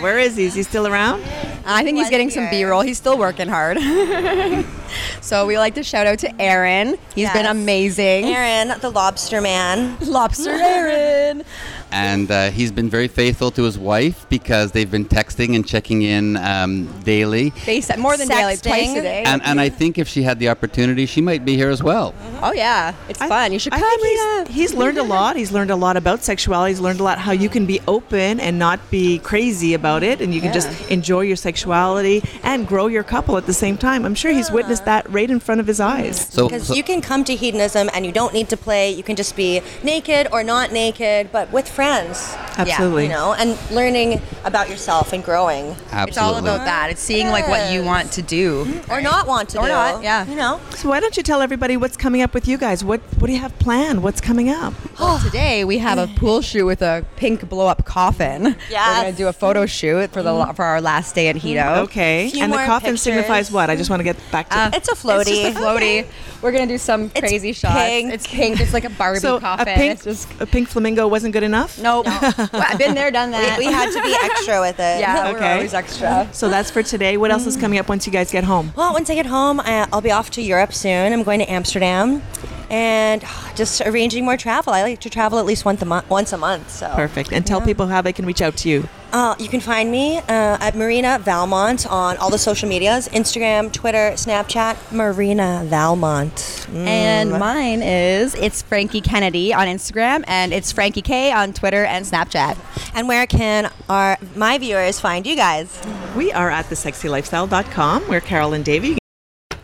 Where 0.00 0.18
is 0.18 0.36
he? 0.36 0.44
Is 0.44 0.54
he 0.54 0.62
still 0.62 0.86
around? 0.86 1.22
I 1.64 1.82
think 1.82 1.98
he's 1.98 2.10
getting 2.10 2.30
some. 2.30 2.48
B-roll. 2.50 2.82
He's 2.82 2.98
still 2.98 3.18
working 3.18 3.48
hard. 3.48 3.78
so 5.20 5.46
we 5.46 5.58
like 5.58 5.74
to 5.74 5.82
shout 5.82 6.06
out 6.06 6.20
to 6.20 6.40
Aaron. 6.40 6.96
He's 7.14 7.30
been 7.32 7.46
amazing. 7.46 8.26
Aaron, 8.26 8.78
the 8.80 8.90
lobster 8.90 9.40
man. 9.40 9.96
Lobster 10.00 10.50
Aaron. 10.50 11.42
And 11.92 12.30
uh, 12.30 12.50
he's 12.50 12.72
been 12.72 12.90
very 12.90 13.08
faithful 13.08 13.50
to 13.52 13.62
his 13.62 13.78
wife 13.78 14.26
because 14.28 14.72
they've 14.72 14.90
been 14.90 15.04
texting 15.06 15.54
and 15.54 15.66
checking 15.66 16.02
in 16.02 16.36
um, 16.36 16.86
daily. 17.02 17.50
Face 17.50 17.94
more 17.96 18.16
than 18.16 18.28
daily, 18.28 18.56
twice 18.56 18.90
a 18.90 19.02
day. 19.02 19.22
And, 19.24 19.40
and 19.44 19.60
I 19.60 19.68
think 19.68 19.96
if 19.98 20.08
she 20.08 20.22
had 20.22 20.38
the 20.38 20.48
opportunity, 20.48 21.06
she 21.06 21.20
might 21.20 21.44
be 21.44 21.56
here 21.56 21.70
as 21.70 21.82
well. 21.82 22.14
oh 22.42 22.52
yeah, 22.52 22.94
it's 23.08 23.20
I- 23.20 23.28
fun. 23.28 23.52
You 23.52 23.58
should 23.58 23.72
I 23.72 23.80
come. 23.80 24.00
think 24.00 24.48
he's, 24.48 24.56
he's 24.56 24.74
learned 24.74 24.98
a 24.98 25.02
lot. 25.02 25.36
He's 25.36 25.52
learned 25.52 25.70
a 25.70 25.76
lot 25.76 25.96
about 25.96 26.22
sexuality. 26.22 26.72
He's 26.72 26.80
learned 26.80 27.00
a 27.00 27.02
lot 27.04 27.18
how 27.18 27.32
you 27.32 27.48
can 27.48 27.66
be 27.66 27.80
open 27.88 28.40
and 28.40 28.58
not 28.58 28.78
be 28.90 29.18
crazy 29.18 29.74
about 29.74 30.02
it, 30.02 30.20
and 30.20 30.34
you 30.34 30.40
can 30.40 30.52
just 30.52 30.90
enjoy 30.90 31.22
your 31.22 31.36
sexuality 31.36 32.22
and 32.42 32.66
grow 32.66 32.88
your 32.88 33.02
couple 33.04 33.36
at 33.36 33.46
the 33.46 33.54
same 33.54 33.76
time. 33.78 34.04
I'm 34.04 34.14
sure 34.14 34.32
he's 34.32 34.50
witnessed 34.50 34.84
that 34.84 35.08
right 35.10 35.30
in 35.30 35.40
front 35.40 35.60
of 35.60 35.66
his 35.66 35.80
eyes. 35.80 36.28
So, 36.28 36.48
Because 36.48 36.66
so- 36.68 36.74
you 36.74 36.82
can 36.82 37.00
come 37.00 37.24
to 37.24 37.34
hedonism 37.34 37.88
and 37.94 38.04
you 38.04 38.12
don't 38.12 38.34
need 38.34 38.48
to 38.50 38.56
play. 38.56 38.90
You 38.90 39.02
can 39.02 39.16
just 39.16 39.36
be 39.36 39.62
naked 39.82 40.28
or 40.32 40.42
not 40.42 40.72
naked, 40.72 41.30
but 41.32 41.50
with 41.52 41.68
friends. 41.76 42.34
Absolutely. 42.58 43.04
You 43.04 43.10
know, 43.10 43.34
and 43.34 43.56
learning 43.70 44.22
about 44.44 44.70
yourself 44.70 45.12
and 45.12 45.22
growing. 45.22 45.66
absolutely. 45.92 46.08
It's 46.08 46.16
all 46.18 46.36
about 46.36 46.64
that. 46.64 46.88
It's 46.90 47.02
seeing 47.02 47.28
like 47.28 47.46
what 47.48 47.70
you 47.70 47.84
want 47.84 48.10
to 48.12 48.22
do. 48.22 48.64
Mm-hmm. 48.64 48.90
Or 48.90 49.02
not 49.02 49.26
want 49.26 49.50
to 49.50 49.58
Or 49.58 49.66
do. 49.66 49.68
not, 49.68 50.02
yeah. 50.02 50.26
You 50.26 50.36
know? 50.36 50.58
So 50.70 50.88
why 50.88 51.00
don't 51.00 51.16
you 51.18 51.22
tell 51.22 51.42
everybody 51.42 51.76
what's 51.76 51.98
coming 51.98 52.22
up 52.22 52.32
with 52.32 52.48
you 52.48 52.56
guys? 52.56 52.82
What 52.82 53.02
What 53.18 53.26
do 53.26 53.32
you 53.34 53.40
have 53.40 53.56
planned? 53.58 54.02
What's 54.02 54.20
coming 54.20 54.48
up? 54.48 54.72
Well, 54.98 55.18
today 55.18 55.62
we 55.64 55.76
have 55.76 55.98
a 55.98 56.06
pool 56.20 56.40
shoot 56.40 56.64
with 56.64 56.80
a 56.80 57.04
pink 57.16 57.46
blow 57.50 57.66
up 57.66 57.84
coffin. 57.84 58.56
Yeah. 58.70 58.88
We're 58.88 59.04
gonna 59.04 59.16
do 59.16 59.28
a 59.28 59.32
photo 59.34 59.66
shoot 59.66 60.10
for 60.10 60.22
the 60.22 60.30
mm-hmm. 60.30 60.38
la- 60.48 60.52
for 60.52 60.64
our 60.64 60.80
last 60.80 61.14
day 61.14 61.28
at 61.28 61.36
Hedo. 61.36 61.60
Mm-hmm. 61.62 61.84
Okay. 61.84 62.30
Few 62.30 62.42
And 62.42 62.50
the 62.50 62.56
coffin 62.56 62.92
pictures. 62.92 63.02
signifies 63.02 63.50
what? 63.52 63.68
I 63.68 63.76
just 63.76 63.90
want 63.90 64.00
to 64.00 64.04
get 64.04 64.16
back 64.32 64.48
to. 64.48 64.58
Uh, 64.58 64.70
It's 64.72 64.88
a 64.88 64.94
floaty. 64.94 65.20
It's 65.20 65.30
just 65.30 65.56
a 65.58 65.60
floaty. 65.60 66.06
We're 66.42 66.52
gonna 66.52 66.66
do 66.66 66.78
some 66.78 67.10
It's 67.14 67.20
crazy 67.20 67.52
shots. 67.52 67.76
It's 67.78 68.26
pink. 68.26 68.58
It's 68.60 68.72
like 68.72 68.84
a 68.84 68.90
Barbie 68.90 69.20
so 69.20 69.38
coffin. 69.38 69.68
a 69.68 69.74
pink, 69.74 69.92
It's 69.94 70.04
just 70.04 70.28
a 70.40 70.46
pink 70.46 70.68
flamingo 70.68 71.06
wasn't 71.08 71.34
good 71.34 71.42
enough. 71.42 71.65
Nope. 71.80 72.06
Well, 72.52 72.64
I've 72.68 72.78
been 72.78 72.94
there, 72.94 73.10
done 73.10 73.30
that. 73.32 73.58
we, 73.58 73.66
we 73.66 73.72
had 73.72 73.90
to 73.92 74.02
be 74.02 74.14
extra 74.22 74.60
with 74.60 74.78
it. 74.78 75.00
yeah, 75.00 75.30
we're 75.30 75.36
Okay. 75.36 75.52
always 75.54 75.74
extra. 75.74 76.28
So 76.32 76.48
that's 76.48 76.70
for 76.70 76.82
today. 76.82 77.16
What 77.16 77.30
else 77.30 77.46
is 77.46 77.56
mm. 77.56 77.60
coming 77.60 77.78
up 77.78 77.88
once 77.88 78.06
you 78.06 78.12
guys 78.12 78.30
get 78.30 78.44
home? 78.44 78.72
Well, 78.76 78.92
once 78.92 79.10
I 79.10 79.14
get 79.14 79.26
home, 79.26 79.60
I, 79.60 79.86
I'll 79.92 80.00
be 80.00 80.10
off 80.10 80.30
to 80.32 80.42
Europe 80.42 80.72
soon. 80.72 81.12
I'm 81.12 81.22
going 81.22 81.40
to 81.40 81.50
Amsterdam, 81.50 82.22
and 82.70 83.22
just 83.54 83.80
arranging 83.82 84.24
more 84.24 84.36
travel. 84.36 84.72
I 84.72 84.82
like 84.82 85.00
to 85.00 85.10
travel 85.10 85.38
at 85.38 85.44
least 85.46 85.64
once 85.64 85.82
a 85.82 85.86
month. 85.86 86.08
Once 86.10 86.32
a 86.32 86.38
month. 86.38 86.70
So 86.70 86.90
Perfect. 86.94 87.32
And 87.32 87.46
tell 87.46 87.60
people 87.60 87.86
how 87.86 88.02
they 88.02 88.12
can 88.12 88.26
reach 88.26 88.42
out 88.42 88.56
to 88.58 88.68
you. 88.68 88.88
Uh, 89.16 89.34
you 89.38 89.48
can 89.48 89.60
find 89.60 89.90
me 89.90 90.18
uh, 90.18 90.58
at 90.60 90.74
Marina 90.74 91.18
Valmont 91.18 91.86
on 91.90 92.18
all 92.18 92.28
the 92.28 92.36
social 92.36 92.68
medias: 92.68 93.08
Instagram, 93.08 93.72
Twitter, 93.72 94.10
Snapchat. 94.12 94.92
Marina 94.92 95.62
Valmont. 95.64 96.66
And 96.74 97.30
mine 97.30 97.80
is 97.82 98.34
it's 98.34 98.60
Frankie 98.60 99.00
Kennedy 99.00 99.54
on 99.54 99.68
Instagram 99.68 100.22
and 100.26 100.52
it's 100.52 100.70
Frankie 100.70 101.00
K 101.00 101.32
on 101.32 101.54
Twitter 101.54 101.86
and 101.86 102.04
Snapchat. 102.04 102.58
And 102.94 103.08
where 103.08 103.26
can 103.26 103.72
our 103.88 104.18
my 104.34 104.58
viewers 104.58 105.00
find 105.00 105.26
you 105.26 105.34
guys? 105.34 105.80
We 106.14 106.30
are 106.32 106.50
at 106.50 106.66
thesexylifestyle.com. 106.66 108.08
We're 108.10 108.20
Carol 108.20 108.52
and 108.52 108.66
Davey. 108.66 108.98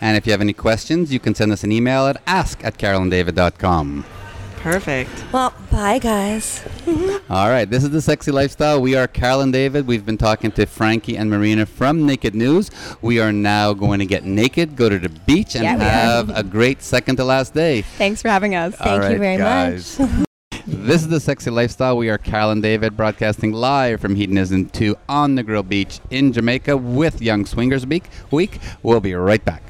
and 0.00 0.16
if 0.16 0.24
you 0.24 0.32
have 0.32 0.40
any 0.40 0.54
questions, 0.54 1.12
you 1.12 1.20
can 1.20 1.34
send 1.34 1.52
us 1.52 1.62
an 1.62 1.72
email 1.72 2.06
at 2.06 2.22
ask 2.26 2.64
at 2.64 2.78
carolanddavid.com. 2.78 4.06
Perfect. 4.62 5.10
Well, 5.32 5.52
bye 5.72 5.98
guys. 5.98 6.64
All 7.28 7.48
right, 7.48 7.68
this 7.68 7.82
is 7.82 7.90
the 7.90 8.00
Sexy 8.00 8.30
Lifestyle. 8.30 8.80
We 8.80 8.94
are 8.94 9.08
Carol 9.08 9.40
and 9.40 9.52
David. 9.52 9.88
We've 9.88 10.06
been 10.06 10.16
talking 10.16 10.52
to 10.52 10.66
Frankie 10.66 11.16
and 11.16 11.28
Marina 11.28 11.66
from 11.66 12.06
Naked 12.06 12.36
News. 12.36 12.70
We 13.02 13.18
are 13.18 13.32
now 13.32 13.72
going 13.72 13.98
to 13.98 14.06
get 14.06 14.22
naked, 14.22 14.76
go 14.76 14.88
to 14.88 15.00
the 15.00 15.08
beach, 15.08 15.56
and 15.56 15.64
Yeah, 15.64 15.78
have 15.78 16.30
a 16.30 16.44
great 16.44 16.80
second 16.80 17.16
to 17.16 17.24
last 17.24 17.54
day. 17.54 17.82
Thanks 17.82 18.22
for 18.22 18.28
having 18.28 18.54
us. 18.54 18.80
All 18.80 19.00
Thank 19.00 19.14
you 19.14 19.18
very 19.18 19.36
guys. 19.36 19.96
this 20.68 21.02
is 21.02 21.08
the 21.08 21.18
Sexy 21.18 21.50
Lifestyle. 21.50 21.96
We 21.96 22.08
are 22.08 22.18
Carol 22.18 22.52
and 22.52 22.62
David 22.62 22.96
broadcasting 22.96 23.52
live 23.52 24.00
from 24.00 24.14
Hedonism 24.14 24.66
2 24.68 24.94
on 25.08 25.34
the 25.34 25.42
Grill 25.42 25.64
Beach 25.64 25.98
in 26.10 26.32
Jamaica 26.32 26.76
with 26.76 27.20
Young 27.20 27.46
Swingers 27.46 27.84
Week. 27.84 28.04
Week. 28.30 28.60
We'll 28.84 29.00
be 29.00 29.14
right 29.14 29.44
back. 29.44 29.64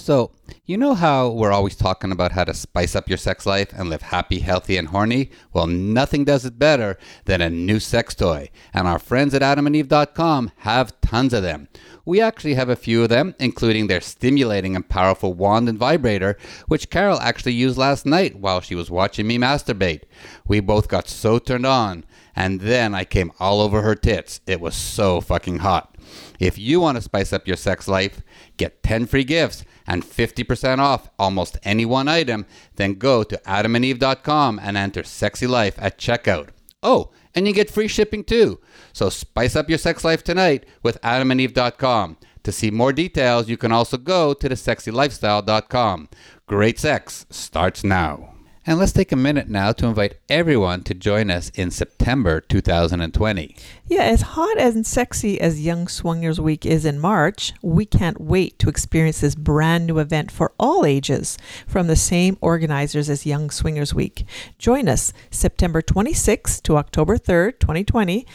So, 0.00 0.32
you 0.64 0.78
know 0.78 0.94
how 0.94 1.28
we're 1.28 1.52
always 1.52 1.76
talking 1.76 2.10
about 2.10 2.32
how 2.32 2.44
to 2.44 2.54
spice 2.54 2.96
up 2.96 3.06
your 3.06 3.18
sex 3.18 3.44
life 3.44 3.70
and 3.74 3.90
live 3.90 4.00
happy, 4.00 4.38
healthy, 4.38 4.78
and 4.78 4.88
horny? 4.88 5.30
Well, 5.52 5.66
nothing 5.66 6.24
does 6.24 6.46
it 6.46 6.58
better 6.58 6.96
than 7.26 7.42
a 7.42 7.50
new 7.50 7.78
sex 7.78 8.14
toy. 8.14 8.48
And 8.72 8.88
our 8.88 8.98
friends 8.98 9.34
at 9.34 9.42
adamandeve.com 9.42 10.52
have 10.56 10.98
tons 11.02 11.34
of 11.34 11.42
them. 11.42 11.68
We 12.06 12.18
actually 12.18 12.54
have 12.54 12.70
a 12.70 12.76
few 12.76 13.02
of 13.02 13.10
them, 13.10 13.34
including 13.38 13.88
their 13.88 14.00
stimulating 14.00 14.74
and 14.74 14.88
powerful 14.88 15.34
wand 15.34 15.68
and 15.68 15.78
vibrator, 15.78 16.38
which 16.66 16.88
Carol 16.88 17.20
actually 17.20 17.52
used 17.52 17.76
last 17.76 18.06
night 18.06 18.36
while 18.36 18.62
she 18.62 18.74
was 18.74 18.90
watching 18.90 19.26
me 19.26 19.36
masturbate. 19.36 20.04
We 20.48 20.60
both 20.60 20.88
got 20.88 21.08
so 21.08 21.38
turned 21.38 21.66
on, 21.66 22.06
and 22.34 22.62
then 22.62 22.94
I 22.94 23.04
came 23.04 23.32
all 23.38 23.60
over 23.60 23.82
her 23.82 23.94
tits. 23.94 24.40
It 24.46 24.62
was 24.62 24.74
so 24.74 25.20
fucking 25.20 25.58
hot. 25.58 25.94
If 26.40 26.58
you 26.58 26.80
want 26.80 26.96
to 26.96 27.02
spice 27.02 27.32
up 27.32 27.46
your 27.46 27.58
sex 27.58 27.86
life, 27.86 28.22
get 28.56 28.82
10 28.82 29.06
free 29.06 29.24
gifts 29.24 29.64
and 29.86 30.02
50% 30.02 30.78
off 30.78 31.10
almost 31.18 31.58
any 31.62 31.84
one 31.84 32.08
item, 32.08 32.46
then 32.76 32.94
go 32.94 33.22
to 33.22 33.36
adamandeve.com 33.46 34.58
and 34.62 34.76
enter 34.76 35.04
sexy 35.04 35.46
life 35.46 35.74
at 35.78 35.98
checkout. 35.98 36.48
Oh, 36.82 37.10
and 37.34 37.46
you 37.46 37.52
get 37.52 37.70
free 37.70 37.88
shipping 37.88 38.24
too. 38.24 38.58
So 38.94 39.10
spice 39.10 39.54
up 39.54 39.68
your 39.68 39.78
sex 39.78 40.02
life 40.02 40.24
tonight 40.24 40.64
with 40.82 41.00
adamandeve.com. 41.02 42.16
To 42.42 42.52
see 42.52 42.70
more 42.70 42.94
details, 42.94 43.50
you 43.50 43.58
can 43.58 43.70
also 43.70 43.98
go 43.98 44.32
to 44.32 44.48
thesexylifestyle.com. 44.48 46.08
Great 46.46 46.78
sex 46.78 47.26
starts 47.28 47.84
now. 47.84 48.29
And 48.66 48.78
let's 48.78 48.92
take 48.92 49.10
a 49.10 49.16
minute 49.16 49.48
now 49.48 49.72
to 49.72 49.86
invite 49.86 50.18
everyone 50.28 50.82
to 50.82 50.92
join 50.92 51.30
us 51.30 51.48
in 51.54 51.70
September 51.70 52.42
2020. 52.42 53.56
Yeah, 53.86 54.02
as 54.02 54.20
hot 54.20 54.58
and 54.58 54.86
sexy 54.86 55.40
as 55.40 55.64
Young 55.64 55.88
Swingers 55.88 56.38
Week 56.38 56.66
is 56.66 56.84
in 56.84 56.98
March, 56.98 57.54
we 57.62 57.86
can't 57.86 58.20
wait 58.20 58.58
to 58.58 58.68
experience 58.68 59.22
this 59.22 59.34
brand 59.34 59.86
new 59.86 59.98
event 59.98 60.30
for 60.30 60.52
all 60.58 60.84
ages 60.84 61.38
from 61.66 61.86
the 61.86 61.96
same 61.96 62.36
organizers 62.42 63.08
as 63.08 63.24
Young 63.24 63.48
Swingers 63.48 63.94
Week. 63.94 64.26
Join 64.58 64.90
us 64.90 65.14
September 65.30 65.80
26th 65.80 66.60
to 66.64 66.76
October 66.76 67.16
3rd, 67.16 67.60
2020, 67.60 68.26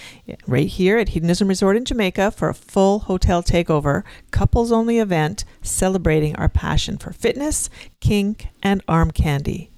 right 0.47 0.67
here 0.67 0.97
at 0.97 1.09
Hedonism 1.09 1.47
Resort 1.47 1.77
in 1.77 1.85
Jamaica 1.85 2.31
for 2.31 2.49
a 2.49 2.55
full 2.55 2.99
hotel 2.99 3.43
takeover, 3.43 4.03
couples 4.31 4.71
only 4.71 4.97
event 4.97 5.45
celebrating 5.61 6.35
our 6.35 6.49
passion 6.49 6.97
for 6.97 7.13
fitness, 7.13 7.69
kink, 7.99 8.47
and 8.63 8.81
arm 8.87 9.11
candy. 9.11 9.69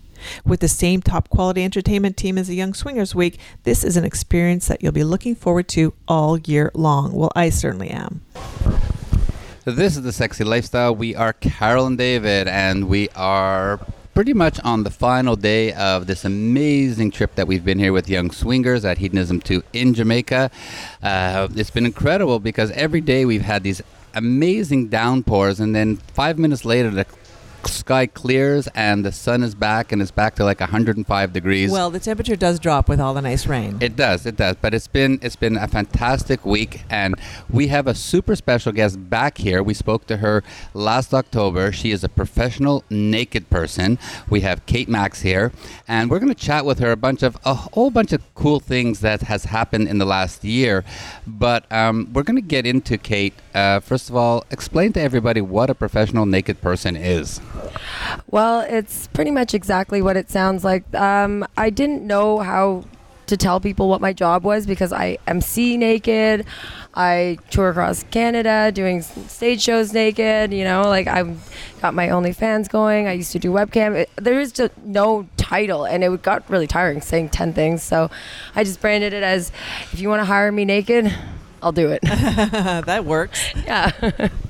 With 0.45 0.59
the 0.59 0.67
same 0.67 1.01
top 1.01 1.29
quality 1.29 1.63
entertainment 1.63 2.17
team 2.17 2.37
as 2.37 2.47
the 2.47 2.55
Young 2.55 2.73
Swingers 2.73 3.13
Week, 3.13 3.39
this 3.63 3.83
is 3.83 3.97
an 3.97 4.03
experience 4.03 4.67
that 4.67 4.81
you'll 4.81 4.91
be 4.91 5.03
looking 5.03 5.35
forward 5.35 5.67
to 5.69 5.93
all 6.07 6.37
year 6.39 6.71
long. 6.73 7.13
Well, 7.13 7.31
I 7.35 7.49
certainly 7.49 7.89
am. 7.89 8.21
So 9.65 9.71
This 9.71 9.97
is 9.97 10.03
the 10.03 10.13
Sexy 10.13 10.43
Lifestyle. 10.43 10.95
We 10.95 11.15
are 11.15 11.33
Carol 11.33 11.87
and 11.87 11.97
David, 11.97 12.47
and 12.47 12.87
we 12.87 13.09
are 13.15 13.79
pretty 14.13 14.33
much 14.33 14.59
on 14.61 14.83
the 14.83 14.89
final 14.89 15.35
day 15.35 15.73
of 15.73 16.07
this 16.07 16.25
amazing 16.25 17.11
trip 17.11 17.35
that 17.35 17.47
we've 17.47 17.63
been 17.63 17.77
here 17.77 17.93
with 17.93 18.09
Young 18.09 18.31
Swingers 18.31 18.83
at 18.83 18.97
Hedonism 18.97 19.41
2 19.41 19.61
in 19.73 19.93
Jamaica. 19.93 20.49
Uh, 21.03 21.47
it's 21.53 21.69
been 21.69 21.85
incredible 21.85 22.39
because 22.39 22.71
every 22.71 23.01
day 23.01 23.25
we've 23.25 23.43
had 23.43 23.61
these 23.61 23.81
amazing 24.15 24.87
downpours, 24.87 25.59
and 25.59 25.75
then 25.75 25.97
five 25.97 26.39
minutes 26.39 26.65
later, 26.65 26.89
the 26.89 27.05
sky 27.67 28.07
clears 28.07 28.67
and 28.75 29.05
the 29.05 29.11
sun 29.11 29.43
is 29.43 29.55
back 29.55 29.91
and 29.91 30.01
it's 30.01 30.11
back 30.11 30.35
to 30.35 30.43
like 30.43 30.59
105 30.59 31.33
degrees. 31.33 31.71
Well, 31.71 31.89
the 31.89 31.99
temperature 31.99 32.35
does 32.35 32.59
drop 32.59 32.89
with 32.89 32.99
all 32.99 33.13
the 33.13 33.21
nice 33.21 33.47
rain. 33.47 33.77
It 33.81 33.95
does, 33.95 34.25
it 34.25 34.35
does. 34.35 34.55
But 34.61 34.73
it's 34.73 34.87
been 34.87 35.19
it's 35.21 35.35
been 35.35 35.57
a 35.57 35.67
fantastic 35.67 36.45
week, 36.45 36.83
and 36.89 37.15
we 37.49 37.67
have 37.67 37.87
a 37.87 37.95
super 37.95 38.35
special 38.35 38.71
guest 38.71 39.09
back 39.09 39.37
here. 39.37 39.61
We 39.61 39.73
spoke 39.73 40.07
to 40.07 40.17
her 40.17 40.43
last 40.73 41.13
October. 41.13 41.71
She 41.71 41.91
is 41.91 42.03
a 42.03 42.09
professional 42.09 42.83
naked 42.89 43.49
person. 43.49 43.99
We 44.29 44.41
have 44.41 44.65
Kate 44.65 44.89
Maxx 44.89 45.21
here, 45.21 45.51
and 45.87 46.09
we're 46.09 46.19
going 46.19 46.33
to 46.33 46.35
chat 46.35 46.65
with 46.65 46.79
her 46.79 46.91
a 46.91 46.97
bunch 46.97 47.23
of 47.23 47.37
a 47.45 47.53
whole 47.53 47.89
bunch 47.89 48.13
of 48.13 48.21
cool 48.35 48.59
things 48.59 48.99
that 49.01 49.21
has 49.23 49.45
happened 49.45 49.87
in 49.87 49.97
the 49.97 50.05
last 50.05 50.43
year. 50.43 50.83
But 51.25 51.69
um, 51.71 52.09
we're 52.13 52.23
going 52.23 52.35
to 52.35 52.41
get 52.41 52.65
into 52.65 52.97
Kate. 52.97 53.33
Uh, 53.53 53.79
first 53.79 54.09
of 54.09 54.15
all, 54.15 54.45
explain 54.51 54.93
to 54.93 55.01
everybody 55.01 55.41
what 55.41 55.69
a 55.69 55.75
professional 55.75 56.25
naked 56.25 56.61
person 56.61 56.95
is. 56.95 57.39
Well, 58.29 58.61
it's 58.61 59.07
pretty 59.07 59.31
much 59.31 59.53
exactly 59.53 60.01
what 60.01 60.17
it 60.17 60.29
sounds 60.29 60.63
like. 60.63 60.83
Um, 60.93 61.45
I 61.57 61.69
didn't 61.69 62.05
know 62.05 62.39
how 62.39 62.83
to 63.27 63.37
tell 63.37 63.59
people 63.59 63.89
what 63.89 64.01
my 64.01 64.13
job 64.13 64.43
was 64.43 64.65
because 64.65 64.91
I 64.91 65.17
MC 65.27 65.77
naked. 65.77 66.45
I 66.93 67.37
tour 67.51 67.69
across 67.69 68.03
Canada 68.03 68.71
doing 68.73 69.01
stage 69.01 69.61
shows 69.61 69.93
naked. 69.93 70.51
You 70.51 70.63
know, 70.63 70.83
like 70.83 71.07
I 71.07 71.35
got 71.81 71.93
my 71.93 72.07
OnlyFans 72.07 72.69
going. 72.69 73.07
I 73.07 73.13
used 73.13 73.31
to 73.33 73.39
do 73.39 73.51
webcam. 73.51 73.95
It, 73.95 74.09
there 74.15 74.39
is 74.39 74.51
just 74.51 74.75
no 74.83 75.27
title, 75.37 75.85
and 75.85 76.03
it 76.03 76.21
got 76.23 76.49
really 76.49 76.67
tiring 76.67 77.01
saying 77.01 77.29
ten 77.29 77.53
things. 77.53 77.83
So 77.83 78.09
I 78.55 78.63
just 78.63 78.81
branded 78.81 79.13
it 79.13 79.23
as, 79.23 79.51
if 79.91 79.99
you 79.99 80.09
want 80.09 80.21
to 80.21 80.25
hire 80.25 80.51
me 80.51 80.65
naked, 80.65 81.13
I'll 81.61 81.71
do 81.71 81.89
it. 81.91 82.01
that 82.03 83.05
works. 83.05 83.41
yeah. 83.65 83.91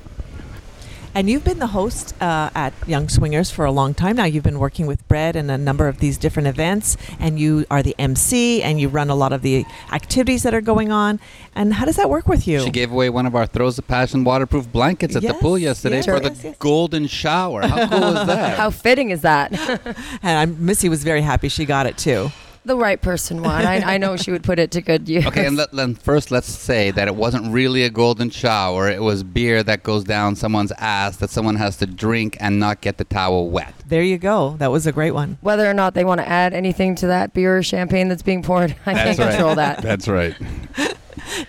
And 1.18 1.28
you've 1.28 1.42
been 1.42 1.58
the 1.58 1.66
host 1.66 2.14
uh, 2.22 2.48
at 2.54 2.72
Young 2.86 3.08
Swingers 3.08 3.50
for 3.50 3.64
a 3.64 3.72
long 3.72 3.92
time 3.92 4.14
now. 4.14 4.24
You've 4.24 4.44
been 4.44 4.60
working 4.60 4.86
with 4.86 5.06
Brett 5.08 5.34
and 5.34 5.50
a 5.50 5.58
number 5.58 5.88
of 5.88 5.98
these 5.98 6.16
different 6.16 6.46
events, 6.46 6.96
and 7.18 7.40
you 7.40 7.66
are 7.72 7.82
the 7.82 7.96
MC 7.98 8.62
and 8.62 8.80
you 8.80 8.88
run 8.88 9.10
a 9.10 9.16
lot 9.16 9.32
of 9.32 9.42
the 9.42 9.64
activities 9.90 10.44
that 10.44 10.54
are 10.54 10.60
going 10.60 10.92
on. 10.92 11.18
And 11.56 11.74
how 11.74 11.86
does 11.86 11.96
that 11.96 12.08
work 12.08 12.28
with 12.28 12.46
you? 12.46 12.60
She 12.60 12.70
gave 12.70 12.92
away 12.92 13.10
one 13.10 13.26
of 13.26 13.34
our 13.34 13.46
Throws 13.46 13.78
of 13.78 13.88
Passion 13.88 14.22
waterproof 14.22 14.70
blankets 14.70 15.16
at 15.16 15.22
the 15.22 15.34
pool 15.34 15.58
yesterday 15.58 15.96
yes, 15.96 16.04
for 16.04 16.20
the 16.20 16.28
yes, 16.28 16.44
yes. 16.44 16.56
golden 16.60 17.08
shower. 17.08 17.66
How 17.66 17.88
cool 17.88 18.16
is 18.16 18.26
that? 18.28 18.56
How 18.56 18.70
fitting 18.70 19.10
is 19.10 19.22
that? 19.22 19.52
and 20.22 20.38
I'm, 20.38 20.64
Missy 20.64 20.88
was 20.88 21.02
very 21.02 21.22
happy 21.22 21.48
she 21.48 21.64
got 21.64 21.86
it 21.86 21.98
too. 21.98 22.30
The 22.68 22.76
right 22.76 23.00
person 23.00 23.42
won. 23.42 23.66
I, 23.66 23.94
I 23.94 23.98
know 23.98 24.16
she 24.16 24.30
would 24.30 24.44
put 24.44 24.58
it 24.58 24.70
to 24.72 24.80
good 24.80 25.08
use. 25.08 25.26
Okay, 25.26 25.46
and 25.46 25.56
let, 25.56 25.72
then 25.72 25.94
first 25.94 26.30
let's 26.30 26.46
say 26.46 26.90
that 26.92 27.08
it 27.08 27.16
wasn't 27.16 27.52
really 27.52 27.82
a 27.82 27.90
golden 27.90 28.30
shower. 28.30 28.88
It 28.88 29.02
was 29.02 29.24
beer 29.24 29.62
that 29.64 29.82
goes 29.82 30.04
down 30.04 30.36
someone's 30.36 30.72
ass 30.78 31.16
that 31.16 31.30
someone 31.30 31.56
has 31.56 31.76
to 31.78 31.86
drink 31.86 32.36
and 32.38 32.60
not 32.60 32.80
get 32.80 32.98
the 32.98 33.04
towel 33.04 33.50
wet. 33.50 33.74
There 33.86 34.02
you 34.02 34.18
go. 34.18 34.56
That 34.58 34.70
was 34.70 34.86
a 34.86 34.92
great 34.92 35.12
one. 35.12 35.38
Whether 35.40 35.68
or 35.68 35.74
not 35.74 35.94
they 35.94 36.04
want 36.04 36.20
to 36.20 36.28
add 36.28 36.54
anything 36.54 36.94
to 36.96 37.08
that 37.08 37.32
beer 37.32 37.58
or 37.58 37.62
champagne 37.62 38.08
that's 38.08 38.22
being 38.22 38.42
poured, 38.42 38.76
I 38.86 38.94
can't 38.94 39.18
control 39.18 39.56
that. 39.56 39.82
That's 39.82 40.06
right. 40.06 40.36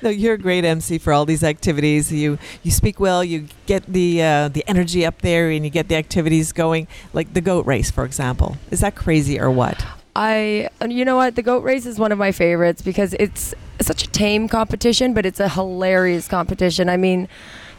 No, 0.02 0.10
you're 0.10 0.34
a 0.34 0.38
great 0.38 0.66
MC 0.66 0.98
for 0.98 1.14
all 1.14 1.26
these 1.26 1.44
activities. 1.44 2.12
You 2.12 2.38
you 2.64 2.72
speak 2.72 3.00
well. 3.00 3.24
You 3.24 3.48
get 3.66 3.86
the 3.86 4.22
uh, 4.22 4.48
the 4.50 4.64
energy 4.68 5.06
up 5.06 5.22
there, 5.22 5.50
and 5.50 5.64
you 5.64 5.70
get 5.70 5.88
the 5.88 5.96
activities 5.96 6.52
going. 6.52 6.88
Like 7.14 7.34
the 7.34 7.42
goat 7.42 7.66
race, 7.66 7.90
for 7.90 8.04
example. 8.04 8.58
Is 8.72 8.82
that 8.82 8.96
crazy 8.96 9.40
or 9.40 9.50
what? 9.50 9.86
I, 10.20 10.68
you 10.86 11.06
know 11.06 11.16
what? 11.16 11.36
The 11.36 11.42
goat 11.42 11.64
race 11.64 11.86
is 11.86 11.98
one 11.98 12.12
of 12.12 12.18
my 12.18 12.34
favorites 12.34 12.82
because 12.82 13.14
it's 13.14 13.56
such 13.80 14.04
a 14.04 14.08
tame 14.08 14.50
competition, 14.50 15.14
but 15.14 15.26
it's 15.26 15.40
a 15.40 15.48
hilarious 15.48 16.28
competition. 16.28 16.90
I 16.90 16.98
mean, 16.98 17.30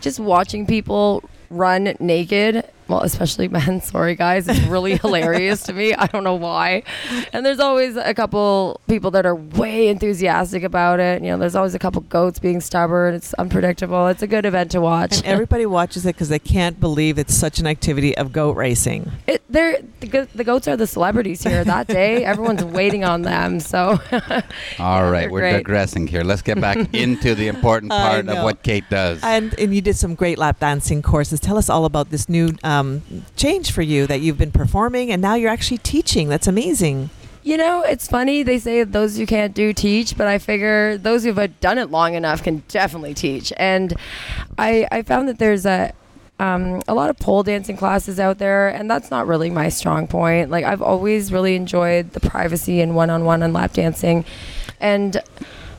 just 0.00 0.18
watching 0.18 0.66
people 0.66 1.22
run 1.50 1.94
naked, 2.00 2.64
well, 2.90 3.02
especially 3.02 3.48
men, 3.48 3.80
sorry 3.82 4.14
guys, 4.14 4.48
it's 4.48 4.60
really 4.66 4.96
hilarious 4.96 5.62
to 5.64 5.72
me. 5.72 5.94
I 5.94 6.06
don't 6.06 6.24
know 6.24 6.34
why. 6.34 6.82
And 7.32 7.46
there's 7.46 7.60
always 7.60 7.96
a 7.96 8.12
couple 8.14 8.80
people 8.88 9.10
that 9.12 9.24
are 9.24 9.34
way 9.34 9.88
enthusiastic 9.88 10.62
about 10.64 11.00
it. 11.00 11.22
You 11.22 11.30
know, 11.30 11.38
there's 11.38 11.54
always 11.54 11.74
a 11.74 11.78
couple 11.78 12.02
goats 12.02 12.38
being 12.38 12.60
stubborn. 12.60 13.14
It's 13.14 13.32
unpredictable. 13.34 14.08
It's 14.08 14.22
a 14.22 14.26
good 14.26 14.44
event 14.44 14.72
to 14.72 14.80
watch. 14.80 15.18
And 15.18 15.26
everybody 15.26 15.66
watches 15.66 16.04
it 16.04 16.14
because 16.16 16.28
they 16.28 16.38
can't 16.38 16.80
believe 16.80 17.18
it's 17.18 17.34
such 17.34 17.60
an 17.60 17.66
activity 17.66 18.16
of 18.16 18.32
goat 18.32 18.56
racing. 18.56 19.10
It, 19.26 19.42
they're 19.48 19.80
the, 20.00 20.28
the 20.34 20.44
goats 20.44 20.66
are 20.68 20.76
the 20.76 20.86
celebrities 20.86 21.42
here 21.42 21.62
that 21.64 21.86
day. 21.86 22.24
Everyone's 22.30 22.64
waiting 22.64 23.04
on 23.04 23.22
them. 23.22 23.60
So, 23.60 24.00
All 24.78 25.10
right, 25.10 25.22
they're 25.22 25.30
we're 25.30 25.40
great. 25.40 25.52
digressing 25.52 26.06
here. 26.06 26.22
Let's 26.22 26.42
get 26.42 26.60
back 26.60 26.94
into 26.94 27.34
the 27.34 27.48
important 27.48 27.90
part 27.90 28.28
of 28.28 28.42
what 28.42 28.62
Kate 28.62 28.88
does. 28.90 29.20
And 29.22 29.56
and 29.58 29.74
you 29.74 29.80
did 29.80 29.96
some 29.96 30.14
great 30.14 30.38
lap 30.38 30.58
dancing 30.58 31.02
courses. 31.02 31.40
Tell 31.40 31.56
us 31.58 31.68
all 31.68 31.84
about 31.84 32.10
this 32.10 32.28
new 32.28 32.54
um, 32.64 32.79
change 33.36 33.72
for 33.72 33.82
you 33.82 34.06
that 34.06 34.20
you've 34.20 34.38
been 34.38 34.52
performing, 34.52 35.10
and 35.12 35.20
now 35.22 35.34
you're 35.34 35.50
actually 35.50 35.78
teaching. 35.78 36.28
That's 36.28 36.46
amazing. 36.46 37.10
you 37.42 37.56
know, 37.56 37.82
it's 37.82 38.06
funny 38.06 38.42
they 38.42 38.58
say 38.58 38.84
those 38.84 39.16
who 39.16 39.26
can't 39.26 39.54
do 39.54 39.72
teach, 39.72 40.16
but 40.16 40.26
I 40.26 40.38
figure 40.38 40.98
those 40.98 41.24
who've 41.24 41.60
done 41.60 41.78
it 41.78 41.90
long 41.90 42.14
enough 42.14 42.42
can 42.42 42.62
definitely 42.68 43.14
teach. 43.14 43.52
And 43.56 43.94
I 44.58 44.86
I 44.92 45.02
found 45.02 45.28
that 45.28 45.38
there's 45.38 45.64
a 45.66 45.92
um, 46.38 46.80
a 46.88 46.94
lot 46.94 47.10
of 47.10 47.18
pole 47.18 47.42
dancing 47.42 47.76
classes 47.76 48.18
out 48.18 48.38
there, 48.38 48.68
and 48.68 48.90
that's 48.90 49.10
not 49.10 49.26
really 49.26 49.50
my 49.50 49.68
strong 49.68 50.06
point. 50.06 50.50
Like 50.50 50.64
I've 50.64 50.82
always 50.82 51.32
really 51.32 51.54
enjoyed 51.54 52.12
the 52.12 52.20
privacy 52.20 52.80
and 52.80 52.94
one-on-one 52.94 53.42
and 53.42 53.52
lap 53.52 53.72
dancing, 53.74 54.24
and 54.80 55.22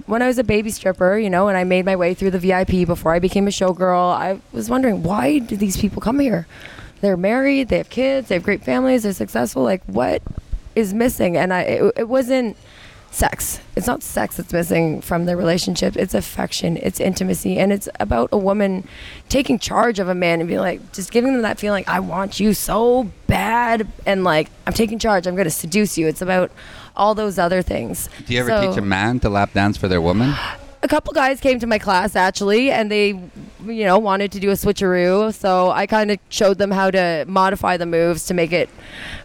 when 0.07 0.21
I 0.21 0.27
was 0.27 0.37
a 0.39 0.43
baby 0.43 0.71
stripper, 0.71 1.17
you 1.17 1.29
know, 1.29 1.47
and 1.47 1.57
I 1.57 1.63
made 1.63 1.85
my 1.85 1.95
way 1.95 2.13
through 2.13 2.31
the 2.31 2.39
VIP 2.39 2.85
before 2.85 3.13
I 3.13 3.19
became 3.19 3.47
a 3.47 3.51
showgirl, 3.51 4.13
I 4.13 4.39
was 4.51 4.69
wondering 4.69 5.03
why 5.03 5.39
do 5.39 5.55
these 5.55 5.77
people 5.77 6.01
come 6.01 6.19
here? 6.19 6.47
They're 7.01 7.17
married, 7.17 7.67
they 7.69 7.77
have 7.77 7.89
kids, 7.89 8.29
they 8.29 8.35
have 8.35 8.43
great 8.43 8.63
families, 8.63 9.03
they're 9.03 9.13
successful. 9.13 9.63
Like 9.63 9.83
what 9.85 10.21
is 10.75 10.93
missing? 10.93 11.35
And 11.35 11.53
I, 11.53 11.61
it, 11.61 11.93
it 11.97 12.07
wasn't 12.09 12.55
sex. 13.11 13.59
It's 13.75 13.87
not 13.87 14.01
sex 14.01 14.37
that's 14.37 14.53
missing 14.53 15.01
from 15.01 15.25
the 15.25 15.35
relationship. 15.35 15.97
It's 15.97 16.13
affection, 16.13 16.77
it's 16.77 16.99
intimacy, 16.99 17.57
and 17.59 17.73
it's 17.73 17.89
about 17.99 18.29
a 18.31 18.37
woman 18.37 18.87
taking 19.27 19.59
charge 19.59 19.99
of 19.99 20.07
a 20.07 20.15
man 20.15 20.39
and 20.39 20.47
being 20.47 20.61
like, 20.61 20.93
just 20.93 21.11
giving 21.11 21.33
them 21.33 21.41
that 21.41 21.59
feeling, 21.59 21.83
I 21.87 21.99
want 21.99 22.39
you 22.39 22.53
so 22.53 23.11
bad, 23.27 23.85
and 24.05 24.23
like 24.23 24.49
I'm 24.65 24.73
taking 24.73 24.97
charge. 24.97 25.27
I'm 25.27 25.35
going 25.35 25.43
to 25.45 25.49
seduce 25.51 25.97
you. 25.97 26.07
It's 26.07 26.21
about 26.21 26.51
all 26.95 27.13
those 27.15 27.37
other 27.37 27.61
things. 27.61 28.07
Do 28.27 28.33
you 28.33 28.39
ever 28.39 28.49
So- 28.49 28.67
teach 28.69 28.77
a 28.77 28.81
man 28.81 29.19
to 29.21 29.29
lap 29.29 29.53
dance 29.53 29.75
for 29.77 29.87
their 29.89 30.01
woman? 30.01 30.33
a 30.83 30.87
couple 30.87 31.13
guys 31.13 31.39
came 31.39 31.59
to 31.59 31.67
my 31.67 31.77
class 31.77 32.15
actually 32.15 32.71
and 32.71 32.91
they 32.91 33.13
you 33.65 33.85
know 33.85 33.97
wanted 33.99 34.31
to 34.31 34.39
do 34.39 34.49
a 34.49 34.53
switcheroo 34.53 35.33
so 35.33 35.69
i 35.71 35.85
kind 35.85 36.11
of 36.11 36.17
showed 36.29 36.57
them 36.57 36.71
how 36.71 36.89
to 36.91 37.25
modify 37.27 37.77
the 37.77 37.85
moves 37.85 38.25
to 38.25 38.33
make 38.33 38.51
it 38.51 38.69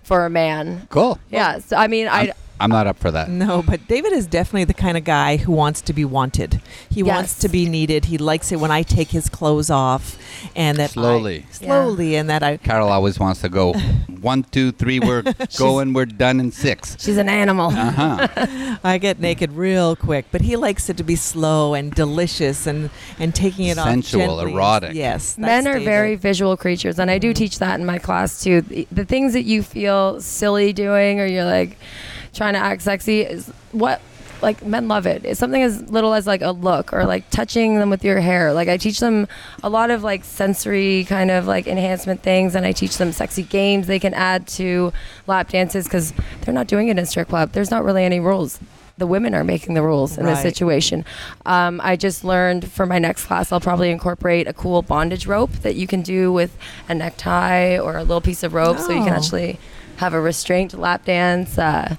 for 0.03 0.25
a 0.27 0.31
man 0.31 0.87
Cool. 0.91 1.19
yeah 1.31 1.59
so 1.59 1.77
i 1.77 1.87
mean 1.87 2.07
i 2.09 2.21
I'm 2.23 2.33
not 2.61 2.87
up 2.87 2.99
for 2.99 3.11
that. 3.11 3.29
No, 3.29 3.63
but 3.63 3.87
David 3.87 4.13
is 4.13 4.27
definitely 4.27 4.65
the 4.65 4.75
kind 4.75 4.97
of 4.97 5.05
guy 5.05 5.37
who 5.37 5.53
wants 5.53 5.81
to 5.83 5.93
be 5.93 6.05
wanted. 6.05 6.61
He 6.91 7.03
wants 7.03 7.39
to 7.41 7.49
be 7.49 7.69
needed. 7.69 8.07
He 8.07 8.19
likes 8.19 8.51
it 8.53 8.57
when 8.61 8.71
I 8.71 8.83
take 8.83 9.09
his 9.11 9.29
clothes 9.29 9.69
off, 9.71 10.19
and 10.57 10.79
that 10.79 10.91
I- 10.91 10.93
Slowly. 10.93 11.47
slowly, 11.51 12.17
and 12.17 12.29
that 12.31 12.43
I. 12.43 12.57
Carol 12.71 12.89
always 12.89 13.19
wants 13.21 13.41
to 13.43 13.49
go 13.49 13.73
one, 14.21 14.43
two, 14.45 14.73
three. 14.73 15.01
We're 15.01 15.23
going. 15.59 15.93
We're 15.93 16.07
done 16.07 16.41
in 16.41 16.51
six. 16.53 16.97
she's 17.03 17.17
an 17.19 17.29
animal 17.29 17.71
Uh 17.71 17.91
huh. 18.29 18.77
I 18.85 18.99
get 18.99 19.21
naked 19.21 19.53
real 19.53 19.95
quick, 19.97 20.27
but 20.33 20.41
he 20.41 20.57
likes 20.57 20.89
it 20.89 20.97
to 20.97 21.05
be 21.05 21.17
slow 21.17 21.75
and 21.75 21.93
delicious 21.95 22.67
and 22.67 22.91
and 23.19 23.35
taking 23.35 23.67
it 23.67 23.77
Sensual, 23.77 24.23
off 24.23 24.39
sensual, 24.39 24.41
erotic. 24.55 24.95
Yes, 24.95 25.37
men 25.39 25.67
are 25.69 25.75
David. 25.75 25.85
very 25.85 26.15
visual 26.17 26.57
creatures 26.57 26.99
and 26.99 27.11
i 27.11 27.19
do 27.19 27.33
teach 27.33 27.59
that 27.59 27.79
in 27.79 27.87
my 27.87 27.99
class 27.99 28.43
too 28.43 28.61
the, 28.63 28.87
the 28.93 29.05
things 29.05 29.33
that 29.33 29.43
you 29.45 29.63
feel 29.63 30.21
silly 30.21 30.73
doing 30.73 31.21
or 31.21 31.27
you're 31.27 31.45
like 31.45 31.77
trying 32.37 32.53
to 32.55 32.59
act 32.61 32.83
sexy 32.83 33.23
is 33.23 33.49
what 33.73 34.01
like 34.43 34.63
men 34.67 34.87
love 34.87 35.07
it 35.07 35.25
it's 35.25 35.41
something 35.41 35.63
as 35.63 35.91
little 35.91 36.13
as 36.13 36.27
like 36.27 36.43
a 36.43 36.51
look 36.51 36.93
or 36.93 37.07
like 37.07 37.29
touching 37.31 37.79
them 37.79 37.89
with 37.89 38.05
your 38.05 38.21
hair 38.21 38.53
like 38.53 38.69
i 38.69 38.77
teach 38.77 39.01
them 39.01 39.27
a 39.63 39.69
lot 39.71 39.91
of 39.91 40.03
like 40.05 40.23
sensory 40.25 41.05
kind 41.09 41.31
of 41.31 41.47
like 41.47 41.67
enhancement 41.67 42.23
things 42.23 42.55
and 42.55 42.67
i 42.67 42.71
teach 42.73 42.99
them 42.99 43.13
sexy 43.13 43.43
games 43.43 43.87
they 43.87 43.99
can 43.99 44.13
add 44.13 44.47
to 44.47 44.93
lap 45.27 45.49
dances 45.49 45.85
because 45.85 46.13
they're 46.43 46.53
not 46.53 46.67
doing 46.67 46.89
it 46.89 46.99
in 46.99 47.07
strip 47.07 47.29
club 47.29 47.51
there's 47.53 47.71
not 47.71 47.83
really 47.83 48.05
any 48.05 48.21
rules 48.21 48.61
the 48.99 49.07
women 49.07 49.35
are 49.35 49.45
making 49.45 49.73
the 49.75 49.83
rules 49.83 50.17
in 50.17 50.25
this 50.25 50.37
Right. 50.37 50.43
situation. 50.43 51.05
Um, 51.45 51.83
I 51.85 51.97
just 51.97 52.25
learned 52.25 52.73
for 52.73 52.87
my 52.87 52.99
next 52.99 53.27
class, 53.27 53.53
I'll 53.53 53.61
probably 53.61 53.91
incorporate 53.91 54.49
a 54.49 54.55
cool 54.55 54.81
bondage 54.81 55.27
rope 55.27 55.53
that 55.65 55.75
you 55.75 55.87
can 55.87 56.01
do 56.01 56.33
with 56.33 56.57
a 56.89 56.95
necktie 56.95 57.77
or 57.77 57.99
a 57.99 58.05
little 58.05 58.23
piece 58.23 58.43
of 58.43 58.55
rope 58.55 58.79
so 58.79 58.93
you 58.93 59.05
can 59.05 59.13
Oh. 59.13 59.17
actually 59.17 59.59
have 59.97 60.15
a 60.15 60.21
restraint 60.21 60.75
lap 60.79 61.05
dance. 61.05 61.59
Uh, 61.59 61.97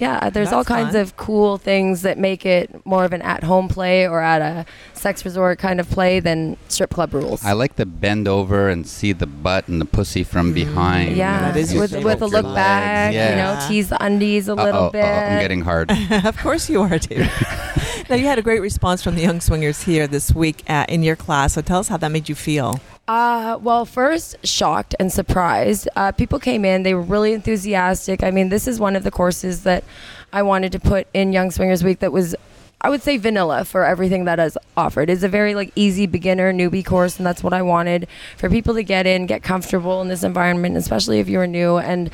yeah, 0.00 0.28
there's 0.28 0.52
all 0.52 0.64
kinds 0.64 0.92
fun. 0.92 1.00
of 1.02 1.16
cool 1.16 1.56
things 1.56 2.02
that 2.02 2.18
make 2.18 2.44
it 2.44 2.84
more 2.84 3.04
of 3.04 3.12
an 3.12 3.22
at 3.22 3.44
home 3.44 3.68
play 3.68 4.08
or 4.08 4.20
at 4.20 4.42
a 4.42 4.66
sex 4.92 5.24
resort 5.24 5.58
kind 5.60 5.78
of 5.78 5.88
play 5.88 6.18
than 6.20 6.56
strip 6.68 6.90
club 6.90 7.14
rules. 7.14 7.44
I 7.44 7.52
like 7.52 7.76
to 7.76 7.86
bend 7.86 8.26
over 8.26 8.68
and 8.68 8.86
see 8.86 9.12
the 9.12 9.26
butt 9.26 9.68
and 9.68 9.80
the 9.80 9.84
pussy 9.84 10.24
from 10.24 10.52
behind. 10.52 11.16
yeah, 11.16 11.52
That 11.52 11.56
is 11.56 11.72
with, 11.74 11.92
with 12.04 12.22
a 12.22 12.26
look 12.26 12.44
legs. 12.44 12.54
back, 12.54 13.14
Yeah. 13.14 13.30
you 13.30 13.36
know, 13.36 13.68
tease 13.68 13.88
the 13.88 14.02
undies 14.04 14.48
a 14.48 14.54
little 14.54 14.84
Uh-oh, 14.84 14.90
bit. 14.90 15.04
uh-oh, 15.04 15.10
I'm 15.34 15.40
getting 15.40 15.60
hard. 15.62 15.90
of 16.24 16.36
course 16.38 16.68
you 16.68 16.82
are, 16.82 16.98
David. 16.98 17.30
now 18.10 18.16
you 18.16 18.26
had 18.26 18.38
a 18.38 18.42
great 18.42 18.60
response 18.60 19.00
from 19.00 19.14
the 19.14 19.22
young 19.22 19.40
swingers 19.40 19.82
here 19.82 20.06
this 20.08 20.34
week 20.34 20.64
uh, 20.68 20.86
in 20.88 21.02
your 21.04 21.16
class. 21.16 21.52
So 21.54 21.60
tell 21.62 21.78
us 21.78 21.88
how 21.88 21.98
that 21.98 22.10
made 22.10 22.28
you 22.28 22.34
feel. 22.34 22.80
Uh, 23.06 23.58
well, 23.60 23.84
first, 23.84 24.36
shocked 24.46 24.94
and 24.98 25.12
surprised. 25.12 25.88
Uh, 25.94 26.10
people 26.10 26.38
came 26.38 26.64
in, 26.64 26.84
they 26.84 26.94
were 26.94 27.02
really 27.02 27.34
enthusiastic. 27.34 28.22
I 28.22 28.30
mean, 28.30 28.48
this 28.48 28.66
is 28.66 28.80
one 28.80 28.96
of 28.96 29.04
the 29.04 29.10
courses 29.10 29.62
that 29.64 29.84
I 30.32 30.42
wanted 30.42 30.72
to 30.72 30.80
put 30.80 31.06
in 31.12 31.32
Young 31.32 31.50
Swingers 31.50 31.84
Week 31.84 31.98
that 32.00 32.12
was. 32.12 32.34
I 32.80 32.90
would 32.90 33.02
say 33.02 33.16
vanilla 33.16 33.64
for 33.64 33.86
everything 33.86 34.26
that 34.26 34.38
is 34.38 34.58
offered. 34.76 35.08
It's 35.08 35.22
a 35.22 35.28
very 35.28 35.54
like 35.54 35.72
easy 35.74 36.06
beginner 36.06 36.52
newbie 36.52 36.84
course, 36.84 37.16
and 37.16 37.24
that's 37.24 37.42
what 37.42 37.54
I 37.54 37.62
wanted 37.62 38.08
for 38.36 38.50
people 38.50 38.74
to 38.74 38.82
get 38.82 39.06
in, 39.06 39.24
get 39.24 39.42
comfortable 39.42 40.02
in 40.02 40.08
this 40.08 40.22
environment, 40.22 40.76
especially 40.76 41.18
if 41.18 41.26
you're 41.26 41.46
new. 41.46 41.78
And 41.78 42.10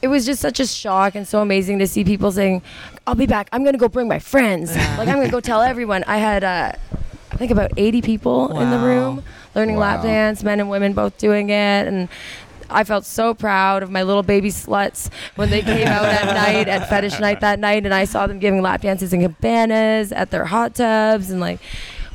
it 0.00 0.08
was 0.08 0.24
just 0.24 0.40
such 0.40 0.58
a 0.58 0.66
shock 0.66 1.14
and 1.14 1.28
so 1.28 1.42
amazing 1.42 1.80
to 1.80 1.86
see 1.86 2.02
people 2.02 2.32
saying, 2.32 2.62
"I'll 3.06 3.14
be 3.14 3.26
back. 3.26 3.48
I'm 3.52 3.62
gonna 3.62 3.76
go 3.76 3.88
bring 3.88 4.08
my 4.08 4.18
friends. 4.18 4.74
like 4.96 5.08
I'm 5.08 5.16
gonna 5.16 5.28
go 5.28 5.40
tell 5.40 5.60
everyone." 5.60 6.02
I 6.06 6.16
had, 6.16 6.44
uh, 6.44 6.72
I 7.34 7.36
think, 7.36 7.50
about 7.50 7.72
80 7.76 8.00
people 8.02 8.58
in 8.60 8.70
the 8.70 8.78
room 8.78 9.22
learning 9.54 9.76
lap 9.76 10.02
dance, 10.02 10.42
men 10.42 10.60
and 10.60 10.70
women 10.70 10.92
both 10.92 11.18
doing 11.18 11.50
it, 11.50 11.86
and. 11.86 12.08
I 12.70 12.82
felt 12.82 13.04
so 13.04 13.34
proud 13.34 13.82
of 13.82 13.90
my 13.90 14.02
little 14.02 14.22
baby 14.22 14.48
sluts 14.48 15.10
when 15.36 15.50
they 15.50 15.60
came 15.60 15.86
out 15.86 16.06
at 16.06 16.24
night 16.34 16.66
at 16.66 16.88
fetish 16.88 17.20
night 17.20 17.40
that 17.40 17.58
night, 17.58 17.84
and 17.84 17.92
I 17.92 18.06
saw 18.06 18.26
them 18.26 18.38
giving 18.38 18.62
lap 18.62 18.80
dances 18.80 19.12
in 19.12 19.20
cabanas 19.20 20.12
at 20.12 20.30
their 20.30 20.46
hot 20.46 20.74
tubs, 20.74 21.30
and 21.30 21.40
like 21.40 21.60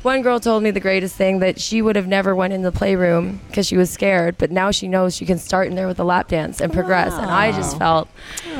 one 0.02 0.22
girl 0.22 0.40
told 0.40 0.62
me 0.62 0.70
the 0.70 0.80
greatest 0.80 1.14
thing 1.16 1.40
that 1.40 1.60
she 1.60 1.82
would 1.82 1.96
have 1.96 2.06
never 2.06 2.34
went 2.34 2.52
in 2.52 2.62
the 2.62 2.72
playroom 2.72 3.40
because 3.48 3.66
she 3.66 3.76
was 3.76 3.90
scared, 3.90 4.36
but 4.38 4.50
now 4.50 4.70
she 4.70 4.88
knows 4.88 5.14
she 5.14 5.26
can 5.26 5.38
start 5.38 5.66
in 5.68 5.74
there 5.74 5.86
with 5.86 5.98
a 6.00 6.04
lap 6.04 6.28
dance 6.28 6.60
and 6.60 6.72
progress. 6.72 7.12
And 7.12 7.30
I 7.30 7.52
just 7.52 7.78
felt 7.78 8.08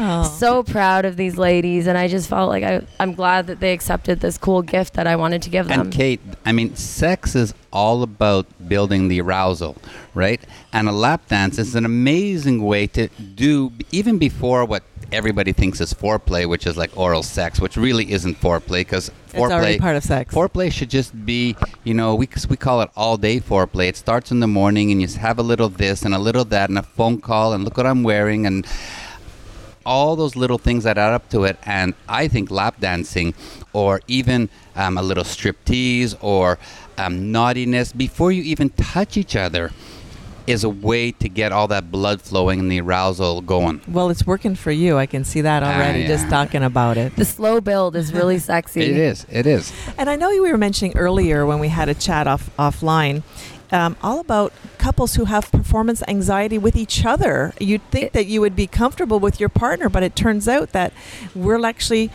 Oh. 0.03 0.23
so 0.39 0.63
proud 0.63 1.05
of 1.05 1.17
these 1.17 1.37
ladies, 1.37 1.87
and 1.87 1.97
I 1.99 2.09
just 2.09 2.29
felt 2.29 2.49
like 2.49 2.63
I, 2.65 2.81
I'm 2.99 3.15
glad 3.15 3.47
that 3.49 3.61
they 3.61 3.73
accepted 3.73 4.21
this 4.21 4.39
cool 4.39 4.63
gift 4.63 4.95
that 4.95 5.07
I 5.07 5.17
wanted 5.17 5.43
to 5.43 5.51
give 5.51 5.69
them. 5.69 5.81
And 5.81 5.93
Kate, 5.93 6.21
I 6.47 6.53
mean, 6.53 6.75
sex 6.77 7.35
is 7.35 7.53
all 7.73 8.03
about 8.03 8.47
building 8.69 9.09
the 9.09 9.21
arousal, 9.21 9.77
right? 10.15 10.41
And 10.73 10.89
a 10.89 10.93
lap 10.93 11.29
dance 11.29 11.59
is 11.59 11.75
an 11.75 11.85
amazing 11.85 12.63
way 12.63 12.87
to 12.89 13.09
do 13.09 13.73
even 13.93 14.19
before 14.19 14.65
what 14.65 14.83
everybody 15.13 15.53
thinks 15.53 15.81
is 15.81 15.93
foreplay, 15.93 16.49
which 16.49 16.67
is 16.67 16.77
like 16.77 16.97
oral 16.97 17.23
sex, 17.23 17.61
which 17.61 17.77
really 17.77 18.11
isn't 18.13 18.41
foreplay 18.41 18.81
because 18.81 19.11
foreplay 19.29 19.33
it's 19.33 19.53
already 19.53 19.79
part 19.79 19.97
of 19.97 20.05
sex. 20.05 20.35
Foreplay 20.35 20.73
should 20.73 20.91
just 20.91 21.25
be, 21.27 21.57
you 21.85 21.95
know, 21.95 22.15
we 22.15 22.29
we 22.49 22.57
call 22.57 22.81
it 22.83 22.91
all 22.97 23.17
day 23.17 23.41
foreplay. 23.41 23.89
It 23.89 23.97
starts 23.97 24.31
in 24.31 24.41
the 24.41 24.47
morning 24.47 24.91
and 24.91 25.01
you 25.01 25.09
have 25.09 25.39
a 25.39 25.43
little 25.43 25.69
this 25.69 26.03
and 26.03 26.15
a 26.15 26.19
little 26.19 26.45
that 26.47 26.69
and 26.69 26.79
a 26.79 26.83
phone 26.83 27.21
call 27.21 27.53
and 27.53 27.65
look 27.65 27.77
what 27.77 27.87
I'm 27.87 28.03
wearing 28.03 28.47
and 28.47 28.67
all 29.87 30.15
those 30.15 30.37
little 30.37 30.59
things 30.59 30.85
that 30.85 30.99
add 30.99 31.13
up 31.13 31.29
to 31.31 31.45
it. 31.45 31.59
And 31.65 31.95
I 32.09 32.29
think 32.29 32.51
lap 32.51 32.81
dancing 32.81 33.35
or 33.73 34.01
even 34.07 34.49
um, 34.77 34.99
a 34.99 35.03
little 35.03 35.25
striptease 35.25 36.17
or 36.21 36.59
um, 36.99 37.33
naughtiness 37.33 37.93
before 37.93 38.31
you 38.31 38.43
even 38.43 38.71
touch 38.71 39.17
each 39.17 39.37
other 39.37 39.73
is 40.47 40.65
a 40.65 40.69
way 40.69 41.13
to 41.13 41.29
get 41.29 41.53
all 41.53 41.69
that 41.69 41.91
blood 41.91 42.21
flowing 42.21 42.61
and 42.61 42.71
the 42.73 42.81
arousal 42.81 43.41
going. 43.41 43.81
Well, 43.87 44.11
it's 44.11 44.27
working 44.27 44.55
for 44.55 44.71
you. 44.73 44.97
I 44.99 45.07
can 45.07 45.25
see 45.25 45.41
that 45.43 45.63
Ah, 45.63 45.75
already 45.77 46.07
just 46.07 46.29
talking 46.29 46.63
about 46.63 46.97
it. 46.97 47.15
the 47.17 47.25
slow 47.25 47.61
build 47.61 47.95
is 47.97 48.13
really 48.13 48.39
sexy. 48.53 48.83
It 48.83 48.97
is. 48.97 49.27
It 49.31 49.47
is. 49.47 49.73
And 49.99 50.09
I 50.11 50.17
know 50.17 50.31
you 50.31 50.43
were 50.43 50.59
mentioning 50.59 50.97
earlier 50.97 51.47
when 51.47 51.59
we 51.59 51.69
had 51.69 51.89
a 51.89 51.95
chat 51.95 52.27
off 52.27 52.51
offline, 52.59 53.23
um, 53.73 53.97
all 54.03 54.19
about 54.19 54.53
couples 54.79 55.15
who 55.15 55.27
have 55.27 55.51
performance 55.53 56.03
anxiety 56.09 56.59
with 56.59 56.75
each 56.75 57.05
other. 57.05 57.53
You'd 57.61 57.83
think 57.91 58.13
that 58.13 58.27
you 58.27 58.41
would 58.41 58.57
be 58.57 58.67
comfortable 58.67 59.21
with 59.21 59.39
your 59.39 59.49
partner, 59.49 59.89
but 59.89 60.03
it 60.03 60.17
turns 60.17 60.49
out 60.49 60.73
that 60.73 60.93
we're 61.35 61.65
actually 61.65 62.11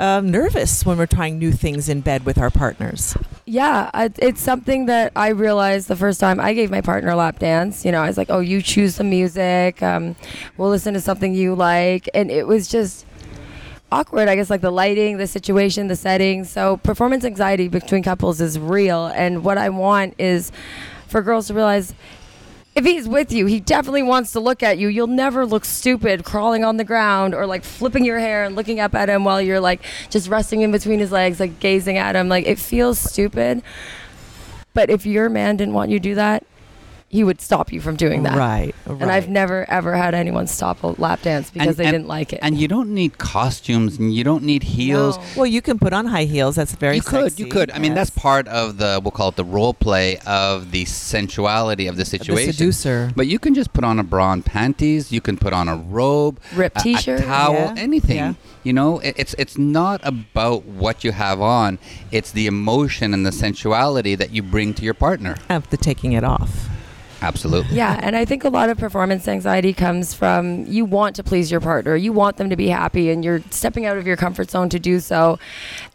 uh, 0.00 0.20
nervous 0.22 0.84
when 0.86 0.96
we're 0.96 1.06
trying 1.06 1.38
new 1.38 1.52
things 1.52 1.88
in 1.88 2.00
bed 2.00 2.24
with 2.24 2.38
our 2.38 2.50
partners. 2.50 3.16
Yeah, 3.44 3.90
it's 3.94 4.40
something 4.40 4.86
that 4.86 5.12
I 5.14 5.28
realized 5.28 5.88
the 5.88 5.96
first 5.96 6.18
time 6.18 6.40
I 6.40 6.54
gave 6.54 6.70
my 6.70 6.80
partner 6.80 7.14
lap 7.14 7.38
dance. 7.38 7.84
You 7.84 7.92
know, 7.92 8.02
I 8.02 8.06
was 8.06 8.16
like, 8.16 8.30
"Oh, 8.30 8.40
you 8.40 8.62
choose 8.62 8.96
the 8.96 9.04
music. 9.04 9.82
Um, 9.82 10.16
we'll 10.56 10.70
listen 10.70 10.94
to 10.94 11.00
something 11.00 11.34
you 11.34 11.54
like," 11.54 12.08
and 12.14 12.30
it 12.30 12.46
was 12.46 12.66
just 12.66 13.04
awkward. 13.92 14.28
I 14.28 14.36
guess 14.36 14.48
like 14.48 14.62
the 14.62 14.70
lighting, 14.70 15.18
the 15.18 15.26
situation, 15.26 15.88
the 15.88 15.96
setting. 15.96 16.44
So 16.44 16.78
performance 16.78 17.24
anxiety 17.24 17.68
between 17.68 18.02
couples 18.02 18.40
is 18.40 18.58
real, 18.58 19.06
and 19.08 19.44
what 19.44 19.58
I 19.58 19.68
want 19.68 20.14
is 20.18 20.50
for 21.08 21.20
girls 21.20 21.48
to 21.48 21.54
realize. 21.54 21.92
If 22.74 22.84
he's 22.84 23.08
with 23.08 23.32
you, 23.32 23.46
he 23.46 23.58
definitely 23.58 24.04
wants 24.04 24.32
to 24.32 24.40
look 24.40 24.62
at 24.62 24.78
you. 24.78 24.88
You'll 24.88 25.08
never 25.08 25.44
look 25.44 25.64
stupid 25.64 26.24
crawling 26.24 26.64
on 26.64 26.76
the 26.76 26.84
ground 26.84 27.34
or 27.34 27.44
like 27.46 27.64
flipping 27.64 28.04
your 28.04 28.18
hair 28.18 28.44
and 28.44 28.54
looking 28.54 28.78
up 28.78 28.94
at 28.94 29.08
him 29.08 29.24
while 29.24 29.42
you're 29.42 29.60
like 29.60 29.82
just 30.08 30.28
resting 30.28 30.62
in 30.62 30.70
between 30.70 31.00
his 31.00 31.10
legs, 31.10 31.40
like 31.40 31.58
gazing 31.58 31.98
at 31.98 32.14
him. 32.14 32.28
Like 32.28 32.46
it 32.46 32.58
feels 32.58 32.98
stupid. 32.98 33.62
But 34.72 34.88
if 34.88 35.04
your 35.04 35.28
man 35.28 35.56
didn't 35.56 35.74
want 35.74 35.90
you 35.90 35.98
to 35.98 36.02
do 36.02 36.14
that, 36.14 36.44
he 37.10 37.24
would 37.24 37.40
stop 37.40 37.72
you 37.72 37.80
from 37.80 37.96
doing 37.96 38.22
that. 38.22 38.36
Right. 38.38 38.72
And 38.86 39.10
I've 39.10 39.28
never 39.28 39.68
ever 39.68 39.96
had 39.96 40.14
anyone 40.14 40.46
stop 40.46 40.82
a 40.84 40.88
lap 40.98 41.22
dance 41.22 41.50
because 41.50 41.74
they 41.74 41.84
didn't 41.90 42.06
like 42.06 42.32
it. 42.32 42.38
And 42.40 42.56
you 42.56 42.68
don't 42.68 42.94
need 42.94 43.18
costumes 43.18 43.98
and 43.98 44.14
you 44.14 44.22
don't 44.22 44.44
need 44.44 44.62
heels. 44.62 45.18
No. 45.18 45.24
Well, 45.38 45.46
you 45.46 45.60
can 45.60 45.78
put 45.80 45.92
on 45.92 46.06
high 46.06 46.24
heels. 46.24 46.54
That's 46.54 46.72
very 46.76 46.96
you 46.96 47.02
could, 47.02 47.32
sexy. 47.32 47.42
you 47.42 47.48
could. 47.50 47.72
I 47.72 47.80
mean, 47.80 47.94
that's 47.94 48.10
part 48.10 48.46
of 48.46 48.78
the 48.78 49.00
we'll 49.02 49.10
call 49.10 49.30
it 49.30 49.36
the 49.36 49.44
role 49.44 49.74
play 49.74 50.18
of 50.24 50.70
the 50.70 50.84
sensuality 50.84 51.88
of 51.88 51.96
the 51.96 52.04
situation. 52.04 52.46
The 52.46 52.52
seducer. 52.52 53.10
But 53.16 53.26
you 53.26 53.40
can 53.40 53.54
just 53.54 53.72
put 53.72 53.82
on 53.82 53.98
a 53.98 54.04
bra 54.04 54.32
and 54.32 54.46
panties. 54.46 55.10
You 55.10 55.20
can 55.20 55.36
put 55.36 55.52
on 55.52 55.68
a 55.68 55.74
robe, 55.76 56.40
Ripped 56.54 56.76
a- 56.78 56.80
a 56.80 56.82
t-shirt. 56.84 57.22
towel, 57.24 57.54
Yeah. 57.54 57.74
anything. 57.76 58.16
Yeah. 58.18 58.34
You 58.62 58.72
know, 58.72 59.00
it, 59.00 59.14
it's 59.18 59.34
it's 59.36 59.58
not 59.58 60.00
about 60.04 60.64
what 60.64 61.02
you 61.02 61.10
have 61.10 61.40
on. 61.40 61.80
It's 62.12 62.30
the 62.30 62.46
emotion 62.46 63.12
and 63.14 63.26
the 63.26 63.32
sensuality 63.32 64.14
that 64.14 64.30
you 64.30 64.44
bring 64.44 64.74
to 64.74 64.84
your 64.84 64.94
partner. 64.94 65.36
After 65.48 65.76
taking 65.76 66.12
it 66.12 66.22
off. 66.22 66.68
Absolutely. 67.22 67.76
Yeah, 67.76 67.98
and 68.02 68.16
I 68.16 68.24
think 68.24 68.44
a 68.44 68.48
lot 68.48 68.70
of 68.70 68.78
performance 68.78 69.28
anxiety 69.28 69.72
comes 69.72 70.14
from 70.14 70.64
you 70.66 70.84
want 70.84 71.16
to 71.16 71.22
please 71.22 71.50
your 71.50 71.60
partner, 71.60 71.96
you 71.96 72.12
want 72.12 72.36
them 72.36 72.50
to 72.50 72.56
be 72.56 72.68
happy, 72.68 73.10
and 73.10 73.24
you're 73.24 73.42
stepping 73.50 73.84
out 73.86 73.96
of 73.96 74.06
your 74.06 74.16
comfort 74.16 74.50
zone 74.50 74.68
to 74.70 74.78
do 74.78 75.00
so. 75.00 75.38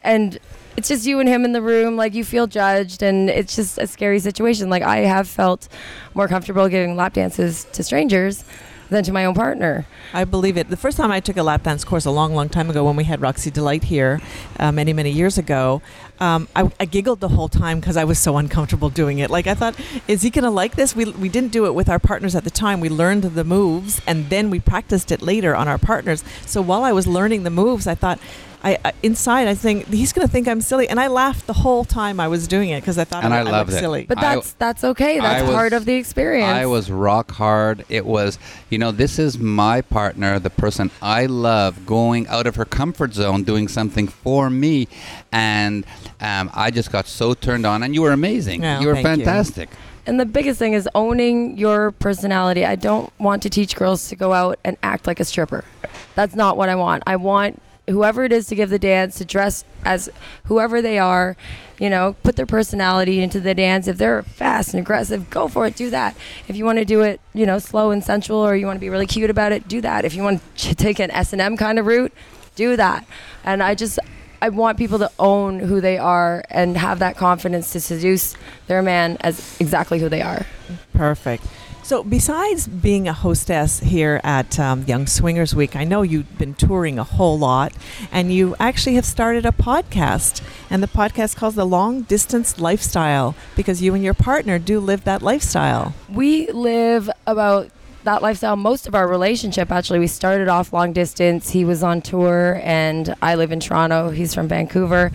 And 0.04 0.38
it's 0.78 0.90
just 0.90 1.06
you 1.06 1.20
and 1.20 1.28
him 1.30 1.46
in 1.46 1.54
the 1.54 1.62
room, 1.62 1.96
like 1.96 2.14
you 2.14 2.24
feel 2.24 2.48
judged, 2.48 3.02
and 3.02 3.30
it's 3.30 3.56
just 3.56 3.78
a 3.78 3.88
scary 3.88 4.20
situation. 4.20 4.70
Like 4.70 4.84
I 4.84 4.98
have 4.98 5.28
felt 5.28 5.68
more 6.14 6.28
comfortable 6.28 6.68
giving 6.68 6.96
lap 6.96 7.14
dances 7.14 7.66
to 7.74 7.84
strangers 7.84 8.44
than 8.90 9.04
to 9.04 9.12
my 9.12 9.26
own 9.26 9.34
partner. 9.34 9.86
I 10.14 10.26
believe 10.26 10.58
it. 10.58 10.70
The 10.70 10.78
first 10.78 10.98
time 10.98 11.12
I 11.12 11.20
took 11.20 11.38
a 11.38 11.44
lap 11.44 11.64
dance 11.64 11.84
course 11.84 12.06
a 12.06 12.12
long, 12.12 12.36
long 12.36 12.50
time 12.50 12.70
ago 12.70 12.84
when 12.86 12.96
we 12.96 13.04
had 13.04 13.22
Roxy 13.22 13.50
Delight 13.50 13.86
here, 13.86 14.22
uh, 14.60 14.72
many, 14.72 14.94
many 14.94 15.10
years 15.10 15.38
ago, 15.38 15.82
um, 16.19 16.47
I, 16.56 16.71
I 16.80 16.86
giggled 16.86 17.19
the 17.19 17.30
whole 17.30 17.49
time 17.49 17.80
because 17.80 17.97
I 17.97 18.04
was 18.04 18.19
so 18.19 18.38
uncomfortable 18.38 18.89
doing 18.89 19.19
it. 19.19 19.30
Like 19.30 19.47
I 19.47 19.54
thought, 19.54 19.80
is 20.08 20.21
he 20.21 20.30
to 20.45 20.49
like 20.49 20.75
this? 20.75 20.95
We, 20.95 21.06
we 21.06 21.30
didn't 21.30 21.51
do 21.51 21.65
it 21.65 21.73
with 21.73 21.89
our 21.89 21.99
partners 21.99 22.36
at 22.36 22.43
the 22.43 22.49
time. 22.49 22.80
We 22.80 22.89
learned 22.89 23.23
the 23.23 23.43
moves 23.43 24.01
and 24.08 24.30
then 24.30 24.49
we 24.49 24.60
practiced 24.60 25.12
it 25.12 25.21
later 25.21 25.56
on 25.56 25.67
our 25.67 25.78
partners. 25.78 26.23
So 26.45 26.62
while 26.62 26.84
I 26.84 26.91
was 26.91 27.08
learning 27.08 27.43
the 27.43 27.49
moves, 27.49 27.88
I 27.88 27.95
thought, 27.95 28.19
I, 28.65 28.78
I 28.84 28.93
inside 29.04 29.47
I 29.47 29.54
think 29.56 29.88
he's 29.88 30.12
going 30.12 30.28
to 30.28 30.32
think 30.32 30.47
I'm 30.47 30.60
silly, 30.60 30.89
and 30.89 30.99
I 30.99 31.08
laughed 31.08 31.45
the 31.45 31.54
whole 31.54 31.86
time 31.86 32.19
I 32.19 32.28
was 32.28 32.47
doing 32.47 32.69
it 32.71 32.82
because 32.82 32.97
I 32.97 33.04
thought 33.04 33.23
And 33.23 33.34
I, 33.34 33.38
I 33.38 33.39
I 33.41 33.43
loved 33.43 33.69
looked 33.69 33.78
it. 33.78 33.82
silly. 33.82 34.06
But 34.10 34.17
I- 34.17 34.21
that's 34.36 34.54
that's 34.54 34.84
okay. 34.84 35.19
That's 35.19 35.43
was- 35.43 35.51
part 35.54 35.73
of 35.73 35.86
the 35.86 35.93
experience. 35.93 36.51
I 36.51 36.65
was 36.65 36.89
rock 36.89 37.32
hard. 37.32 37.86
It 37.89 38.06
was, 38.06 38.39
you 38.71 38.78
know, 38.80 38.91
this 38.91 39.19
is 39.19 39.38
my 39.38 39.82
partner, 39.82 40.39
the 40.39 40.49
person 40.49 40.89
I 41.01 41.28
love, 41.28 41.86
going 41.86 42.28
out 42.28 42.47
of 42.47 42.56
her 42.56 42.65
comfort 42.65 43.13
zone, 43.13 43.43
doing 43.43 43.67
something 43.67 44.08
for 44.08 44.49
me, 44.49 44.88
and 45.32 45.86
um, 46.19 46.49
I 46.54 46.71
just 46.71 46.91
got 46.91 47.06
so 47.08 47.34
turned 47.36 47.65
on. 47.65 47.84
And 47.84 47.93
you 47.93 48.01
were 48.01 48.12
amazing. 48.12 48.63
Yeah, 48.63 48.80
you 48.82 48.88
were 48.88 48.95
thank 48.95 49.19
you. 49.19 49.25
fantastic. 49.25 49.69
And 50.08 50.19
the 50.19 50.25
biggest 50.25 50.60
thing 50.60 50.73
is 50.73 50.88
owning 50.93 51.58
your 51.58 51.89
personality. 51.91 52.63
I 52.63 52.75
don't 52.75 53.12
want 53.19 53.41
to 53.43 53.49
teach 53.49 53.75
girls 53.75 54.08
to 54.10 54.15
go 54.15 54.34
out 54.34 54.60
and 54.63 54.78
act 54.84 55.08
like 55.08 55.19
a 55.19 55.25
stripper. 55.25 55.65
That's 56.13 56.36
not 56.36 56.58
what 56.58 56.69
I 56.69 56.75
want. 56.75 57.01
I 57.08 57.15
want 57.15 57.60
whoever 57.88 58.24
it 58.24 58.32
is 58.32 58.48
to 58.48 58.56
give 58.56 58.69
the 58.69 58.80
dance 58.80 59.17
to 59.17 59.26
dress 59.26 59.63
as 59.84 60.10
whoever 60.45 60.82
they 60.82 60.98
are, 60.98 61.38
you 61.80 61.89
know, 61.89 62.15
put 62.24 62.36
their 62.36 62.45
personality 62.45 63.21
into 63.21 63.39
the 63.39 63.54
dance. 63.54 63.88
If 63.88 63.98
they're 63.98 64.24
fast 64.24 64.74
and 64.74 64.82
aggressive, 64.82 65.30
go 65.30 65.48
for 65.48 65.67
it, 65.67 65.76
do 65.76 65.89
that. 65.89 66.15
If 66.48 66.56
you 66.56 66.65
want 66.65 66.80
to 66.80 66.86
do 66.86 67.02
it, 67.02 67.19
you 67.34 67.45
know, 67.45 67.60
slow 67.60 67.91
and 67.91 68.04
sensual 68.04 68.39
or 68.39 68.56
you 68.56 68.65
want 68.65 68.78
to 68.78 68.82
be 68.82 68.89
really 68.89 69.08
cute 69.08 69.30
about 69.30 69.52
it, 69.52 69.67
do 69.67 69.82
that. 69.82 70.06
If 70.06 70.15
you 70.15 70.24
want 70.24 70.41
to 70.58 70.76
take 70.76 71.00
an 71.00 71.12
S&M 71.12 71.58
kind 71.58 71.80
of 71.80 71.86
route, 71.86 72.13
do 72.56 72.76
that. 72.76 73.06
And 73.43 73.62
I 73.62 73.76
just 73.76 74.00
I 74.41 74.50
want 74.50 74.78
people 74.78 75.00
to 75.00 75.12
own 75.17 75.60
who 75.60 75.82
they 75.82 75.98
are 75.98 76.43
and 76.50 76.78
have 76.78 77.00
that 77.00 77.17
confidence 77.17 77.71
to 77.71 77.80
seduce 77.80 78.36
their 78.67 78.82
man 78.82 79.17
as 79.21 79.58
exactly 79.60 80.00
who 80.00 80.10
they 80.10 80.21
are. 80.21 80.45
Perfect. 80.93 81.45
So, 81.86 82.04
besides 82.04 82.67
being 82.67 83.08
a 83.08 83.13
hostess 83.13 83.80
here 83.80 84.19
at 84.24 84.60
um, 84.60 84.86
Young 84.88 85.06
Swingers 85.06 85.54
Week, 85.54 85.76
I 85.76 85.84
know 85.84 86.02
you've 86.02 86.36
been 86.39 86.56
touring 86.56 86.98
a 86.98 87.04
whole 87.04 87.38
lot, 87.38 87.74
and 88.12 88.34
you 88.34 88.56
actually 88.60 88.95
have 88.95 89.06
started 89.06 89.45
a 89.45 89.52
podcast. 89.52 90.41
And 90.71 90.82
the 90.82 90.88
podcast 90.88 91.36
calls 91.36 91.54
the 91.54 91.63
Long 91.63 92.02
Distance 92.02 92.60
Lifestyle 92.60 93.36
because 93.56 93.84
you 93.84 93.93
and 93.93 94.04
your 94.04 94.15
partner 94.15 94.58
do 94.58 94.80
live 94.80 95.04
that 95.04 95.21
lifestyle. 95.21 95.93
We 96.10 96.50
live 96.50 97.08
about 97.28 97.69
that 98.04 98.24
lifestyle 98.24 98.56
most 98.56 98.88
of 98.88 98.93
our 98.93 99.08
relationship 99.08 99.71
actually 99.71 99.98
we 99.98 100.06
started 100.06 100.48
off 100.48 100.71
long 100.71 100.93
distance 100.93 101.50
he 101.50 101.65
was 101.65 101.82
on 101.82 102.04
tour 102.04 102.62
and 102.63 103.15
i 103.19 103.34
live 103.34 103.52
in 103.52 103.60
toronto 103.60 104.12
he's 104.12 104.32
from 104.32 104.48
vancouver 104.48 105.12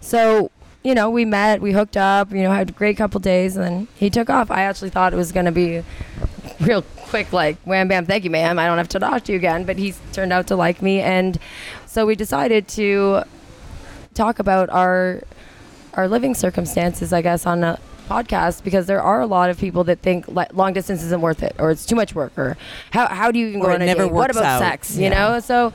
so 0.00 0.48
you 0.88 0.94
know, 0.94 1.10
we 1.10 1.26
met, 1.26 1.60
we 1.60 1.72
hooked 1.72 1.98
up, 1.98 2.32
you 2.32 2.42
know, 2.42 2.50
had 2.50 2.70
a 2.70 2.72
great 2.72 2.96
couple 2.96 3.20
days, 3.20 3.56
and 3.56 3.64
then 3.66 3.88
he 3.94 4.08
took 4.08 4.30
off. 4.30 4.50
I 4.50 4.62
actually 4.62 4.88
thought 4.88 5.12
it 5.12 5.16
was 5.16 5.32
going 5.32 5.44
to 5.44 5.52
be 5.52 5.82
real 6.60 6.80
quick, 7.10 7.30
like 7.30 7.58
wham 7.66 7.88
bam, 7.88 8.06
thank 8.06 8.24
you, 8.24 8.30
ma'am. 8.30 8.58
I 8.58 8.64
don't 8.66 8.78
have 8.78 8.88
to 8.88 8.98
talk 8.98 9.22
to 9.24 9.32
you 9.32 9.36
again. 9.38 9.64
But 9.64 9.76
he 9.76 9.92
turned 10.14 10.32
out 10.32 10.46
to 10.46 10.56
like 10.56 10.80
me, 10.80 11.00
and 11.02 11.38
so 11.84 12.06
we 12.06 12.14
decided 12.14 12.68
to 12.68 13.22
talk 14.14 14.38
about 14.38 14.70
our 14.70 15.20
our 15.92 16.08
living 16.08 16.34
circumstances, 16.34 17.12
I 17.12 17.20
guess, 17.20 17.44
on 17.44 17.62
a 17.64 17.78
podcast 18.08 18.64
because 18.64 18.86
there 18.86 19.02
are 19.02 19.20
a 19.20 19.26
lot 19.26 19.50
of 19.50 19.58
people 19.58 19.84
that 19.84 19.98
think 19.98 20.24
long 20.54 20.72
distance 20.72 21.02
isn't 21.02 21.20
worth 21.20 21.42
it 21.42 21.54
or 21.58 21.70
it's 21.70 21.84
too 21.84 21.96
much 21.96 22.14
work 22.14 22.32
or 22.38 22.56
how, 22.92 23.06
how 23.06 23.30
do 23.30 23.38
you 23.38 23.48
even 23.48 23.60
Or 23.60 23.64
go 23.64 23.70
it 23.72 23.74
on 23.74 23.82
a 23.82 23.94
date? 23.94 24.10
What 24.12 24.30
about 24.30 24.44
out. 24.46 24.58
sex? 24.60 24.96
You 24.96 25.02
Yeah. 25.04 25.08
know, 25.32 25.40
so 25.40 25.74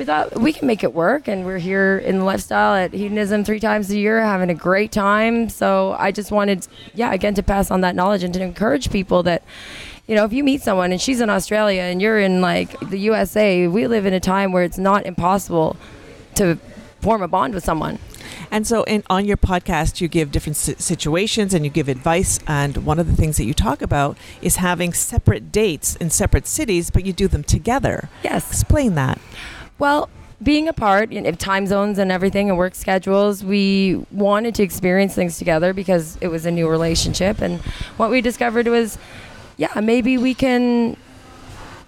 we 0.00 0.06
thought 0.06 0.34
we 0.40 0.50
can 0.50 0.66
make 0.66 0.82
it 0.82 0.94
work 0.94 1.28
and 1.28 1.44
we're 1.44 1.58
here 1.58 1.98
in 1.98 2.20
the 2.20 2.24
lifestyle 2.24 2.74
at 2.74 2.90
hedonism 2.94 3.44
three 3.44 3.60
times 3.60 3.90
a 3.90 3.98
year 3.98 4.22
having 4.22 4.48
a 4.48 4.54
great 4.54 4.90
time 4.90 5.50
so 5.50 5.94
i 5.98 6.10
just 6.10 6.30
wanted 6.32 6.66
yeah 6.94 7.12
again 7.12 7.34
to 7.34 7.42
pass 7.42 7.70
on 7.70 7.82
that 7.82 7.94
knowledge 7.94 8.22
and 8.22 8.32
to 8.32 8.42
encourage 8.42 8.90
people 8.90 9.22
that 9.22 9.42
you 10.06 10.14
know 10.14 10.24
if 10.24 10.32
you 10.32 10.42
meet 10.42 10.62
someone 10.62 10.90
and 10.90 11.02
she's 11.02 11.20
in 11.20 11.28
australia 11.28 11.82
and 11.82 12.00
you're 12.00 12.18
in 12.18 12.40
like 12.40 12.80
the 12.88 12.98
usa 12.98 13.68
we 13.68 13.86
live 13.86 14.06
in 14.06 14.14
a 14.14 14.20
time 14.20 14.52
where 14.52 14.62
it's 14.64 14.78
not 14.78 15.04
impossible 15.04 15.76
to 16.34 16.56
form 17.00 17.20
a 17.20 17.28
bond 17.28 17.52
with 17.52 17.62
someone 17.62 17.98
And 18.52 18.66
so, 18.66 18.82
in, 18.84 19.02
on 19.08 19.26
your 19.26 19.36
podcast, 19.36 20.00
you 20.00 20.08
give 20.08 20.32
different 20.32 20.56
situations 20.56 21.54
and 21.54 21.64
you 21.64 21.70
give 21.70 21.88
advice. 21.88 22.40
And 22.46 22.84
one 22.84 22.98
of 22.98 23.06
the 23.06 23.14
things 23.14 23.36
that 23.36 23.44
you 23.44 23.54
talk 23.54 23.80
about 23.80 24.16
is 24.42 24.56
having 24.56 24.92
separate 24.92 25.52
dates 25.52 25.94
in 25.96 26.10
separate 26.10 26.46
cities, 26.46 26.90
but 26.90 27.04
you 27.06 27.12
do 27.12 27.28
them 27.28 27.44
together. 27.44 28.08
yes 28.24 28.50
Explain 28.50 28.94
that. 28.96 29.18
Well, 29.80 30.10
being 30.42 30.68
apart 30.68 31.10
in 31.10 31.36
time 31.36 31.66
zones 31.66 31.98
and 31.98 32.12
everything 32.12 32.50
and 32.50 32.58
work 32.58 32.74
schedules, 32.74 33.42
we 33.42 34.04
wanted 34.12 34.54
to 34.56 34.62
experience 34.62 35.14
things 35.14 35.38
together 35.38 35.72
because 35.72 36.18
it 36.20 36.28
was 36.28 36.44
a 36.44 36.50
new 36.50 36.68
relationship. 36.68 37.40
And 37.40 37.60
what 37.96 38.10
we 38.10 38.20
discovered 38.20 38.68
was, 38.68 38.98
yeah, 39.56 39.80
maybe 39.80 40.18
we 40.18 40.34
can 40.34 40.98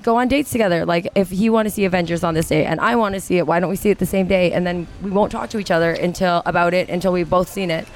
go 0.03 0.17
on 0.17 0.29
dates 0.29 0.51
together. 0.51 0.87
Like 0.87 1.07
if 1.15 1.29
he 1.29 1.51
want 1.51 1.67
to 1.67 1.71
see 1.71 1.85
Avengers 1.85 2.25
on 2.25 2.33
this 2.33 2.49
day 2.49 2.65
and 2.65 2.81
I 2.81 2.97
want 2.97 3.15
to 3.15 3.21
see 3.21 3.37
it, 3.37 3.47
why 3.47 3.61
don't 3.61 3.71
we 3.71 3.77
see 3.77 3.91
it 3.91 3.99
the 3.99 4.07
same 4.07 4.27
day? 4.27 4.53
And 4.53 4.67
then 4.67 4.87
we 5.03 5.11
won't 5.11 5.31
talk 5.31 5.51
to 5.51 5.59
each 5.59 5.71
other 5.71 5.93
until 5.93 6.43
about 6.47 6.73
it 6.73 6.89
until 6.89 7.13
we've 7.13 7.31
both 7.31 7.49
seen 7.49 7.71
it, 7.71 7.87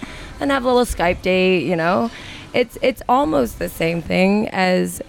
and 0.40 0.50
have 0.50 0.64
a 0.64 0.68
little 0.68 0.84
Skype 0.84 1.22
date. 1.22 1.64
You 1.64 1.74
know, 1.74 2.10
it's 2.52 2.76
it's 2.82 3.02
almost 3.08 3.58
the 3.58 3.70
same 3.70 4.02
thing 4.02 4.48
as 4.48 5.00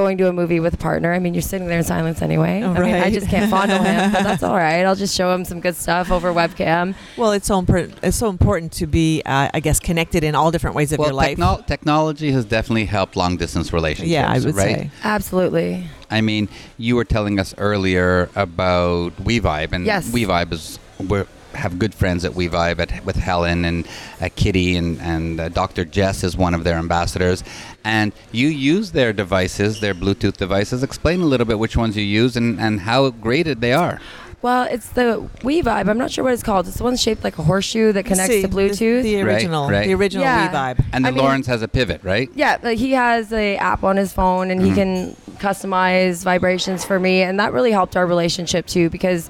going 0.00 0.16
to 0.16 0.28
a 0.28 0.32
movie 0.32 0.60
with 0.60 0.72
a 0.72 0.78
partner. 0.78 1.12
I 1.12 1.18
mean, 1.18 1.34
you're 1.34 1.42
sitting 1.42 1.66
there 1.68 1.76
in 1.78 1.84
silence 1.84 2.22
anyway. 2.22 2.62
I 2.64 2.80
mean, 2.80 2.94
I 2.94 3.10
just 3.10 3.28
can't 3.28 3.50
fondle 3.50 3.82
him, 3.82 4.10
but 4.12 4.22
that's 4.22 4.42
all 4.48 4.56
right. 4.56 4.82
I'll 4.86 4.94
just 4.96 5.14
show 5.14 5.34
him 5.34 5.44
some 5.44 5.60
good 5.60 5.76
stuff 5.76 6.10
over 6.10 6.32
webcam. 6.32 6.94
Well, 7.18 7.32
it's 7.32 7.46
so 7.46 7.58
important. 7.58 7.98
It's 8.02 8.16
so 8.16 8.30
important 8.30 8.72
to 8.80 8.86
be, 8.86 9.20
uh, 9.26 9.50
I 9.52 9.60
guess, 9.60 9.78
connected 9.78 10.24
in 10.24 10.34
all 10.34 10.50
different 10.50 10.74
ways 10.74 10.92
of 10.92 10.98
well, 11.00 11.08
your 11.08 11.14
life. 11.14 11.36
techno- 11.36 11.62
technology 11.66 12.30
has 12.32 12.46
definitely 12.46 12.86
helped 12.86 13.14
long 13.14 13.36
distance 13.36 13.72
relationships. 13.74 14.10
yeah, 14.10 14.30
I 14.32 14.38
would 14.38 14.54
right? 14.54 14.76
say. 14.76 14.90
Absolutely. 15.04 15.86
I 16.10 16.22
mean, 16.22 16.48
you 16.78 16.96
were 16.96 17.04
telling 17.04 17.38
us 17.38 17.54
earlier 17.58 18.30
about 18.34 19.14
WeVibe, 19.16 19.72
and 19.72 19.84
Yes. 19.84 20.10
WeVibe 20.10 20.52
is 20.52 20.78
we 20.98 21.24
have 21.54 21.78
good 21.78 21.94
friends 21.94 22.24
at 22.24 22.32
WeVibe 22.32 22.78
at, 22.78 23.04
with 23.04 23.16
Helen 23.16 23.64
and 23.64 23.86
uh, 24.20 24.28
Kitty, 24.36 24.76
and 24.76 25.00
and 25.00 25.40
uh, 25.40 25.48
Dr. 25.48 25.84
Jess 25.84 26.22
is 26.24 26.36
one 26.36 26.54
of 26.54 26.64
their 26.64 26.76
ambassadors. 26.76 27.42
And 27.84 28.12
you 28.32 28.48
use 28.48 28.92
their 28.92 29.12
devices, 29.12 29.80
their 29.80 29.94
Bluetooth 29.94 30.36
devices. 30.36 30.82
Explain 30.82 31.20
a 31.20 31.24
little 31.26 31.46
bit 31.46 31.58
which 31.58 31.76
ones 31.76 31.96
you 31.96 32.02
use 32.04 32.36
and, 32.36 32.60
and 32.60 32.80
how 32.80 33.10
great 33.10 33.44
they 33.60 33.72
are. 33.72 34.00
Well, 34.42 34.62
it's 34.70 34.88
the 34.88 35.28
WeVibe. 35.40 35.86
I'm 35.88 35.98
not 35.98 36.10
sure 36.10 36.24
what 36.24 36.32
it's 36.32 36.42
called. 36.42 36.66
It's 36.66 36.78
the 36.78 36.84
one 36.84 36.96
shaped 36.96 37.22
like 37.24 37.38
a 37.38 37.42
horseshoe 37.42 37.92
that 37.92 38.06
connects 38.06 38.32
See, 38.32 38.40
to 38.40 38.48
Bluetooth. 38.48 39.02
The, 39.02 39.22
Right, 39.22 39.34
original, 39.34 39.68
right. 39.68 39.86
the 39.86 39.92
original 39.92 40.24
Yeah. 40.24 40.48
WeVibe. 40.50 40.84
And 40.94 41.04
I 41.06 41.10
then 41.10 41.14
mean- 41.16 41.24
Lawrence 41.24 41.46
has 41.46 41.60
a 41.60 41.68
pivot, 41.68 42.02
right? 42.02 42.30
Yeah, 42.34 42.56
like 42.62 42.78
he 42.78 42.92
has 42.92 43.34
a 43.34 43.56
app 43.58 43.84
on 43.84 43.98
his 43.98 44.14
phone 44.14 44.50
and 44.50 44.62
he 44.62 44.72
can 44.72 45.14
customize 45.38 46.24
vibrations 46.24 46.86
for 46.86 46.98
me, 46.98 47.20
and 47.22 47.38
that 47.38 47.52
really 47.52 47.70
helped 47.72 47.96
our 47.96 48.06
relationship 48.06 48.66
too 48.66 48.88
because 48.88 49.28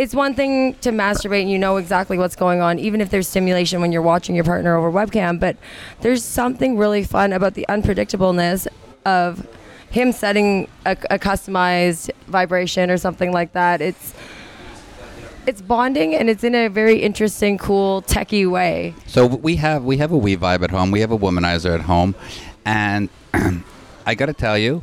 it's 0.00 0.14
one 0.14 0.32
thing 0.32 0.72
to 0.76 0.92
masturbate 0.92 1.42
and 1.42 1.50
you 1.50 1.58
know 1.58 1.76
exactly 1.76 2.16
what's 2.16 2.34
going 2.34 2.62
on, 2.62 2.78
even 2.78 3.02
if 3.02 3.10
there's 3.10 3.28
stimulation 3.28 3.82
when 3.82 3.92
you're 3.92 4.00
watching 4.00 4.34
your 4.34 4.44
partner 4.44 4.74
over 4.74 4.90
webcam. 4.90 5.38
But 5.38 5.58
there's 6.00 6.24
something 6.24 6.78
really 6.78 7.04
fun 7.04 7.34
about 7.34 7.52
the 7.52 7.66
unpredictableness 7.68 8.66
of 9.04 9.46
him 9.90 10.12
setting 10.12 10.68
a, 10.86 10.92
a 11.10 11.18
customized 11.18 12.10
vibration 12.28 12.90
or 12.90 12.96
something 12.96 13.30
like 13.30 13.52
that. 13.52 13.82
It's 13.82 14.14
it's 15.46 15.60
bonding 15.60 16.14
and 16.14 16.30
it's 16.30 16.44
in 16.44 16.54
a 16.54 16.68
very 16.68 16.96
interesting, 16.96 17.58
cool, 17.58 18.00
techie 18.02 18.50
way. 18.50 18.94
So 19.06 19.26
we 19.26 19.56
have 19.56 19.84
we 19.84 19.98
have 19.98 20.12
a 20.12 20.18
WeVibe 20.18 20.62
at 20.62 20.70
home. 20.70 20.92
We 20.92 21.00
have 21.00 21.12
a 21.12 21.18
womanizer 21.18 21.74
at 21.74 21.82
home, 21.82 22.14
and 22.64 23.10
I 24.06 24.14
got 24.14 24.26
to 24.26 24.32
tell 24.32 24.56
you, 24.56 24.82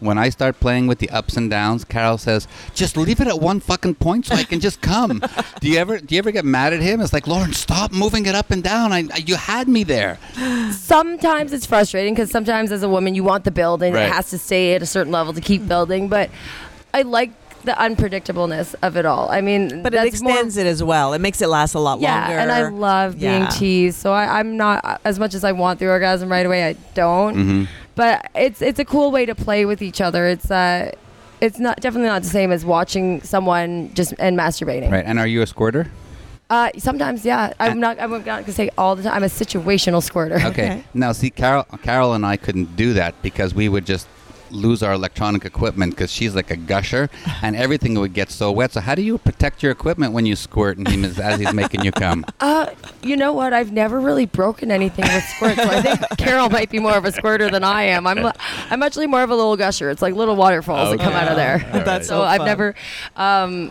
when 0.00 0.18
I 0.18 0.28
start 0.28 0.60
playing 0.60 0.86
with 0.86 0.98
the 0.98 1.10
ups 1.10 1.36
and 1.36 1.50
downs, 1.50 1.84
Carol 1.84 2.18
says, 2.18 2.46
"Just 2.74 2.96
leave 2.96 3.20
it 3.20 3.26
at 3.28 3.40
one 3.40 3.60
fucking 3.60 3.96
point 3.96 4.26
so 4.26 4.34
I 4.34 4.44
can 4.44 4.60
just 4.60 4.80
come." 4.80 5.22
do 5.60 5.68
you 5.68 5.78
ever 5.78 5.98
do 5.98 6.14
you 6.14 6.18
ever 6.20 6.30
get 6.30 6.44
mad 6.44 6.72
at 6.72 6.80
him? 6.80 7.00
It's 7.00 7.12
like, 7.12 7.26
Lauren, 7.26 7.52
stop 7.52 7.92
moving 7.92 8.26
it 8.26 8.34
up 8.34 8.50
and 8.50 8.62
down. 8.62 8.92
I, 8.92 9.04
I 9.12 9.18
you 9.26 9.36
had 9.36 9.68
me 9.68 9.84
there. 9.84 10.18
sometimes 10.72 11.52
it's 11.52 11.66
frustrating 11.66 12.14
because 12.14 12.30
sometimes 12.30 12.72
as 12.72 12.82
a 12.82 12.88
woman 12.88 13.14
you 13.14 13.24
want 13.24 13.44
the 13.44 13.50
building 13.50 13.92
Right. 13.92 14.06
it 14.06 14.12
has 14.12 14.30
to 14.30 14.38
stay 14.38 14.74
at 14.74 14.82
a 14.82 14.86
certain 14.86 15.12
level 15.12 15.32
to 15.32 15.40
keep 15.40 15.66
building 15.66 16.08
but 16.08 16.30
i 16.94 17.02
like 17.02 17.30
the 17.64 17.72
unpredictableness 17.72 18.74
of 18.82 18.96
it 18.96 19.04
all 19.04 19.28
i 19.30 19.40
mean 19.40 19.82
But 19.82 19.92
it 19.94 19.96
that's 19.98 20.22
more- 20.22 20.32
extends 20.32 20.56
it 20.56 20.66
as 20.66 20.82
well. 20.82 21.12
It 21.12 21.20
makes 21.20 21.40
it 21.42 21.48
last 21.48 21.74
a 21.74 21.78
lot 21.80 22.00
yeah 22.00 22.20
longer. 22.20 22.38
and 22.38 22.52
i 22.52 22.68
love 22.68 23.18
being 23.18 23.42
Yeah. 23.42 23.48
teased 23.48 23.98
so 23.98 24.12
I, 24.12 24.38
i'm 24.38 24.56
not 24.56 25.00
as 25.04 25.18
much 25.18 25.34
as 25.34 25.44
i 25.44 25.52
want 25.52 25.78
the 25.80 25.88
orgasm 25.88 26.30
right 26.30 26.46
away 26.46 26.66
i 26.66 26.72
don't 26.94 27.34
Mm-hmm. 27.36 27.64
But 27.98 28.30
it's 28.34 28.62
it's 28.62 28.78
a 28.78 28.84
cool 28.84 29.10
way 29.10 29.26
to 29.26 29.34
play 29.34 29.66
with 29.66 29.82
each 29.82 30.00
other 30.00 30.26
it's 30.26 30.50
uh 30.50 30.90
it's 31.40 31.58
not 31.58 31.80
definitely 31.80 32.08
not 32.08 32.22
the 32.22 32.28
same 32.28 32.52
as 32.52 32.64
watching 32.64 33.22
someone 33.22 33.92
just 33.94 34.14
and 34.18 34.38
masturbating. 34.38 34.90
Right. 34.90 35.04
And 35.04 35.18
are 35.18 35.26
you 35.26 35.42
a 35.42 35.46
squirter? 35.46 35.90
Uh, 36.50 36.70
sometimes, 36.78 37.24
yeah. 37.24 37.52
I'm 37.60 37.78
not. 37.78 38.00
I'm 38.00 38.10
not 38.10 38.24
gonna 38.24 38.52
say 38.52 38.70
all 38.78 38.96
the 38.96 39.02
time. 39.02 39.14
I'm 39.14 39.22
a 39.22 39.26
situational 39.26 40.02
squirter. 40.02 40.36
Okay. 40.36 40.48
Okay. 40.48 40.84
Now, 40.94 41.12
see, 41.12 41.30
Carol, 41.30 41.64
Carol 41.82 42.14
and 42.14 42.24
I 42.24 42.38
couldn't 42.38 42.74
do 42.74 42.94
that 42.94 43.20
because 43.22 43.54
we 43.54 43.68
would 43.68 43.84
just 43.84 44.08
lose 44.50 44.82
our 44.82 44.92
electronic 44.92 45.44
equipment 45.44 45.94
because 45.94 46.10
she's 46.12 46.34
like 46.34 46.50
a 46.50 46.56
gusher 46.56 47.08
and 47.42 47.56
everything 47.56 47.98
would 47.98 48.14
get 48.14 48.30
so 48.30 48.52
wet. 48.52 48.72
So, 48.72 48.80
how 48.80 48.94
do 48.94 49.02
you 49.02 49.18
protect 49.18 49.62
your 49.62 49.72
equipment 49.72 50.12
when 50.12 50.26
you 50.26 50.36
squirt 50.36 50.78
and 50.78 50.86
he 50.86 51.04
as 51.04 51.40
he's 51.40 51.52
making 51.54 51.84
you 51.84 51.92
come? 51.92 52.24
Uh, 52.40 52.72
you 53.02 53.16
know 53.16 53.32
what? 53.32 53.52
I've 53.52 53.72
never 53.72 54.00
really 54.00 54.24
broken 54.24 54.70
anything 54.70 55.04
with 55.04 55.24
squirt, 55.24 55.56
so 55.56 55.64
I 55.64 55.82
think 55.82 56.00
Carol 56.18 56.48
might 56.48 56.70
be 56.70 56.78
more 56.78 56.96
of 56.96 57.04
a 57.04 57.12
squirter 57.12 57.50
than 57.50 57.64
I 57.64 57.82
am. 57.82 58.06
I'm, 58.06 58.32
I'm 58.70 58.82
actually 58.82 59.06
more 59.06 59.22
of 59.22 59.30
a 59.30 59.34
little 59.34 59.56
gusher. 59.56 59.90
It's 59.90 60.00
like 60.00 60.14
little 60.14 60.36
waterfalls 60.36 60.90
that 60.90 61.00
come 61.00 61.12
out 61.12 61.28
of 61.28 61.36
there. 61.36 61.68
All 61.72 61.80
That's 61.84 62.06
so 62.06 62.18
so 62.18 62.22
I've 62.22 62.44
never, 62.44 62.74
um, 63.16 63.70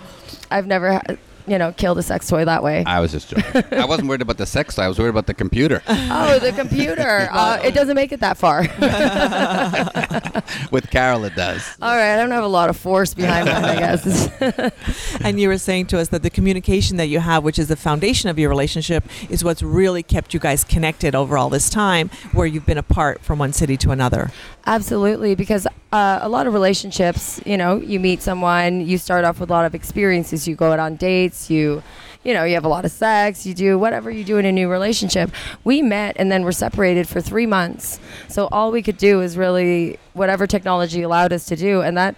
I've 0.52 0.68
never, 0.68 1.02
you 1.48 1.58
know, 1.58 1.72
kill 1.72 1.96
the 1.96 2.04
sex 2.04 2.28
toy 2.28 2.46
that 2.46 2.62
way. 2.62 2.84
I 2.86 3.00
was 3.00 3.12
just 3.12 3.30
joking. 3.30 3.64
I 3.72 3.86
wasn't 3.86 4.10
worried 4.10 4.22
about 4.22 4.38
the 4.38 4.46
sex 4.46 4.76
toy. 4.76 4.84
I 4.84 4.88
was 4.88 5.00
worried 5.00 5.10
about 5.10 5.28
the 5.28 5.34
computer. 5.34 5.82
oh, 5.88 6.40
the 6.40 6.52
computer. 6.52 7.30
Uh, 7.38 7.60
it 7.64 7.74
doesn't 7.74 7.96
make 7.96 8.12
it 8.12 8.20
that 8.22 8.36
far. 8.36 8.62
With 10.72 10.90
Carol, 10.90 11.24
it 11.26 11.36
does. 11.36 11.64
All 11.82 11.96
right, 11.96 12.14
I 12.14 12.18
don't 12.18 12.32
have 12.32 12.44
a 12.44 12.48
lot 12.48 12.70
of 12.70 12.78
force 12.78 13.14
behind 13.14 13.48
that, 13.48 13.64
I 13.64 13.76
guess. 13.76 15.22
And 15.24 15.40
you 15.40 15.50
were 15.50 15.60
saying 15.60 15.88
to 15.88 16.00
us 16.00 16.08
that 16.10 16.24
the 16.24 16.32
communication 16.32 16.98
that 16.98 17.08
you 17.08 17.20
have, 17.20 17.44
which 17.44 17.60
is 17.60 17.68
the 17.68 17.76
foundation 17.76 18.30
of 18.30 18.40
your 18.40 18.50
relationship, 18.50 19.04
is 19.30 19.44
what's 19.44 19.62
really 19.62 20.02
kept 20.02 20.34
you 20.34 20.40
guys 20.40 20.64
connected 20.64 21.14
over 21.14 21.38
all 21.38 21.50
this 21.50 21.70
time 21.70 22.10
where 22.34 22.48
you've 22.48 22.66
been 22.66 22.78
apart 22.78 23.22
from 23.22 23.38
one 23.38 23.54
city 23.54 23.78
to 23.78 23.92
another. 23.92 24.32
Absolutely, 24.67 25.34
because 25.34 25.65
uh, 25.93 26.19
a 26.21 26.27
lot 26.27 26.45
of 26.45 26.53
relationships, 26.53 27.39
you 27.45 27.56
know, 27.56 27.77
you 27.77 28.01
meet 28.01 28.21
someone, 28.21 28.86
you 28.86 28.97
start 28.97 29.23
off 29.23 29.39
with 29.39 29.49
a 29.49 29.53
lot 29.53 29.65
of 29.65 29.73
experiences. 29.73 30.45
You 30.45 30.56
go 30.58 30.73
out 30.73 30.80
on 30.80 30.97
dates, 30.97 31.49
you, 31.49 31.82
you 32.25 32.34
know, 32.34 32.43
you 32.43 32.53
have 32.56 32.65
a 32.65 32.67
lot 32.67 32.84
of 32.84 32.91
sex, 32.91 33.45
you 33.45 33.53
do 33.53 33.80
whatever 33.80 34.12
you 34.12 34.25
do 34.25 34.38
in 34.38 34.45
a 34.45 34.51
new 34.51 34.69
relationship. 34.69 35.32
We 35.63 35.82
met 35.82 36.17
and 36.19 36.30
then 36.30 36.43
were 36.43 36.51
separated 36.51 37.08
for 37.08 37.21
three 37.21 37.45
months. 37.45 38.01
So 38.27 38.49
all 38.51 38.73
we 38.73 38.84
could 38.84 38.97
do 38.97 39.21
is 39.21 39.38
really 39.38 39.99
whatever 40.12 40.45
technology 40.45 41.01
allowed 41.01 41.32
us 41.32 41.45
to 41.45 41.56
do, 41.56 41.82
and 41.82 41.95
that 41.95 42.17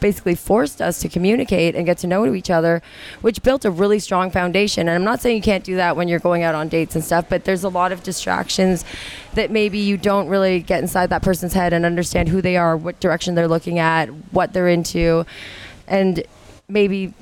basically 0.00 0.34
forced 0.34 0.80
us 0.80 1.00
to 1.00 1.08
communicate 1.08 1.74
and 1.74 1.86
get 1.86 1.98
to 1.98 2.06
know 2.06 2.34
each 2.34 2.50
other, 2.50 2.82
which 3.20 3.42
built 3.42 3.64
a 3.64 3.70
really 3.70 3.98
strong 3.98 4.30
foundation. 4.30 4.88
And 4.88 4.96
I'm 4.96 5.04
not 5.04 5.20
saying 5.20 5.36
you 5.36 5.42
can't 5.42 5.64
do 5.64 5.76
that 5.76 5.96
when 5.96 6.08
you're 6.08 6.18
going 6.18 6.42
out 6.42 6.54
on 6.54 6.68
dates 6.68 6.94
and 6.94 7.04
stuff, 7.04 7.26
but 7.28 7.44
there's 7.44 7.64
a 7.64 7.68
lot 7.68 7.92
of 7.92 8.02
distractions 8.02 8.84
that 9.34 9.50
maybe 9.50 9.78
you 9.78 9.96
don't 9.96 10.28
really 10.28 10.60
get 10.60 10.80
inside 10.80 11.10
that 11.10 11.22
person's 11.22 11.52
head 11.52 11.72
and 11.72 11.84
understand 11.84 12.28
who 12.28 12.42
they 12.42 12.56
are, 12.56 12.76
what 12.76 12.98
direction 13.00 13.34
they're 13.34 13.48
looking 13.48 13.78
at, 13.78 14.08
what 14.32 14.52
they're 14.52 14.68
into. 14.68 15.24
And 15.86 16.22
maybe 16.68 17.12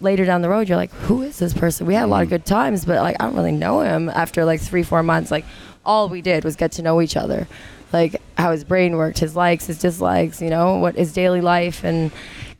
later 0.00 0.24
down 0.24 0.42
the 0.42 0.48
road 0.48 0.68
you're 0.68 0.76
like, 0.76 0.92
who 0.92 1.22
is 1.22 1.38
this 1.38 1.52
person? 1.54 1.86
We 1.86 1.94
had 1.94 2.04
a 2.04 2.06
lot 2.06 2.22
of 2.22 2.28
mm-hmm. 2.28 2.36
good 2.36 2.46
times, 2.46 2.84
but 2.84 3.02
like 3.02 3.16
I 3.20 3.24
don't 3.24 3.36
really 3.36 3.52
know 3.52 3.80
him 3.80 4.08
after 4.08 4.44
like 4.44 4.60
three, 4.60 4.82
four 4.82 5.02
months. 5.02 5.30
Like 5.30 5.44
all 5.84 6.08
we 6.08 6.22
did 6.22 6.44
was 6.44 6.56
get 6.56 6.72
to 6.72 6.82
know 6.82 7.00
each 7.00 7.16
other. 7.16 7.46
Like 7.92 8.20
how 8.40 8.52
his 8.52 8.64
brain 8.64 8.96
worked, 8.96 9.18
his 9.18 9.36
likes, 9.36 9.66
his 9.66 9.78
dislikes, 9.78 10.40
you 10.42 10.50
know, 10.50 10.76
what 10.78 10.96
his 10.96 11.12
daily 11.12 11.40
life. 11.40 11.84
And 11.84 12.10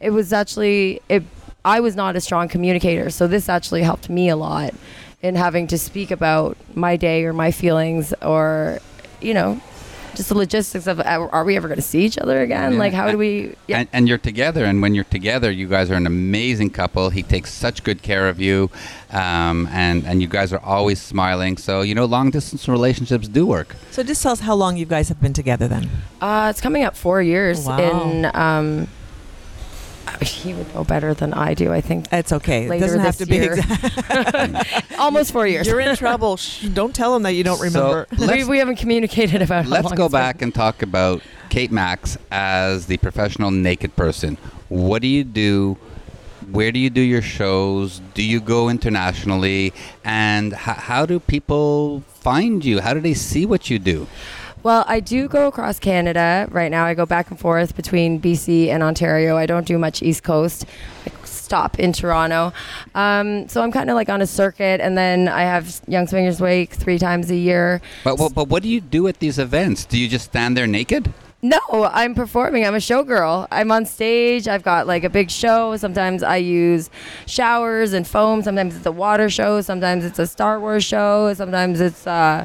it 0.00 0.10
was 0.10 0.32
actually 0.32 1.00
it 1.08 1.22
I 1.64 1.80
was 1.80 1.94
not 1.94 2.16
a 2.16 2.20
strong 2.20 2.48
communicator, 2.48 3.10
so 3.10 3.26
this 3.26 3.48
actually 3.48 3.82
helped 3.82 4.08
me 4.08 4.28
a 4.28 4.36
lot 4.36 4.74
in 5.22 5.34
having 5.34 5.66
to 5.66 5.78
speak 5.78 6.10
about 6.10 6.56
my 6.74 6.96
day 6.96 7.24
or 7.24 7.34
my 7.34 7.50
feelings 7.50 8.14
or, 8.22 8.78
you 9.20 9.34
know, 9.34 9.60
just 10.20 10.28
the 10.28 10.36
logistics 10.36 10.86
of 10.86 11.00
are 11.00 11.30
are 11.34 11.44
we 11.44 11.56
ever 11.56 11.66
going 11.66 11.76
to 11.80 11.82
see 11.82 12.04
each 12.04 12.18
other 12.18 12.42
again? 12.42 12.72
Yeah. 12.74 12.78
Like, 12.78 12.92
how 12.92 13.10
do 13.10 13.16
we? 13.16 13.54
Yeah. 13.66 13.78
And, 13.80 13.88
and 13.92 14.08
you're 14.08 14.18
together, 14.18 14.66
and 14.66 14.82
when 14.82 14.94
you're 14.94 15.04
together, 15.18 15.50
you 15.50 15.66
guys 15.66 15.90
are 15.90 15.94
an 15.94 16.06
amazing 16.06 16.70
couple. 16.70 17.08
He 17.08 17.22
takes 17.22 17.50
such 17.52 17.82
good 17.82 18.02
care 18.02 18.28
of 18.28 18.38
you, 18.38 18.70
um, 19.12 19.66
and 19.72 20.06
and 20.06 20.20
you 20.20 20.28
guys 20.28 20.52
are 20.52 20.60
always 20.60 21.00
smiling. 21.00 21.56
So 21.56 21.80
you 21.80 21.94
know, 21.94 22.04
long 22.04 22.30
distance 22.30 22.68
relationships 22.68 23.28
do 23.28 23.46
work. 23.46 23.76
So 23.90 24.02
just 24.02 24.22
tell 24.22 24.32
us 24.32 24.40
how 24.40 24.54
long 24.54 24.76
you 24.76 24.84
guys 24.86 25.08
have 25.08 25.20
been 25.22 25.32
together 25.32 25.66
then. 25.68 25.88
Uh, 26.20 26.48
it's 26.50 26.60
coming 26.60 26.82
up 26.84 26.94
four 26.96 27.22
years 27.22 27.64
Wow. 27.66 27.78
in. 27.78 28.30
Um, 28.34 28.88
he 30.22 30.54
would 30.54 30.72
know 30.74 30.84
better 30.84 31.14
than 31.14 31.32
I 31.34 31.54
do. 31.54 31.72
I 31.72 31.80
think 31.80 32.06
It's 32.12 32.32
okay. 32.32 32.68
Later 32.68 32.84
it 32.84 32.86
doesn't 32.88 33.00
have 33.00 33.16
this 33.16 33.26
to 33.26 33.30
be 33.30 33.36
year. 33.36 33.54
exact. 33.54 34.92
almost 34.98 35.32
four 35.32 35.46
years. 35.46 35.66
You're 35.66 35.80
in 35.80 35.96
trouble. 35.96 36.36
Shh, 36.36 36.64
don't 36.68 36.94
tell 36.94 37.12
them 37.14 37.22
that 37.24 37.32
you 37.32 37.44
don't 37.44 37.58
So, 37.58 37.64
remember. 37.64 38.06
we, 38.34 38.44
we 38.44 38.58
haven't 38.58 38.76
communicated 38.76 39.42
about. 39.42 39.64
how 39.64 39.70
Let's 39.70 39.84
long 39.86 39.94
go 39.94 40.04
it's 40.06 40.12
been. 40.12 40.20
back 40.20 40.42
and 40.42 40.54
talk 40.54 40.82
about 40.82 41.22
Kate 41.48 41.70
Maxx 41.72 42.16
as 42.30 42.86
the 42.86 42.96
professional 42.98 43.50
naked 43.50 43.94
person. 43.96 44.36
What 44.68 45.02
do 45.02 45.08
you 45.08 45.24
do? 45.24 45.76
Where 46.50 46.72
do 46.72 46.78
you 46.78 46.90
do 46.90 47.00
your 47.00 47.22
shows? 47.22 48.00
Do 48.14 48.22
you 48.22 48.40
go 48.40 48.68
internationally? 48.68 49.72
And 50.04 50.52
h- 50.52 50.58
how 50.58 51.06
do 51.06 51.20
people 51.20 52.00
find 52.08 52.64
you? 52.64 52.80
How 52.80 52.94
do 52.94 53.00
they 53.00 53.14
see 53.14 53.46
what 53.46 53.70
you 53.70 53.78
do? 53.78 54.06
Well, 54.62 54.84
I 54.86 55.00
do 55.00 55.26
go 55.26 55.46
across 55.46 55.78
Canada 55.78 56.46
right 56.50 56.70
now. 56.70 56.84
I 56.84 56.92
go 56.94 57.06
back 57.06 57.30
and 57.30 57.40
forth 57.40 57.74
between 57.74 58.20
BC 58.20 58.68
and 58.68 58.82
Ontario. 58.82 59.36
I 59.36 59.46
don't 59.46 59.66
do 59.66 59.78
much 59.78 60.02
East 60.02 60.22
Coast. 60.22 60.66
I 61.06 61.10
stop 61.24 61.78
in 61.78 61.92
Toronto. 61.94 62.52
Um, 62.94 63.48
so 63.48 63.62
I'm 63.62 63.72
kind 63.72 63.88
of 63.88 63.96
like 63.96 64.10
on 64.10 64.20
a 64.20 64.26
circuit, 64.26 64.80
and 64.80 64.98
then 64.98 65.28
I 65.28 65.42
have 65.42 65.80
Young 65.88 66.06
Swingers 66.06 66.40
Week 66.40 66.70
three 66.72 66.98
times 66.98 67.30
a 67.30 67.36
year. 67.36 67.80
But, 68.04 68.18
but, 68.18 68.34
but 68.34 68.48
what 68.48 68.62
do 68.62 68.68
you 68.68 68.82
do 68.82 69.08
at 69.08 69.18
these 69.18 69.38
events? 69.38 69.86
Do 69.86 69.98
you 69.98 70.08
just 70.08 70.26
stand 70.26 70.56
there 70.56 70.66
naked? 70.66 71.10
No, 71.42 71.58
I'm 71.72 72.14
performing. 72.14 72.66
I'm 72.66 72.74
a 72.74 72.78
showgirl. 72.78 73.48
I'm 73.50 73.72
on 73.72 73.86
stage. 73.86 74.46
I've 74.46 74.62
got 74.62 74.86
like 74.86 75.04
a 75.04 75.08
big 75.08 75.30
show. 75.30 75.74
Sometimes 75.78 76.22
I 76.22 76.36
use 76.36 76.90
showers 77.24 77.94
and 77.94 78.06
foam. 78.06 78.42
Sometimes 78.42 78.76
it's 78.76 78.84
a 78.84 78.92
water 78.92 79.30
show. 79.30 79.62
Sometimes 79.62 80.04
it's 80.04 80.18
a 80.18 80.26
Star 80.26 80.60
Wars 80.60 80.84
show. 80.84 81.32
Sometimes 81.32 81.80
it's 81.80 82.06
uh, 82.06 82.44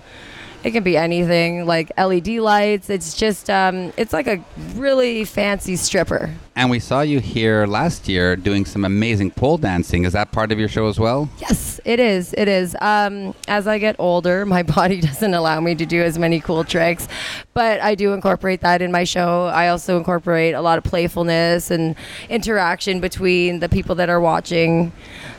it 0.66 0.72
can 0.72 0.84
be 0.84 0.98
anything 0.98 1.68
like 1.68 1.92
LED 1.96 2.28
lights. 2.28 2.90
It's 2.90 3.14
just 3.14 3.52
um, 3.52 3.94
it's 3.98 4.12
like 4.12 4.26
a 4.26 4.44
really 4.74 5.24
fancy 5.24 5.76
stripper. 5.76 6.34
And 6.56 6.72
we 6.72 6.80
saw 6.80 7.02
you 7.02 7.20
here 7.20 7.68
last 7.68 8.08
year 8.08 8.36
doing 8.36 8.66
some 8.66 8.84
amazing 8.84 9.30
pole 9.30 9.60
dancing. 9.60 10.06
Is 10.06 10.14
that 10.14 10.32
part 10.32 10.52
of 10.52 10.58
your 10.58 10.68
show 10.68 10.88
as 10.88 11.00
well? 11.00 11.30
Yes, 11.38 11.80
it 11.86 12.00
is. 12.00 12.34
It 12.34 12.48
is. 12.48 12.76
Um, 12.82 13.36
as 13.48 13.68
I 13.68 13.78
get 13.78 13.96
older, 14.00 14.44
my 14.44 14.64
body 14.76 15.02
doesn't 15.02 15.36
allow 15.36 15.60
me 15.60 15.76
to 15.76 15.86
do 15.86 16.02
as 16.02 16.18
many 16.18 16.40
cool 16.40 16.64
tricks, 16.64 17.08
but 17.54 17.80
I 17.82 17.94
do 17.94 18.14
incorporate 18.14 18.62
that 18.62 18.82
in 18.82 18.92
my 18.92 19.04
show. 19.04 19.46
I 19.46 19.68
also 19.68 20.00
incorporate 20.00 20.56
a 20.56 20.62
lot 20.62 20.80
of 20.80 20.84
playfulness 20.84 21.70
and 21.70 21.96
interaction 22.28 23.02
between 23.02 23.60
the 23.60 23.70
people 23.70 23.94
that 23.96 24.10
are 24.10 24.20
watching, 24.20 24.94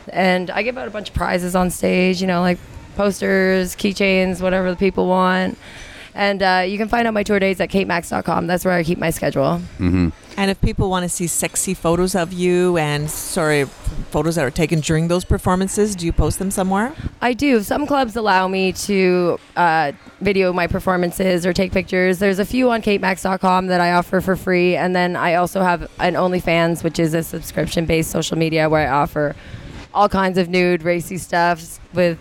and 0.07 0.49
I 0.49 0.63
give 0.63 0.77
out 0.77 0.87
a 0.87 0.91
bunch 0.91 1.09
of 1.09 1.15
prizes 1.15 1.53
on 1.53 1.69
stage. 1.69 2.21
You 2.21 2.27
know, 2.27 2.39
like 2.39 2.59
posters, 2.97 3.75
keychains, 3.75 4.41
whatever 4.41 4.69
the 4.69 4.77
people 4.77 5.07
want. 5.07 5.57
And 6.17 6.41
uh, 6.41 6.63
you 6.67 6.79
can 6.79 6.89
find 6.89 7.07
out 7.07 7.13
my 7.13 7.21
tour 7.21 7.37
dates 7.37 7.61
at 7.61 7.69
katemaxx.com. 7.69 8.47
That's 8.47 8.65
where 8.65 8.73
I 8.73 8.83
keep 8.83 8.97
my 8.97 9.11
schedule. 9.11 9.61
Mm-hmm. 9.77 10.09
And 10.35 10.51
if 10.51 10.59
people 10.61 10.89
want 10.89 11.03
to 11.03 11.09
see 11.09 11.27
sexy 11.27 11.75
photos 11.75 12.15
of 12.15 12.33
you 12.33 12.75
and 12.77 13.07
sorry, 13.07 13.65
photos 13.65 14.35
that 14.35 14.43
are 14.43 14.51
taken 14.51 14.79
during 14.79 15.09
those 15.09 15.23
performances, 15.23 15.95
do 15.95 16.07
you 16.07 16.11
post 16.11 16.39
them 16.39 16.49
somewhere? 16.49 16.95
I 17.21 17.33
do. 17.33 17.61
Some 17.61 17.85
clubs 17.85 18.15
allow 18.15 18.47
me 18.47 18.71
to 18.73 19.39
uh, 19.55 19.91
video 20.19 20.51
my 20.53 20.65
performances 20.65 21.45
or 21.45 21.53
take 21.53 21.71
pictures. 21.71 22.17
There's 22.17 22.39
a 22.39 22.45
few 22.45 22.71
on 22.71 22.81
katemaxx.com 22.81 23.67
that 23.67 23.79
I 23.79 23.91
offer 23.91 24.19
for 24.19 24.35
free. 24.35 24.75
And 24.75 24.95
then 24.95 25.15
I 25.15 25.35
also 25.35 25.61
have 25.61 25.83
an 25.99 26.15
OnlyFans, 26.15 26.83
which 26.83 26.97
is 26.97 27.13
a 27.13 27.21
subscription 27.21 27.85
based 27.85 28.09
social 28.09 28.39
media 28.39 28.69
where 28.69 28.87
I 28.87 28.91
offer 28.91 29.35
all 29.93 30.09
kinds 30.09 30.39
of 30.39 30.49
nude, 30.49 30.81
racy 30.81 31.19
stuff 31.19 31.79
with 31.93 32.19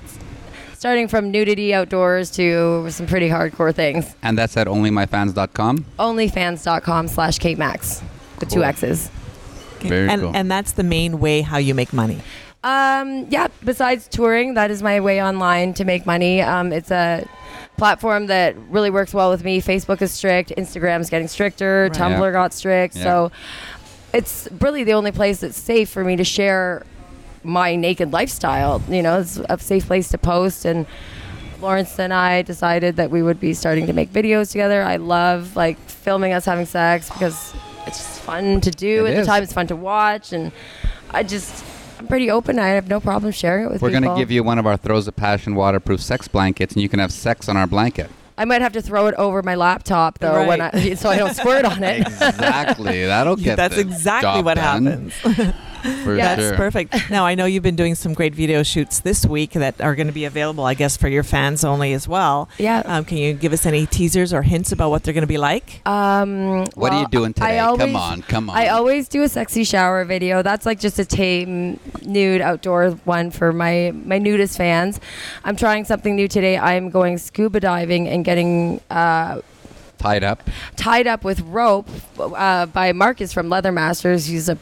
starting 0.77 1.09
from 1.09 1.31
nudity 1.31 1.72
outdoors 1.74 2.31
to 2.33 2.87
some 2.91 3.07
pretty 3.07 3.29
hardcore 3.29 3.74
things. 3.74 4.14
And 4.22 4.37
that's 4.39 4.57
at 4.57 4.66
onlymyfans.com. 4.66 5.85
OnlyFans.com 5.99 7.09
slash 7.09 7.39
katemaxx 7.39 8.03
with 8.41 8.49
two 8.51 8.57
Cool. 8.57 8.64
X's. 8.64 9.11
Very 9.81 10.09
and, 10.09 10.20
cool. 10.22 10.33
and 10.35 10.51
that's 10.51 10.72
the 10.72 10.83
main 10.83 11.20
way 11.20 11.43
how 11.43 11.59
you 11.59 11.74
make 11.74 11.93
money. 11.93 12.20
Um, 12.64 13.27
yeah, 13.31 13.49
besides 13.64 14.09
touring, 14.09 14.55
that 14.55 14.70
is 14.70 14.83
my 14.83 15.01
way 15.01 15.22
online 15.22 15.74
to 15.74 15.85
make 15.85 16.05
money. 16.07 16.41
Um, 16.43 16.72
it's 16.72 16.91
a 16.91 17.27
platform 17.77 18.27
that 18.27 18.57
really 18.70 18.91
works 18.91 19.14
well 19.14 19.31
with 19.31 19.45
me. 19.45 19.61
Facebook 19.61 20.03
is 20.03 20.11
strict, 20.12 20.53
Instagram's 20.57 21.09
getting 21.11 21.29
stricter, 21.29 21.85
Right. 21.93 21.93
Tumblr 22.01 22.18
Yeah. 22.20 22.33
got 22.33 22.53
strict. 22.53 22.97
Yeah. 22.97 23.03
So 23.05 23.33
it's 24.12 24.49
really 24.61 24.83
the 24.83 24.95
only 24.95 25.12
place 25.12 25.41
that's 25.41 25.59
safe 25.59 25.89
for 25.91 26.03
me 26.03 26.16
to 26.16 26.24
share 26.24 26.85
my 27.47 27.76
naked 27.76 28.12
lifestyle. 28.12 28.82
You 28.88 29.03
know, 29.03 29.20
it's 29.20 29.40
a 29.49 29.59
safe 29.59 29.86
place 29.86 30.09
to 30.11 30.18
post 30.18 30.64
and 30.64 30.86
Lawrence 31.61 31.99
and 31.99 32.12
I 32.12 32.42
decided 32.42 32.97
that 32.97 33.11
we 33.11 33.22
would 33.22 33.40
be 33.40 33.55
starting 33.55 33.86
to 33.86 33.92
make 33.92 34.12
videos 34.12 34.53
together. 34.53 34.82
I 34.82 34.97
love 34.97 35.57
like 35.57 35.78
filming 35.78 36.32
us 36.32 36.44
having 36.44 36.66
sex 36.66 37.09
because 37.09 37.55
it's 37.86 37.99
just 37.99 38.20
fun 38.20 38.61
to 38.61 38.70
do 38.70 39.07
It 39.07 39.14
at 39.14 39.20
the 39.20 39.26
time. 39.26 39.42
It's 39.42 39.53
fun 39.53 39.66
to 39.68 39.76
watch, 39.76 40.32
and 40.32 40.53
I 41.11 41.22
just 41.22 41.64
I'm 41.99 42.07
pretty 42.07 42.30
open. 42.30 42.59
I 42.59 42.68
have 42.68 42.88
no 42.88 43.01
problem 43.01 43.32
sharing 43.32 43.66
it 43.66 43.68
with 43.70 43.80
you. 43.80 43.86
We're 43.86 43.90
people. 43.90 44.03
going 44.09 44.16
to 44.16 44.20
give 44.20 44.30
you 44.30 44.42
one 44.42 44.59
of 44.59 44.66
our 44.66 44.76
Throws 44.76 45.09
of 45.09 45.16
Passion 45.16 45.55
waterproof 45.55 46.03
sex 46.03 46.28
blankets, 46.28 46.74
and 46.74 46.82
you 46.82 46.88
can 46.88 46.99
have 46.99 47.12
sex 47.12 47.49
on 47.49 47.57
our 47.57 47.66
blanket. 47.66 48.11
I 48.38 48.44
might 48.44 48.61
have 48.61 48.72
to 48.72 48.82
throw 48.82 49.07
it 49.07 49.14
over 49.14 49.42
my 49.42 49.55
laptop 49.55 50.18
though, 50.18 50.47
when 50.47 50.61
I, 50.61 50.94
so 50.94 51.09
I 51.09 51.16
don't 51.16 51.34
squirt 51.34 51.64
on 51.64 51.82
it. 51.82 52.07
Exactly. 52.07 53.07
That'll 53.07 53.36
get 53.36 53.57
That's 53.57 53.76
the 53.76 53.80
exactly 53.80 54.28
job 54.28 54.44
what 54.44 54.55
done, 54.55 55.11
happens. 55.14 55.55
For 56.05 56.16
Yeah. 56.16 56.35
That's 56.37 56.57
perfect. 56.57 57.11
Now 57.11 57.24
I 57.27 57.35
know 57.35 57.45
you've 57.47 57.62
been 57.62 57.77
doing 57.77 57.95
some 57.95 58.14
great 58.14 58.35
video 58.35 58.62
shoots 58.62 59.01
this 59.01 59.24
week 59.27 59.53
that 59.53 59.81
are 59.81 59.95
going 59.95 60.07
to 60.09 60.12
be 60.12 60.24
available, 60.24 60.64
I 60.64 60.74
guess, 60.74 60.97
for 60.97 61.09
your 61.09 61.22
fans 61.22 61.64
only 61.64 61.93
as 61.93 62.09
well. 62.09 62.49
Yeah. 62.59 62.83
Um, 62.85 63.05
can 63.05 63.18
you 63.18 63.33
give 63.35 63.53
us 63.53 63.66
any 63.66 63.87
teasers 63.87 64.33
or 64.33 64.43
hints 64.43 64.72
about 64.72 64.91
what 64.91 65.03
they're 65.05 65.14
going 65.14 65.22
to 65.22 65.27
be 65.29 65.39
like? 65.39 65.87
Um, 65.87 66.64
What 66.74 66.93
are 66.93 67.01
you 67.03 67.09
doing 67.09 67.33
today? 67.33 67.59
always- 67.59 67.81
come 67.87 67.97
on, 67.97 68.22
come 68.22 68.51
on. 68.51 68.57
I 68.57 68.68
always 68.68 69.09
do 69.09 69.22
a 69.22 69.29
sexy 69.29 69.64
shower 69.64 70.05
video. 70.05 70.43
That's 70.43 70.66
like 70.66 70.81
just 70.81 70.99
a 70.99 71.05
tame 71.05 71.79
nude 72.03 72.41
outdoor 72.41 72.91
one 73.05 73.31
for 73.31 73.53
my 73.53 73.93
my 74.05 74.18
nudist 74.18 74.57
fans. 74.57 75.01
I'm 75.45 75.57
trying 75.57 75.85
something 75.85 76.14
new 76.16 76.29
today. 76.29 76.59
I'm 76.59 76.91
going 76.91 77.18
scuba 77.18 77.61
diving 77.61 78.09
and 78.09 78.24
getting 78.24 78.81
uh, 78.91 79.41
Tied 79.99 80.22
up. 80.24 80.43
tied 80.77 81.07
up 81.07 81.24
with 81.24 81.41
rope 81.41 81.89
uh, 82.18 82.66
by 82.66 82.93
Marcus 82.93 83.33
from 83.33 83.49
Leather 83.49 83.72
Masters. 83.72 84.27
He's 84.27 84.49
a 84.49 84.57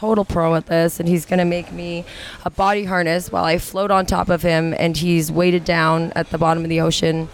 total 0.00 0.24
pro 0.24 0.54
at 0.54 0.64
this, 0.66 0.98
and 0.98 1.06
he's 1.06 1.26
going 1.26 1.38
to 1.38 1.44
make 1.44 1.70
me 1.72 2.06
a 2.46 2.50
body 2.50 2.84
harness 2.84 3.30
while 3.30 3.44
I 3.44 3.58
float 3.58 3.90
on 3.90 4.06
top 4.06 4.30
of 4.30 4.40
him, 4.40 4.72
and 4.78 4.96
he's 4.96 5.30
weighted 5.30 5.64
down 5.64 6.10
at 6.16 6.30
the 6.30 6.38
bottom 6.38 6.62
of 6.64 6.70
the 6.70 6.80
ocean. 6.80 7.28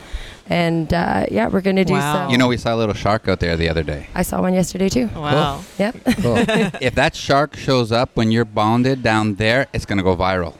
And 0.48 0.92
uh, 0.92 1.26
yeah, 1.30 1.46
we're 1.48 1.60
going 1.60 1.76
to 1.76 1.84
do 1.84 1.92
Wow. 1.92 2.12
some. 2.14 2.30
You 2.30 2.38
know, 2.38 2.48
we 2.48 2.56
saw 2.56 2.74
a 2.74 2.78
little 2.82 2.94
shark 2.94 3.28
out 3.28 3.38
there 3.40 3.56
the 3.56 3.68
other 3.68 3.82
day. 3.84 4.08
I 4.14 4.22
saw 4.22 4.40
one 4.40 4.54
yesterday 4.54 4.88
too. 4.88 5.06
Wow. 5.14 5.62
Yep. 5.78 5.96
Cool. 6.22 6.36
if 6.80 6.94
that 6.96 7.14
shark 7.14 7.56
shows 7.56 7.92
up 7.92 8.10
when 8.14 8.30
you're 8.32 8.44
bonded 8.44 9.02
down 9.02 9.36
there, 9.36 9.66
it's 9.72 9.86
going 9.86 9.98
to 9.98 10.04
go 10.04 10.16
viral. 10.16 10.54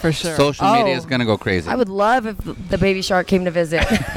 For 0.00 0.12
sure. 0.12 0.34
Social 0.36 0.72
media 0.72 0.94
Oh. 0.94 0.96
is 0.96 1.04
going 1.06 1.20
to 1.20 1.26
go 1.26 1.36
crazy. 1.36 1.68
I 1.68 1.74
would 1.74 1.88
love 1.88 2.26
if 2.26 2.36
the 2.68 2.78
baby 2.78 3.02
shark 3.02 3.26
came 3.26 3.44
to 3.44 3.50
visit. 3.50 3.84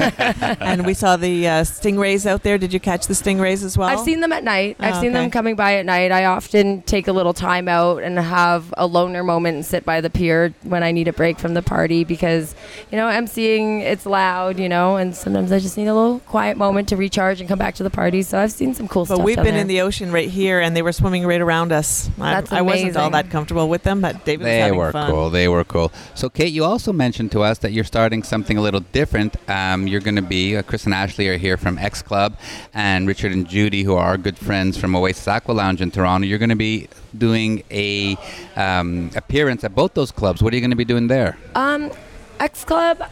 and 0.60 0.86
we 0.86 0.94
saw 0.94 1.16
the 1.16 1.46
uh, 1.46 1.50
stingrays 1.62 2.26
out 2.26 2.42
there. 2.42 2.56
Did 2.58 2.72
you 2.72 2.80
catch 2.80 3.06
the 3.06 3.14
stingrays 3.14 3.62
as 3.64 3.76
well? 3.76 3.88
I've 3.88 4.00
seen 4.00 4.20
them 4.20 4.32
at 4.32 4.44
night. 4.44 4.76
I've 4.80 4.96
Oh, 4.96 5.00
seen 5.00 5.12
them 5.12 5.30
coming 5.30 5.56
by 5.56 5.74
at 5.74 5.84
night. 5.86 6.10
I 6.12 6.24
often 6.24 6.82
take 6.82 7.08
a 7.08 7.12
little 7.12 7.34
time 7.34 7.68
out 7.68 8.02
and 8.02 8.18
have 8.18 8.72
a 8.78 8.86
loner 8.86 9.22
moment 9.22 9.56
and 9.56 9.66
sit 9.66 9.84
by 9.84 10.00
the 10.00 10.08
pier 10.10 10.54
when 10.62 10.82
I 10.82 10.92
need 10.92 11.08
a 11.08 11.12
break 11.12 11.38
from 11.38 11.54
the 11.54 11.62
party 11.62 12.04
because, 12.04 12.54
you 12.90 12.96
know, 12.96 13.06
emceeing 13.08 13.80
it's 13.82 14.06
loud, 14.06 14.58
you 14.58 14.68
know, 14.68 14.96
and 14.96 15.14
sometimes 15.14 15.52
I 15.52 15.58
just 15.58 15.76
need 15.76 15.86
a 15.88 15.94
little 15.94 16.20
quiet 16.20 16.56
moment 16.56 16.88
to 16.90 16.96
recharge 16.96 17.40
and 17.40 17.48
come 17.48 17.58
back 17.58 17.74
to 17.76 17.82
the 17.82 17.90
party. 17.90 18.22
So 18.22 18.38
I've 18.38 18.52
seen 18.52 18.74
some 18.74 18.88
cool 18.88 19.04
But 19.04 19.16
stuff. 19.16 19.24
we've 19.24 19.36
been 19.36 19.46
there. 19.46 19.58
in 19.58 19.66
the 19.66 19.80
ocean 19.82 20.12
right 20.12 20.28
here, 20.30 20.60
and 20.60 20.74
they 20.76 20.82
were 20.82 20.92
swimming 20.92 21.26
right 21.26 21.40
around 21.40 21.72
us. 21.72 22.08
I- 22.20 22.34
That's 22.34 22.52
I 22.52 22.62
wasn't 22.62 22.96
all 22.96 23.10
that 23.10 23.30
comfortable 23.30 23.68
with 23.68 23.82
them, 23.82 24.00
but 24.00 24.24
David 24.24 24.40
was 24.44 24.46
They 24.46 24.58
having 24.60 24.78
were 24.78 24.92
fun. 24.92 25.10
cool. 25.10 25.30
They 25.30 25.48
were 25.48 25.64
cool. 25.64 25.73
So, 26.14 26.28
Kate, 26.28 26.52
you 26.52 26.64
also 26.64 26.92
mentioned 26.92 27.32
to 27.32 27.42
us 27.42 27.58
that 27.58 27.72
you're 27.72 27.84
starting 27.84 28.22
something 28.22 28.56
a 28.56 28.62
little 28.62 28.80
different. 28.92 29.36
Um, 29.48 29.86
you're 29.86 30.00
going 30.00 30.16
to 30.16 30.22
be, 30.22 30.56
uh, 30.56 30.62
Chris 30.62 30.84
and 30.84 30.94
Ashley 30.94 31.28
are 31.28 31.36
here 31.36 31.56
from 31.56 31.78
X 31.78 32.02
Club, 32.02 32.36
and 32.72 33.06
Richard 33.08 33.32
and 33.32 33.48
Judy, 33.48 33.82
who 33.82 33.94
are 33.94 34.16
good 34.16 34.38
friends 34.38 34.76
from 34.76 34.94
Oasis 34.94 35.26
Aqua 35.26 35.52
Lounge 35.52 35.80
in 35.80 35.90
Toronto. 35.90 36.26
You're 36.26 36.38
going 36.38 36.48
to 36.50 36.56
be 36.56 36.88
doing 37.16 37.62
a 37.70 38.16
um, 38.56 39.10
appearance 39.16 39.64
at 39.64 39.74
both 39.74 39.94
those 39.94 40.10
clubs. 40.10 40.42
What 40.42 40.52
are 40.52 40.56
you 40.56 40.62
going 40.62 40.70
to 40.70 40.76
be 40.76 40.84
doing 40.84 41.08
there? 41.08 41.36
Um, 41.54 41.90
X 42.38 42.64
Club. 42.64 43.02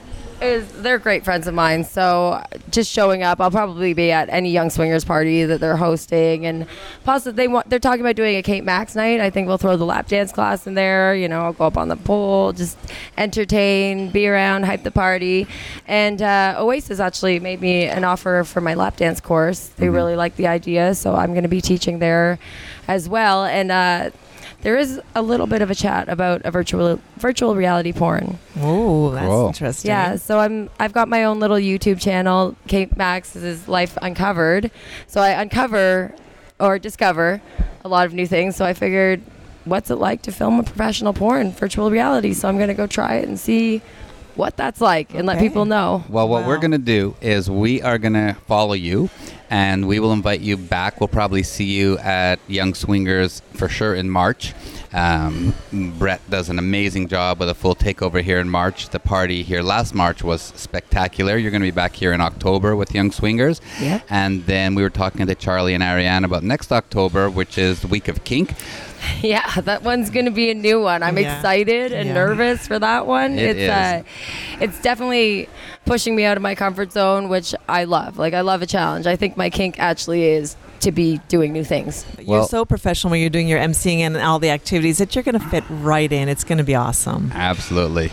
Is 0.42 0.72
they're 0.82 0.98
great 0.98 1.24
friends 1.24 1.46
of 1.46 1.54
mine. 1.54 1.84
So 1.84 2.44
just 2.68 2.90
showing 2.90 3.22
up, 3.22 3.40
I'll 3.40 3.52
probably 3.52 3.94
be 3.94 4.10
at 4.10 4.28
any 4.28 4.50
young 4.50 4.70
swingers 4.70 5.04
party 5.04 5.44
that 5.44 5.60
they're 5.60 5.76
hosting, 5.76 6.46
and 6.46 6.66
possibly 7.04 7.36
they 7.36 7.46
want 7.46 7.70
they're 7.70 7.78
talking 7.78 8.00
about 8.00 8.16
doing 8.16 8.34
a 8.34 8.42
Kate 8.42 8.64
Maxx 8.64 8.96
night. 8.96 9.20
I 9.20 9.30
think 9.30 9.46
we'll 9.46 9.58
throw 9.58 9.76
the 9.76 9.84
lap 9.84 10.08
dance 10.08 10.32
class 10.32 10.66
in 10.66 10.74
there. 10.74 11.14
You 11.14 11.28
know, 11.28 11.42
I'll 11.42 11.52
go 11.52 11.66
up 11.66 11.76
on 11.76 11.86
the 11.86 11.96
pole, 11.96 12.52
just 12.52 12.76
entertain, 13.16 14.10
be 14.10 14.26
around, 14.26 14.64
hype 14.64 14.82
the 14.82 14.90
party. 14.90 15.46
And 15.86 16.20
uh, 16.20 16.56
Oasis 16.58 16.98
actually 16.98 17.38
made 17.38 17.60
me 17.60 17.84
an 17.84 18.02
offer 18.02 18.42
for 18.44 18.60
my 18.60 18.74
lap 18.74 18.96
dance 18.96 19.20
course. 19.20 19.68
They 19.68 19.90
really 19.90 20.16
like 20.16 20.34
the 20.34 20.48
idea, 20.48 20.96
so 20.96 21.14
I'm 21.14 21.30
going 21.34 21.44
to 21.44 21.48
be 21.48 21.60
teaching 21.60 22.00
there 22.00 22.40
as 22.88 23.08
well. 23.08 23.44
And 23.44 23.70
uh, 23.70 24.10
there 24.62 24.76
is 24.76 25.00
a 25.14 25.22
little 25.22 25.46
bit 25.46 25.60
of 25.62 25.70
a 25.70 25.74
chat 25.74 26.08
about 26.08 26.42
a 26.44 26.50
virtual 26.50 26.98
virtual 27.16 27.54
reality 27.54 27.92
porn. 27.92 28.38
Oh, 28.58 29.10
that's 29.10 29.26
Cool. 29.26 29.46
interesting. 29.48 29.88
Yeah, 29.90 30.16
so 30.16 30.38
I'm 30.38 30.70
I've 30.80 30.92
got 30.92 31.08
my 31.08 31.24
own 31.24 31.38
little 31.40 31.56
YouTube 31.58 32.00
channel, 32.00 32.56
Kate 32.68 32.96
Maxx's 32.96 33.68
Life 33.68 33.96
Uncovered. 34.00 34.70
So 35.06 35.20
I 35.20 35.30
uncover 35.30 36.14
or 36.60 36.78
discover 36.78 37.42
a 37.84 37.88
lot 37.88 38.06
of 38.06 38.14
new 38.14 38.26
things. 38.26 38.54
So 38.56 38.64
I 38.64 38.72
figured, 38.72 39.20
what's 39.64 39.90
it 39.90 39.96
like 39.96 40.22
to 40.22 40.32
film 40.32 40.60
a 40.60 40.62
professional 40.62 41.12
porn, 41.12 41.50
virtual 41.52 41.90
reality? 41.90 42.32
So 42.32 42.48
I'm 42.48 42.58
gonna 42.58 42.74
go 42.74 42.86
try 42.86 43.16
it 43.16 43.28
and 43.28 43.38
see 43.38 43.82
what 44.36 44.56
that's 44.56 44.80
like 44.80 45.14
and 45.14 45.26
let 45.26 45.38
people 45.38 45.64
know. 45.64 46.04
Well, 46.08 46.28
what 46.28 46.46
we're 46.46 46.58
going 46.58 46.72
to 46.72 46.78
do 46.78 47.14
is 47.20 47.50
we 47.50 47.82
are 47.82 47.98
going 47.98 48.14
to 48.14 48.36
follow 48.46 48.74
you 48.74 49.10
and 49.50 49.86
we 49.86 50.00
will 50.00 50.12
invite 50.12 50.40
you 50.40 50.56
back. 50.56 51.00
We'll 51.00 51.08
probably 51.08 51.42
see 51.42 51.64
you 51.64 51.98
at 51.98 52.38
Young 52.48 52.72
Swingers 52.74 53.40
for 53.52 53.68
sure 53.68 53.94
in 53.94 54.08
March. 54.08 54.54
Um, 54.94 55.54
Brett 55.98 56.20
does 56.28 56.48
an 56.48 56.58
amazing 56.58 57.08
job 57.08 57.40
with 57.40 57.48
a 57.48 57.54
full 57.54 57.74
takeover 57.74 58.22
here 58.22 58.40
in 58.40 58.48
March. 58.48 58.90
The 58.90 58.98
party 58.98 59.42
here 59.42 59.62
last 59.62 59.94
March 59.94 60.22
was 60.22 60.40
spectacular. 60.40 61.36
You're 61.36 61.50
going 61.50 61.62
to 61.62 61.66
be 61.66 61.70
back 61.70 61.94
here 61.94 62.12
in 62.12 62.20
October 62.20 62.76
with 62.76 62.94
Young 62.94 63.10
Swingers. 63.10 63.60
Yeah. 63.80 64.00
And 64.10 64.44
then 64.46 64.74
we 64.74 64.82
were 64.82 64.90
talking 64.90 65.26
to 65.26 65.34
Charlie 65.34 65.74
and 65.74 65.82
Ariane 65.82 66.24
about 66.24 66.42
next 66.42 66.72
October, 66.72 67.30
which 67.30 67.56
is 67.58 67.80
the 67.80 67.88
week 67.88 68.08
of 68.08 68.24
kink. 68.24 68.54
Yeah, 69.22 69.48
that 69.62 69.82
one's 69.82 70.10
gonna 70.10 70.30
be 70.30 70.50
a 70.50 70.54
new 70.54 70.80
one. 70.80 71.02
I'm 71.02 71.16
Yeah. 71.18 71.36
excited 71.36 71.92
and 71.92 72.08
Yeah. 72.08 72.14
nervous 72.14 72.66
for 72.66 72.78
that 72.78 73.06
one. 73.06 73.38
It 73.38 73.56
it's 73.56 73.60
is. 73.60 73.68
uh 73.70 74.02
it's 74.60 74.80
definitely 74.82 75.48
pushing 75.84 76.14
me 76.16 76.24
out 76.24 76.36
of 76.36 76.42
my 76.42 76.54
comfort 76.54 76.92
zone, 76.92 77.28
which 77.28 77.54
I 77.68 77.84
love. 77.84 78.18
Like 78.18 78.34
I 78.34 78.40
love 78.40 78.62
a 78.62 78.66
challenge. 78.66 79.06
I 79.06 79.16
think 79.16 79.36
my 79.36 79.50
kink 79.50 79.78
actually 79.78 80.24
is 80.24 80.56
to 80.80 80.90
be 80.90 81.20
doing 81.28 81.52
new 81.52 81.62
things. 81.64 82.04
You're 82.20 82.44
so 82.48 82.64
professional 82.64 83.12
when 83.12 83.20
you're 83.20 83.30
doing 83.30 83.46
your 83.48 83.60
emceeing 83.60 84.00
and 84.00 84.16
all 84.16 84.40
the 84.40 84.50
activities 84.50 84.98
that 84.98 85.14
you're 85.14 85.22
going 85.22 85.38
to 85.38 85.48
fit 85.48 85.62
right 85.70 86.10
in. 86.10 86.28
It's 86.28 86.42
going 86.42 86.58
to 86.58 86.64
be 86.64 86.74
awesome. 86.74 87.30
Absolutely. 87.34 88.10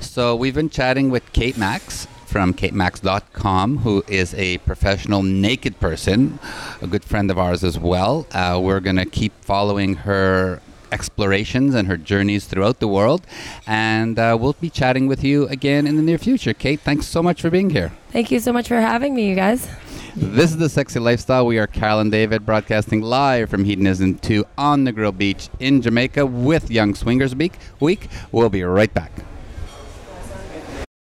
So 0.00 0.34
we've 0.34 0.54
been 0.54 0.68
chatting 0.70 1.10
with 1.10 1.32
Kate 1.32 1.56
Maxx 1.56 2.08
from 2.28 2.52
katemaxx.com, 2.52 3.78
who 3.78 4.04
is 4.06 4.34
a 4.34 4.58
professional 4.58 5.22
naked 5.22 5.80
person, 5.80 6.38
a 6.82 6.86
good 6.86 7.02
friend 7.02 7.30
of 7.30 7.38
ours 7.38 7.64
as 7.64 7.78
well. 7.78 8.26
Uh, 8.32 8.60
we're 8.62 8.80
going 8.80 8.96
to 8.96 9.06
keep 9.06 9.32
following 9.42 9.94
her 9.94 10.60
explorations 10.92 11.74
and 11.74 11.88
her 11.88 11.96
journeys 11.96 12.44
throughout 12.44 12.80
the 12.80 12.88
world. 12.88 13.26
And 13.66 14.18
uh, 14.18 14.36
we'll 14.38 14.54
be 14.54 14.68
chatting 14.68 15.06
with 15.06 15.24
you 15.24 15.48
again 15.48 15.86
in 15.86 15.96
the 15.96 16.02
near 16.02 16.18
future. 16.18 16.52
Kate, 16.52 16.80
thanks 16.80 17.06
so 17.06 17.22
much 17.22 17.40
for 17.40 17.50
being 17.50 17.70
here. 17.70 17.92
Thank 18.10 18.30
you 18.30 18.40
so 18.40 18.52
much 18.52 18.68
for 18.68 18.80
having 18.80 19.14
me, 19.14 19.28
you 19.28 19.34
guys. 19.34 19.66
This 20.14 20.50
is 20.50 20.58
The 20.58 20.68
Sexy 20.68 20.98
Lifestyle. 20.98 21.46
We 21.46 21.58
are 21.58 21.66
Carol 21.66 22.00
and 22.00 22.10
David 22.10 22.44
broadcasting 22.44 23.00
live 23.00 23.48
from 23.48 23.64
Hedonism 23.64 24.18
2 24.18 24.44
on 24.58 24.84
Negril 24.84 25.16
Beach 25.16 25.48
in 25.60 25.80
Jamaica 25.80 26.26
with 26.26 26.70
Young 26.70 26.94
Swingers 26.94 27.34
Week. 27.34 27.54
Week. 27.80 28.08
We'll 28.32 28.48
be 28.50 28.62
right 28.62 28.92
back. 28.92 29.12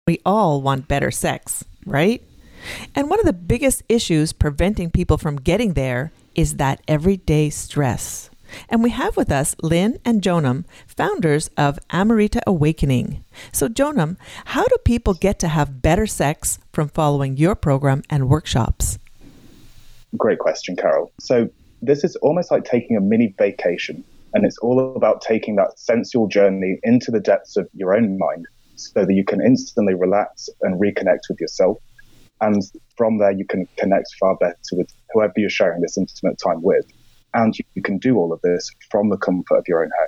We 0.10 0.20
all 0.26 0.64
want 0.64 0.88
better 0.88 1.12
sex, 1.12 1.64
right? 1.86 2.24
And 2.96 3.12
one 3.12 3.20
of 3.20 3.28
the 3.28 3.32
biggest 3.54 3.84
issues 3.88 4.34
preventing 4.34 4.90
people 4.90 5.20
from 5.20 5.36
getting 5.36 5.74
there 5.74 6.12
is 6.34 6.56
that 6.56 6.82
everyday 6.88 7.52
stress. 7.52 8.32
And 8.70 8.82
we 8.82 8.90
have 8.90 9.16
with 9.16 9.32
us 9.32 9.56
Lynn 9.62 10.00
and 10.04 10.24
Jonam, 10.24 10.66
founders 10.88 11.52
of 11.58 11.78
Amrita 11.92 12.42
Awakening. 12.48 13.24
So, 13.52 13.68
Jonam, 13.68 14.18
how 14.46 14.66
do 14.66 14.78
people 14.84 15.14
get 15.14 15.38
to 15.42 15.48
have 15.48 15.84
better 15.84 16.08
sex 16.08 16.58
from 16.74 16.90
following 16.90 17.38
your 17.38 17.54
program 17.54 18.02
and 18.10 18.28
workshops? 18.28 18.98
Great 20.18 20.40
question, 20.40 20.76
Carol. 20.76 21.12
So, 21.20 21.52
this 21.84 22.04
is 22.04 22.16
almost 22.24 22.50
like 22.50 22.64
taking 22.64 22.98
a 22.98 23.02
mini 23.02 23.36
vacation, 23.38 24.04
and 24.34 24.44
it's 24.44 24.58
all 24.58 24.96
about 24.96 25.22
taking 25.22 25.56
that 25.58 25.78
sensual 25.78 26.26
journey 26.26 26.80
into 26.82 27.12
the 27.12 27.20
depths 27.20 27.58
of 27.58 27.70
your 27.76 27.96
own 27.96 28.18
mind 28.18 28.48
so 28.80 29.06
that 29.06 29.14
you 29.14 29.24
can 29.24 29.42
instantly 29.42 29.94
relax 29.94 30.50
and 30.62 30.80
reconnect 30.80 31.30
with 31.30 31.40
yourself. 31.40 31.78
And 32.42 32.62
from 32.98 33.18
there, 33.18 33.32
you 33.32 33.46
can 33.46 33.68
connect 33.78 34.08
far 34.20 34.36
better 34.38 34.56
with 34.72 34.88
whoever 35.12 35.34
you're 35.38 35.50
sharing 35.50 35.82
this 35.82 35.98
intimate 35.98 36.40
time 36.44 36.62
with. 36.62 36.86
And 37.34 37.54
you, 37.76 37.82
can 37.84 38.00
do 38.00 38.18
all 38.18 38.34
of 38.34 38.42
this 38.42 38.72
from 38.90 39.10
the 39.10 39.18
comfort 39.18 39.58
of 39.58 39.66
your 39.68 39.84
own 39.84 39.92
home. 40.00 40.08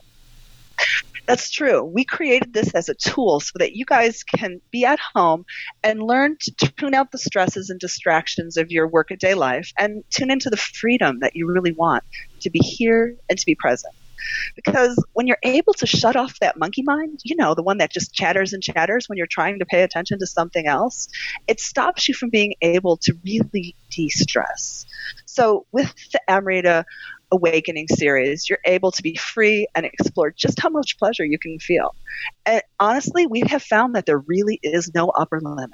That's 1.28 1.52
true. 1.52 1.84
We 1.84 2.04
created 2.04 2.52
this 2.54 2.74
as 2.74 2.90
a 2.90 2.96
tool 2.96 3.40
so 3.40 3.54
that 3.60 3.74
you 3.74 3.86
guys 3.86 4.24
can 4.24 4.60
be 4.72 4.86
at 4.86 5.00
home 5.14 5.46
and 5.84 6.02
learn 6.02 6.36
to 6.42 6.52
tune 6.52 6.96
out 6.96 7.12
the 7.12 7.18
stresses 7.18 7.70
and 7.70 7.80
distractions 7.80 8.58
of 8.58 8.72
your 8.72 8.88
workaday 8.88 9.36
life 9.36 9.72
and 9.78 10.04
tune 10.10 10.32
into 10.32 10.50
the 10.50 10.58
freedom 10.58 11.20
that 11.20 11.36
you 11.36 11.48
really 11.48 11.74
want 11.74 12.04
to 12.42 12.50
be 12.50 12.60
here 12.60 13.16
and 13.30 13.38
to 13.38 13.46
be 13.46 13.56
present. 13.56 13.94
Because 14.56 15.04
when 15.14 15.28
you're 15.28 15.38
able 15.44 15.74
to 15.74 15.88
shut 15.88 16.16
off 16.16 16.40
that 16.40 16.58
monkey 16.58 16.84
mind, 16.84 17.20
you 17.24 17.36
know, 17.36 17.56
the 17.56 17.64
one 17.64 17.78
that 17.78 17.92
just 17.92 18.14
chatters 18.14 18.54
and 18.54 18.62
chatters 18.62 19.08
when 19.08 19.18
you're 19.18 19.28
trying 19.28 19.60
to 19.60 19.66
pay 19.66 19.84
attention 19.84 20.20
to 20.20 20.28
something 20.28 20.68
else, 20.68 21.08
it 21.48 21.60
stops 21.60 22.08
you 22.08 22.14
from 22.14 22.30
being 22.30 22.54
able 22.62 22.98
to 22.98 23.14
really 23.24 23.76
de 23.90 24.10
stress. 24.10 24.86
So, 25.26 25.66
with 25.72 25.94
the 26.12 26.22
Amrita 26.28 26.86
Awakening 27.32 27.88
series, 27.88 28.50
you're 28.50 28.60
able 28.66 28.92
to 28.92 29.02
be 29.02 29.16
free 29.16 29.68
and 29.74 29.86
explore 29.86 30.32
just 30.32 30.60
how 30.60 30.70
much 30.70 30.98
pleasure 30.98 31.24
you 31.24 31.40
can 31.40 31.60
feel. 31.60 31.96
And 32.46 32.62
honestly, 32.80 33.26
we 33.26 33.42
have 33.48 33.64
found 33.64 33.96
that 33.96 34.06
there 34.06 34.20
really 34.20 34.60
is 34.62 34.94
no 34.94 35.10
upper 35.10 35.40
limit. 35.40 35.70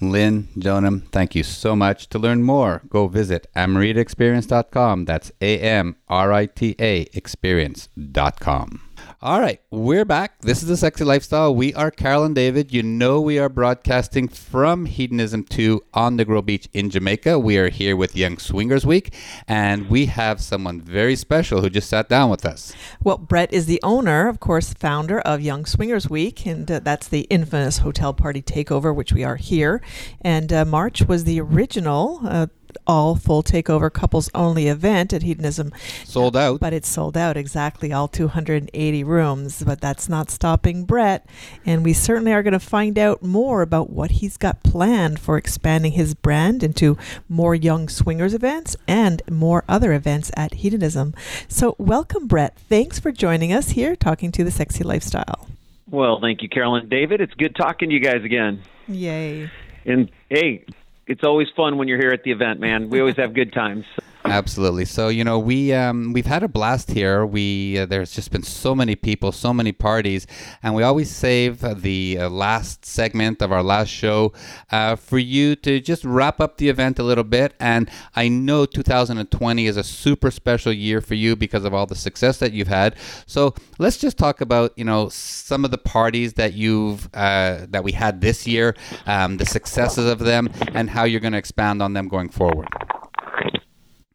Lynn, 0.00 0.48
Jonam, 0.58 1.08
thank 1.10 1.34
you 1.34 1.42
so 1.42 1.74
much. 1.74 2.08
To 2.10 2.18
learn 2.18 2.42
more, 2.42 2.82
go 2.88 3.08
visit 3.08 3.46
amritaexperience.com. 3.56 5.04
That's 5.04 5.32
A 5.40 5.58
M 5.58 5.96
R 6.08 6.32
I 6.32 6.46
T 6.46 6.76
A 6.78 7.06
experience.com. 7.12 8.85
All 9.26 9.40
right, 9.40 9.60
we're 9.72 10.04
back. 10.04 10.40
This 10.42 10.62
is 10.62 10.68
the 10.68 10.76
Sexy 10.76 11.02
Lifestyle. 11.02 11.52
We 11.52 11.74
are 11.74 11.90
Carol 11.90 12.22
and 12.22 12.32
David. 12.32 12.72
You 12.72 12.84
know 12.84 13.20
we 13.20 13.40
are 13.40 13.48
broadcasting 13.48 14.28
from 14.28 14.86
Hedonism 14.86 15.42
2 15.42 15.82
on 15.94 16.16
Negril 16.16 16.46
Beach 16.46 16.68
in 16.72 16.90
Jamaica. 16.90 17.36
We 17.36 17.58
are 17.58 17.68
here 17.68 17.96
with 17.96 18.14
Young 18.14 18.38
Swingers 18.38 18.86
Week, 18.86 19.12
and 19.48 19.90
we 19.90 20.06
have 20.06 20.40
someone 20.40 20.80
very 20.80 21.16
special 21.16 21.60
who 21.60 21.68
just 21.68 21.90
sat 21.90 22.08
down 22.08 22.30
with 22.30 22.46
us. 22.46 22.72
Well, 23.02 23.18
Brett 23.18 23.52
is 23.52 23.66
the 23.66 23.80
owner, 23.82 24.28
of 24.28 24.38
course, 24.38 24.72
founder 24.72 25.18
of 25.18 25.40
Young 25.40 25.66
Swingers 25.66 26.08
Week, 26.08 26.46
and 26.46 26.70
uh, 26.70 26.78
that's 26.78 27.08
the 27.08 27.22
infamous 27.22 27.78
hotel 27.78 28.14
party 28.14 28.42
takeover, 28.42 28.94
which 28.94 29.12
we 29.12 29.24
are 29.24 29.34
here. 29.34 29.82
And 30.20 30.52
uh, 30.52 30.64
March 30.64 31.02
was 31.02 31.24
the 31.24 31.40
original. 31.40 32.20
Uh, 32.22 32.46
all 32.86 33.16
full 33.16 33.42
takeover 33.42 33.92
couples 33.92 34.30
only 34.34 34.68
event 34.68 35.12
at 35.12 35.22
Hedonism. 35.22 35.72
Sold 36.04 36.36
uh, 36.36 36.40
out. 36.40 36.60
But 36.60 36.72
it's 36.72 36.88
sold 36.88 37.16
out 37.16 37.36
exactly 37.36 37.92
all 37.92 38.08
280 38.08 39.04
rooms. 39.04 39.62
But 39.62 39.80
that's 39.80 40.08
not 40.08 40.30
stopping 40.30 40.84
Brett. 40.84 41.26
And 41.64 41.84
we 41.84 41.92
certainly 41.92 42.32
are 42.32 42.42
going 42.42 42.52
to 42.52 42.60
find 42.60 42.98
out 42.98 43.22
more 43.22 43.62
about 43.62 43.90
what 43.90 44.12
he's 44.12 44.36
got 44.36 44.62
planned 44.62 45.18
for 45.18 45.36
expanding 45.36 45.92
his 45.92 46.14
brand 46.14 46.62
into 46.62 46.96
more 47.28 47.54
young 47.54 47.88
swingers 47.88 48.34
events 48.34 48.76
and 48.86 49.22
more 49.30 49.64
other 49.68 49.92
events 49.92 50.30
at 50.36 50.54
Hedonism. 50.54 51.14
So, 51.48 51.74
welcome, 51.78 52.26
Brett. 52.26 52.56
Thanks 52.68 52.98
for 52.98 53.12
joining 53.12 53.52
us 53.52 53.70
here 53.70 53.96
talking 53.96 54.32
to 54.32 54.44
the 54.44 54.50
sexy 54.50 54.84
lifestyle. 54.84 55.48
Well, 55.88 56.18
thank 56.20 56.42
you, 56.42 56.48
Carolyn. 56.48 56.88
David, 56.88 57.20
it's 57.20 57.34
good 57.34 57.54
talking 57.54 57.88
to 57.90 57.94
you 57.94 58.00
guys 58.00 58.24
again. 58.24 58.62
Yay. 58.88 59.50
And 59.84 60.10
hey, 60.28 60.64
it's 61.06 61.24
always 61.24 61.48
fun 61.56 61.78
when 61.78 61.88
you're 61.88 62.00
here 62.00 62.12
at 62.12 62.22
the 62.24 62.32
event, 62.32 62.60
man. 62.60 62.90
We 62.90 63.00
always 63.00 63.16
have 63.16 63.34
good 63.34 63.52
times. 63.52 63.84
Absolutely. 64.28 64.84
So 64.84 65.08
you 65.08 65.24
know 65.24 65.38
we 65.38 65.72
um, 65.72 66.12
we've 66.12 66.26
had 66.26 66.42
a 66.42 66.48
blast 66.48 66.90
here. 66.90 67.24
We 67.24 67.78
uh, 67.78 67.86
there's 67.86 68.12
just 68.12 68.30
been 68.30 68.42
so 68.42 68.74
many 68.74 68.96
people, 68.96 69.32
so 69.32 69.52
many 69.52 69.72
parties, 69.72 70.26
and 70.62 70.74
we 70.74 70.82
always 70.82 71.10
save 71.10 71.60
the 71.82 72.18
uh, 72.20 72.28
last 72.28 72.84
segment 72.84 73.40
of 73.40 73.52
our 73.52 73.62
last 73.62 73.88
show 73.88 74.32
uh, 74.70 74.96
for 74.96 75.18
you 75.18 75.54
to 75.56 75.80
just 75.80 76.04
wrap 76.04 76.40
up 76.40 76.58
the 76.58 76.68
event 76.68 76.98
a 76.98 77.02
little 77.02 77.24
bit. 77.24 77.54
And 77.60 77.88
I 78.14 78.28
know 78.28 78.66
2020 78.66 79.66
is 79.66 79.76
a 79.76 79.84
super 79.84 80.30
special 80.30 80.72
year 80.72 81.00
for 81.00 81.14
you 81.14 81.36
because 81.36 81.64
of 81.64 81.72
all 81.72 81.86
the 81.86 81.94
success 81.94 82.38
that 82.38 82.52
you've 82.52 82.68
had. 82.68 82.96
So 83.26 83.54
let's 83.78 83.96
just 83.96 84.18
talk 84.18 84.40
about 84.40 84.72
you 84.76 84.84
know 84.84 85.08
some 85.08 85.64
of 85.64 85.70
the 85.70 85.78
parties 85.78 86.34
that 86.34 86.54
you've 86.54 87.08
uh, 87.14 87.66
that 87.68 87.84
we 87.84 87.92
had 87.92 88.20
this 88.20 88.46
year, 88.46 88.74
um, 89.06 89.36
the 89.36 89.46
successes 89.46 90.10
of 90.10 90.18
them, 90.18 90.50
and 90.74 90.90
how 90.90 91.04
you're 91.04 91.20
going 91.20 91.32
to 91.32 91.38
expand 91.38 91.80
on 91.80 91.92
them 91.92 92.08
going 92.08 92.28
forward. 92.28 92.66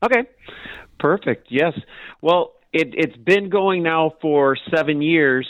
Okay, 0.03 0.23
perfect. 0.99 1.47
Yes. 1.49 1.73
Well, 2.21 2.53
it, 2.73 2.93
it's 2.93 3.17
been 3.17 3.49
going 3.49 3.83
now 3.83 4.13
for 4.21 4.57
seven 4.73 5.01
years. 5.01 5.47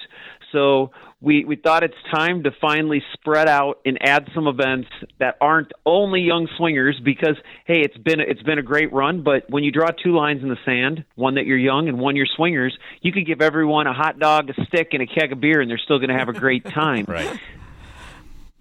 So 0.52 0.91
we, 1.22 1.45
we 1.45 1.56
thought 1.56 1.84
it's 1.84 1.93
time 2.14 2.43
to 2.43 2.52
finally 2.60 3.02
spread 3.14 3.47
out 3.47 3.80
and 3.86 3.97
add 4.02 4.28
some 4.34 4.47
events 4.47 4.89
that 5.20 5.38
aren't 5.39 5.72
only 5.86 6.22
young 6.22 6.47
swingers 6.58 6.99
because 7.04 7.38
hey 7.66 7.82
it's 7.82 7.97
been 7.97 8.20
it's 8.20 8.41
been 8.41 8.58
a 8.58 8.64
great 8.64 8.91
run 8.91 9.24
but 9.24 9.47
when 9.49 9.64
you 9.64 9.72
draw 9.72 9.89
two 9.91 10.16
lines 10.16 10.41
in 10.41 10.49
the 10.49 10.58
sand 10.66 11.06
one 11.16 11.36
that 11.36 11.45
you're 11.45 11.58
young 11.58 11.88
and 11.88 11.99
one 11.99 12.16
you're 12.16 12.26
swingers 12.36 12.76
you 13.02 13.12
could 13.12 13.26
give 13.26 13.41
everyone 13.41 13.86
a 13.88 13.93
hot 13.93 14.20
dog 14.20 14.49
a 14.49 14.66
stick 14.66 14.89
and 14.93 15.02
a 15.04 15.06
keg 15.06 15.32
of 15.32 15.39
beer 15.39 15.62
and 15.62 15.70
they're 15.70 15.78
still 15.78 15.99
going 15.99 16.10
to 16.10 16.18
have 16.18 16.30
a 16.30 16.34
great 16.34 16.66
time 16.74 17.06
Right. 17.08 17.39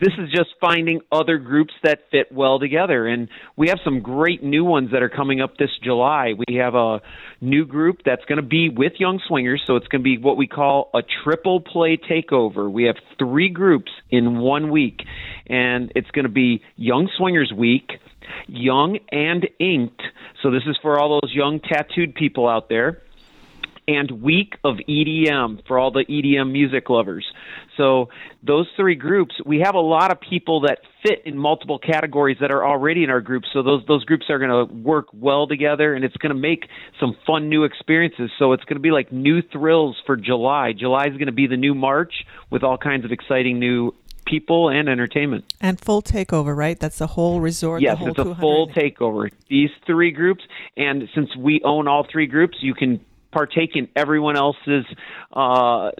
This 0.00 0.12
is 0.18 0.30
just 0.30 0.50
finding 0.60 1.00
other 1.12 1.38
groups 1.38 1.74
that 1.82 2.00
fit 2.10 2.32
well 2.32 2.58
together. 2.58 3.06
And 3.06 3.28
we 3.56 3.68
have 3.68 3.78
some 3.84 4.00
great 4.00 4.42
new 4.42 4.64
ones 4.64 4.90
that 4.92 5.02
are 5.02 5.08
coming 5.08 5.40
up 5.40 5.56
this 5.58 5.70
July. 5.82 6.32
We 6.48 6.56
have 6.56 6.74
a 6.74 7.00
new 7.40 7.66
group 7.66 7.98
that's 8.04 8.24
going 8.24 8.40
to 8.40 8.46
be 8.46 8.70
with 8.70 8.94
Young 8.98 9.20
Swingers, 9.28 9.62
so 9.66 9.76
it's 9.76 9.88
going 9.88 10.00
to 10.00 10.04
be 10.04 10.18
what 10.18 10.36
we 10.36 10.46
call 10.46 10.90
a 10.94 11.00
triple 11.24 11.60
play 11.60 11.98
takeover. 11.98 12.70
We 12.70 12.84
have 12.84 12.96
three 13.18 13.50
groups 13.50 13.92
in 14.10 14.38
one 14.38 14.70
week, 14.70 15.00
and 15.46 15.92
it's 15.94 16.10
going 16.10 16.24
to 16.24 16.32
be 16.32 16.62
Young 16.76 17.10
Swingers 17.16 17.52
Week, 17.56 17.90
Young 18.46 18.98
and 19.12 19.46
Inked. 19.58 20.02
So 20.42 20.50
this 20.50 20.62
is 20.66 20.78
for 20.80 20.98
all 20.98 21.20
those 21.22 21.34
young 21.34 21.60
tattooed 21.60 22.14
people 22.14 22.48
out 22.48 22.68
there 22.68 23.02
and 23.96 24.22
week 24.22 24.54
of 24.64 24.76
EDM 24.88 25.66
for 25.66 25.78
all 25.78 25.90
the 25.90 26.04
EDM 26.04 26.52
music 26.52 26.88
lovers. 26.88 27.26
So 27.76 28.08
those 28.42 28.66
three 28.76 28.94
groups, 28.94 29.34
we 29.44 29.60
have 29.64 29.74
a 29.74 29.80
lot 29.80 30.12
of 30.12 30.20
people 30.20 30.62
that 30.62 30.78
fit 31.02 31.22
in 31.24 31.36
multiple 31.36 31.78
categories 31.78 32.36
that 32.40 32.50
are 32.50 32.64
already 32.64 33.04
in 33.04 33.10
our 33.10 33.20
group. 33.20 33.44
So 33.52 33.62
those 33.62 33.82
those 33.86 34.04
groups 34.04 34.26
are 34.28 34.38
going 34.38 34.68
to 34.68 34.72
work 34.72 35.06
well 35.12 35.46
together, 35.46 35.94
and 35.94 36.04
it's 36.04 36.16
going 36.16 36.34
to 36.34 36.40
make 36.40 36.68
some 36.98 37.16
fun 37.26 37.48
new 37.48 37.64
experiences. 37.64 38.30
So 38.38 38.52
it's 38.52 38.64
going 38.64 38.76
to 38.76 38.80
be 38.80 38.90
like 38.90 39.12
new 39.12 39.42
thrills 39.42 39.96
for 40.06 40.16
July. 40.16 40.72
July 40.78 41.06
is 41.06 41.12
going 41.12 41.26
to 41.26 41.32
be 41.32 41.46
the 41.46 41.56
new 41.56 41.74
March 41.74 42.12
with 42.50 42.62
all 42.62 42.78
kinds 42.78 43.04
of 43.04 43.12
exciting 43.12 43.58
new 43.58 43.94
people 44.26 44.68
and 44.68 44.88
entertainment. 44.88 45.52
And 45.60 45.80
full 45.80 46.02
takeover, 46.02 46.56
right? 46.56 46.78
That's 46.78 46.98
the 46.98 47.06
whole 47.06 47.40
resort. 47.40 47.82
Yes, 47.82 47.94
the 47.94 47.98
whole 47.98 48.08
it's 48.08 48.18
a 48.18 48.34
full 48.40 48.68
takeover. 48.68 49.30
These 49.48 49.70
three 49.86 50.12
groups, 50.12 50.42
and 50.76 51.08
since 51.14 51.34
we 51.36 51.60
own 51.64 51.88
all 51.88 52.06
three 52.10 52.26
groups, 52.26 52.58
you 52.60 52.74
can 52.74 53.00
partake 53.32 53.76
in 53.76 53.88
everyone 53.96 54.36
else's, 54.36 54.84
uh, 55.32 55.90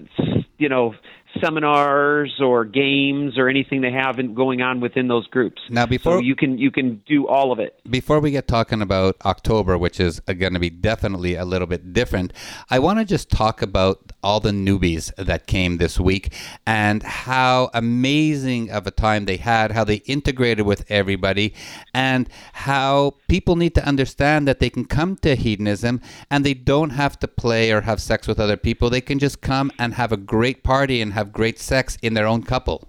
you 0.59 0.69
know, 0.69 0.95
seminars 1.43 2.41
or 2.41 2.65
games 2.65 3.39
or 3.39 3.49
anything 3.49 3.81
they 3.81 3.93
have 3.93 4.19
in, 4.19 4.35
going 4.35 4.63
on 4.63 4.81
within 4.81 5.09
those 5.09 5.27
groups. 5.29 5.61
Now, 5.69 5.87
before- 5.87 6.19
so 6.19 6.19
you 6.21 6.35
can 6.37 6.59
you 6.59 6.71
can 6.71 7.03
do 7.07 7.27
all 7.27 7.53
of 7.53 7.59
it. 7.59 7.81
Before 7.89 8.21
we 8.21 8.31
get 8.31 8.49
talking 8.49 8.83
about 8.83 9.17
October, 9.25 9.77
which 9.79 10.01
is 10.01 10.21
going 10.21 10.55
to 10.55 10.59
be 10.59 10.71
definitely 10.71 11.35
a 11.35 11.45
little 11.45 11.67
bit 11.67 11.93
different, 11.93 12.33
I 12.71 12.79
want 12.79 12.99
to 12.99 13.05
just 13.05 13.31
talk 13.31 13.63
about 13.63 14.13
all 14.23 14.41
the 14.41 14.51
newbies 14.51 15.15
that 15.17 15.47
came 15.47 15.79
this 15.79 15.99
week 15.99 16.33
and 16.67 17.03
how 17.03 17.71
amazing 17.75 18.71
of 18.71 18.87
a 18.87 18.91
time 18.91 19.25
they 19.25 19.37
had, 19.37 19.73
how 19.73 19.85
they 19.85 19.97
integrated 20.07 20.67
with 20.67 20.85
everybody, 20.91 21.55
and 21.95 22.29
how 22.53 23.15
people 23.29 23.57
need 23.57 23.75
to 23.75 23.85
understand 23.87 24.47
that 24.49 24.61
they 24.61 24.71
can 24.71 24.85
come 24.85 25.17
to 25.17 25.35
hedonism 25.35 26.01
and 26.31 26.45
they 26.45 26.55
don't 26.55 26.91
have 26.91 27.19
to 27.19 27.29
play 27.29 27.71
or 27.71 27.83
have 27.83 28.01
sex 28.01 28.27
with 28.27 28.39
other 28.39 28.57
people. 28.57 28.91
They 28.91 29.01
can 29.01 29.19
just 29.19 29.41
come 29.41 29.71
and 29.79 29.95
have 29.95 30.13
a 30.13 30.17
great 30.17 30.63
party 30.63 31.01
and 31.01 31.13
have 31.21 31.33
great 31.33 31.59
sex 31.59 31.97
in 32.03 32.15
their 32.15 32.27
own 32.27 32.43
couple. 32.43 32.89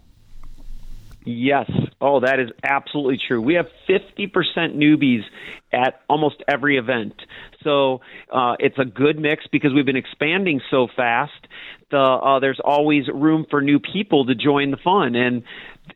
Yes. 1.23 1.69
Oh, 1.99 2.19
that 2.21 2.39
is 2.39 2.49
absolutely 2.63 3.19
true. 3.27 3.41
We 3.41 3.53
have 3.53 3.67
50% 3.87 4.31
newbies 4.75 5.21
at 5.71 6.01
almost 6.09 6.43
every 6.47 6.77
event. 6.77 7.13
So 7.63 8.01
uh, 8.31 8.55
it's 8.59 8.79
a 8.79 8.85
good 8.85 9.19
mix 9.19 9.45
because 9.51 9.71
we've 9.71 9.85
been 9.85 9.95
expanding 9.95 10.61
so 10.71 10.87
fast. 10.95 11.47
The, 11.91 11.97
uh, 11.97 12.39
there's 12.39 12.59
always 12.63 13.07
room 13.07 13.45
for 13.49 13.61
new 13.61 13.79
people 13.79 14.25
to 14.25 14.33
join 14.33 14.71
the 14.71 14.77
fun. 14.77 15.15
And 15.15 15.43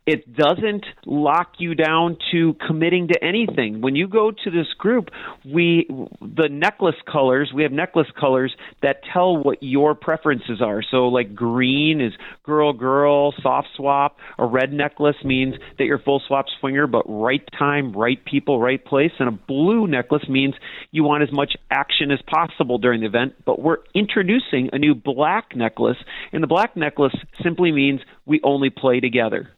it 0.06 0.36
doesn't 0.36 0.86
lock 1.06 1.54
you 1.60 1.76
down 1.76 2.18
to 2.32 2.56
committing 2.66 3.08
to 3.10 3.24
anything. 3.24 3.82
When 3.82 3.96
you 3.96 4.08
go 4.08 4.32
to 4.32 4.52
this 4.52 4.68
group, 4.78 5.10
we 5.46 5.88
the 6.22 6.50
necklace 6.50 6.96
colors, 7.12 7.52
we 7.54 7.64
have 7.64 7.72
necklace 7.72 8.08
colors 8.20 8.56
that 8.82 8.98
tell 9.14 9.38
what 9.38 9.62
your 9.62 9.96
preferences 9.96 10.62
are. 10.62 10.82
So 10.90 11.08
like 11.08 11.36
green 11.36 12.02
is 12.02 12.14
girl 12.44 12.74
girl, 12.74 13.34
soft 13.42 13.70
swap, 13.76 14.18
a 14.38 14.46
red 14.46 14.72
necklace 14.72 15.16
means 15.24 15.56
that 15.78 15.86
you're 15.86 16.00
full 16.00 16.22
swap 16.28 16.46
swinger 16.60 16.88
but 16.88 17.04
right 17.08 17.44
time, 17.58 17.94
right 17.94 18.24
people, 18.26 18.60
right 18.60 18.84
place, 18.84 19.12
and 19.20 19.30
a 19.30 19.32
blue 19.32 19.88
necklace 19.88 20.28
means 20.30 20.56
you 20.92 21.04
want 21.04 21.24
as 21.24 21.32
much 21.32 21.56
action 21.72 22.12
as 22.12 22.20
possible 22.28 22.78
during 22.78 23.02
the 23.02 23.08
event, 23.08 23.34
but 23.46 23.62
we're 23.62 23.78
introducing 23.94 24.70
a 24.74 24.78
new 24.78 24.96
black 24.96 25.56
necklace, 25.56 25.98
and 26.32 26.42
the 26.44 26.48
black 26.48 26.76
necklace 26.76 27.16
simply 27.44 27.72
means 27.72 28.02
we 28.26 28.40
only 28.44 28.70
play 28.70 29.00
together. 29.00 29.50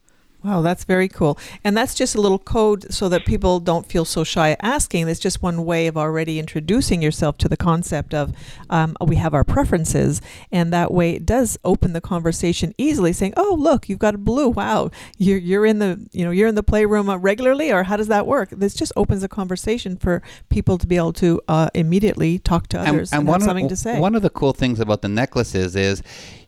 Wow, 0.47 0.61
that's 0.61 0.85
very 0.85 1.09
cool. 1.09 1.37
And 1.65 1.75
that's 1.75 1.93
just 1.93 2.15
a 2.15 2.21
little 2.21 2.39
code 2.39 2.93
so 2.93 3.09
that 3.09 3.25
people 3.25 3.59
don't 3.59 3.85
feel 3.85 4.05
so 4.05 4.23
shy 4.23 4.55
asking. 4.61 5.09
It's 5.09 5.19
just 5.19 5.43
one 5.43 5.65
way 5.65 5.87
of 5.87 5.97
already 5.97 6.39
introducing 6.39 7.01
yourself 7.01 7.37
to 7.39 7.49
the 7.49 7.57
concept 7.57 8.13
of 8.13 8.33
um, 8.69 8.95
we 9.01 9.17
have 9.17 9.33
our 9.33 9.43
preferences. 9.43 10.21
And 10.49 10.71
that 10.71 10.93
way 10.93 11.11
it 11.11 11.25
does 11.25 11.57
open 11.65 11.91
the 11.91 11.99
conversation 11.99 12.73
easily 12.77 13.11
saying, 13.11 13.33
oh, 13.35 13.57
look, 13.59 13.89
you've 13.89 13.99
got 13.99 14.15
a 14.15 14.17
blue. 14.17 14.47
Wow, 14.47 14.89
you're, 15.17 15.37
you're 15.37 15.65
in 15.65 15.79
the, 15.79 16.07
you 16.13 16.23
know, 16.23 16.31
you're 16.31 16.47
in 16.47 16.55
the 16.55 16.63
playroom 16.63 17.09
uh, 17.09 17.17
regularly 17.17 17.69
or 17.69 17.83
how 17.83 17.97
does 17.97 18.07
that 18.07 18.25
work? 18.25 18.49
This 18.51 18.73
just 18.73 18.93
opens 18.95 19.23
a 19.23 19.27
conversation 19.27 19.97
for 19.97 20.21
people 20.47 20.77
to 20.77 20.87
be 20.87 20.95
able 20.95 21.11
to 21.13 21.41
uh, 21.49 21.69
immediately 21.73 22.39
talk 22.39 22.67
to 22.67 22.79
others 22.79 23.11
and, 23.11 23.27
have 23.27 23.43
something 23.43 23.65
of, 23.65 23.71
to 23.71 23.75
say. 23.75 23.99
One 23.99 24.15
of 24.15 24.21
the 24.21 24.29
cool 24.29 24.53
things 24.53 24.79
about 24.79 25.01
the 25.01 25.09
necklaces 25.09 25.75
is 25.75 26.01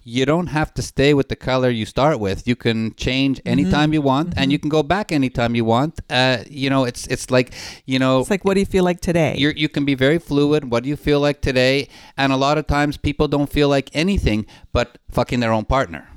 you 0.04 0.26
don't 0.26 0.48
have 0.48 0.74
to 0.74 0.82
stay 0.82 1.14
with 1.14 1.28
the 1.30 1.36
color 1.36 1.70
you 1.70 1.86
start 1.86 2.20
with. 2.20 2.48
You 2.48 2.56
can 2.56 2.94
change 2.96 3.40
Mm-hmm. 3.40 3.50
anytime 3.50 3.94
you 3.94 4.02
want, 4.02 4.34
and 4.38 4.52
you 4.52 4.58
can 4.60 4.70
go 4.70 4.82
back 4.84 5.12
anytime 5.12 5.56
you 5.56 5.66
want. 5.66 6.00
Uh, 6.10 6.38
you 6.50 6.70
know, 6.70 6.84
it's 6.86 7.06
it's 7.08 7.30
like 7.30 7.54
you 7.86 8.00
know, 8.00 8.20
it's 8.22 8.30
like, 8.30 8.44
what 8.46 8.54
do 8.56 8.60
you 8.60 8.66
feel 8.66 8.84
like 8.84 9.02
today? 9.02 9.36
you're, 9.38 9.52
you 9.54 9.70
can 9.70 9.86
be 9.86 9.96
very 9.96 10.18
fluid. 10.20 10.72
What 10.72 10.84
do 10.84 10.90
you 10.90 10.96
feel 10.98 11.20
like 11.20 11.42
today? 11.42 11.88
And 12.18 12.32
a 12.34 12.38
lot 12.38 12.58
of 12.58 12.66
times, 12.68 12.98
people 12.98 13.28
don't 13.28 13.50
feel 13.50 13.70
like 13.70 13.90
anything 13.94 14.46
but 14.74 14.98
fucking 15.12 15.40
their 15.42 15.52
own 15.52 15.66
partner. 15.66 16.08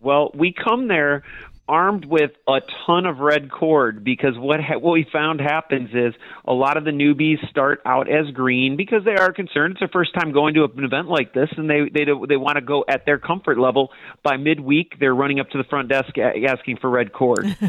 Well, 0.00 0.30
we 0.34 0.52
come 0.52 0.88
there 0.88 1.22
armed 1.70 2.04
with 2.04 2.32
a 2.48 2.58
ton 2.86 3.06
of 3.06 3.18
red 3.18 3.50
cord 3.50 4.02
because 4.02 4.34
what 4.36 4.60
ha- 4.60 4.78
what 4.78 4.90
we 4.92 5.06
found 5.12 5.40
happens 5.40 5.90
is 5.94 6.12
a 6.44 6.52
lot 6.52 6.76
of 6.76 6.84
the 6.84 6.90
newbies 6.90 7.38
start 7.48 7.80
out 7.86 8.10
as 8.10 8.26
green 8.32 8.76
because 8.76 9.04
they 9.04 9.14
are 9.14 9.32
concerned 9.32 9.72
it's 9.72 9.80
their 9.80 9.88
first 9.88 10.12
time 10.14 10.32
going 10.32 10.54
to 10.54 10.64
an 10.64 10.84
event 10.84 11.08
like 11.08 11.32
this 11.32 11.48
and 11.56 11.70
they 11.70 11.82
they 11.94 12.04
do- 12.04 12.26
they 12.28 12.36
want 12.36 12.56
to 12.56 12.60
go 12.60 12.84
at 12.88 13.06
their 13.06 13.18
comfort 13.18 13.58
level 13.58 13.90
by 14.24 14.36
midweek 14.36 14.98
they're 14.98 15.14
running 15.14 15.38
up 15.38 15.48
to 15.50 15.58
the 15.58 15.64
front 15.64 15.88
desk 15.88 16.16
a- 16.18 16.44
asking 16.46 16.76
for 16.78 16.90
red 16.90 17.12
cord 17.12 17.46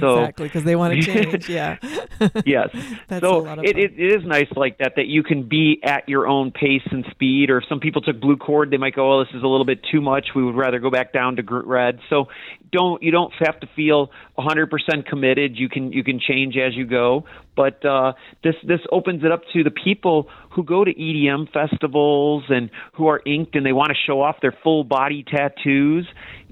so 0.00 0.20
exactly, 0.20 0.46
because 0.46 0.64
they 0.64 0.76
want 0.76 0.94
to 0.94 1.02
change. 1.02 1.48
yeah. 1.48 1.76
yes. 2.46 2.68
That's 3.08 3.20
so 3.24 3.46
it, 3.62 3.76
it, 3.76 3.92
it 3.98 4.20
is 4.20 4.24
nice 4.26 4.46
like 4.54 4.78
that 4.78 4.92
that 4.96 5.06
you 5.06 5.22
can 5.22 5.48
be 5.48 5.80
at 5.82 6.08
your 6.08 6.26
own 6.28 6.50
pace 6.52 6.82
and 6.90 7.04
speed. 7.10 7.50
Or 7.50 7.58
if 7.58 7.64
some 7.68 7.80
people 7.80 8.02
took 8.02 8.20
blue 8.20 8.36
cord, 8.36 8.70
they 8.70 8.76
might 8.76 8.94
go, 8.94 9.12
"Oh, 9.20 9.24
this 9.24 9.34
is 9.34 9.42
a 9.42 9.46
little 9.46 9.64
bit 9.64 9.80
too 9.90 10.00
much. 10.00 10.28
We 10.34 10.44
would 10.44 10.54
rather 10.56 10.78
go 10.78 10.90
back 10.90 11.12
down 11.12 11.36
to 11.36 11.42
red." 11.42 11.98
So 12.10 12.26
don't 12.70 13.02
you 13.02 13.10
don't 13.10 13.32
have 13.50 13.60
to 13.60 13.68
feel 13.74 14.10
100% 14.38 15.06
committed. 15.06 15.56
You 15.56 15.68
can 15.68 15.92
you 15.92 16.04
can 16.04 16.20
change 16.20 16.56
as 16.56 16.76
you 16.76 16.86
go. 16.86 17.24
But 17.56 17.84
uh, 17.84 18.12
this 18.44 18.54
this 18.66 18.80
opens 18.92 19.24
it 19.24 19.32
up 19.32 19.42
to 19.52 19.64
the 19.64 19.70
people 19.70 20.28
who 20.50 20.62
go 20.62 20.84
to 20.84 20.92
EDM 20.92 21.52
festivals 21.52 22.44
and 22.48 22.70
who 22.94 23.08
are 23.08 23.20
inked 23.26 23.54
and 23.56 23.64
they 23.66 23.72
want 23.72 23.90
to 23.90 23.96
show 24.06 24.22
off 24.22 24.36
their 24.40 24.56
full 24.62 24.84
body 24.84 25.24
tattoos 25.24 26.06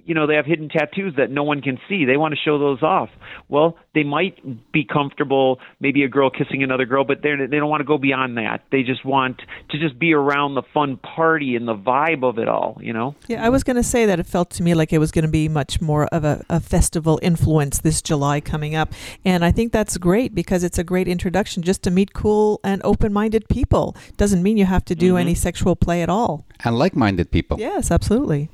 you 0.06 0.14
know 0.14 0.26
they 0.26 0.34
have 0.34 0.46
hidden 0.46 0.68
tattoos 0.68 1.14
that 1.16 1.30
no 1.30 1.42
one 1.42 1.60
can 1.60 1.78
see 1.88 2.04
they 2.04 2.16
want 2.16 2.32
to 2.32 2.40
show 2.42 2.58
those 2.58 2.82
off 2.82 3.10
well 3.48 3.76
they 3.94 4.04
might 4.04 4.72
be 4.72 4.84
comfortable 4.84 5.58
maybe 5.80 6.02
a 6.02 6.08
girl 6.08 6.30
kissing 6.30 6.62
another 6.62 6.86
girl 6.86 7.04
but 7.04 7.22
they 7.22 7.34
they 7.50 7.58
don't 7.58 7.68
want 7.68 7.80
to 7.80 7.86
go 7.86 7.98
beyond 7.98 8.36
that 8.36 8.62
they 8.72 8.82
just 8.82 9.04
want 9.04 9.40
to 9.70 9.78
just 9.78 9.98
be 9.98 10.12
around 10.12 10.54
the 10.54 10.62
fun 10.72 10.96
party 10.96 11.56
and 11.56 11.68
the 11.68 11.74
vibe 11.74 12.22
of 12.22 12.38
it 12.38 12.48
all 12.48 12.78
you 12.80 12.92
know 12.92 13.14
Yeah, 13.28 13.44
I 13.44 13.48
was 13.48 13.64
going 13.64 13.76
to 13.76 13.82
say 13.82 14.06
that 14.06 14.20
it 14.20 14.26
felt 14.26 14.50
to 14.50 14.62
me 14.62 14.74
like 14.74 14.92
it 14.92 14.98
was 14.98 15.10
going 15.10 15.24
to 15.24 15.30
be 15.30 15.48
much 15.48 15.80
more 15.80 16.06
of 16.06 16.24
a, 16.24 16.44
a 16.48 16.60
festival 16.60 17.18
influence 17.22 17.78
this 17.78 18.02
July 18.02 18.40
coming 18.40 18.74
up. 18.74 18.92
And 19.24 19.44
I 19.44 19.50
think 19.50 19.72
that's 19.72 19.96
great 19.96 20.34
because 20.34 20.62
it's 20.64 20.78
a 20.78 20.84
great 20.84 21.08
introduction 21.08 21.62
just 21.62 21.82
to 21.84 21.90
meet 21.90 22.12
cool 22.12 22.60
and 22.62 22.80
open 22.84 23.12
minded 23.12 23.48
people. 23.48 23.96
Doesn't 24.16 24.42
mean 24.42 24.56
you 24.56 24.66
have 24.66 24.84
to 24.86 24.94
do 24.94 25.10
mm-hmm. 25.10 25.18
any 25.18 25.34
sexual 25.34 25.76
play 25.76 26.02
at 26.02 26.08
all. 26.08 26.44
And 26.64 26.78
like-minded 26.78 27.30
people. 27.30 27.58
Yes, 27.58 27.90
absolutely. 27.90 28.50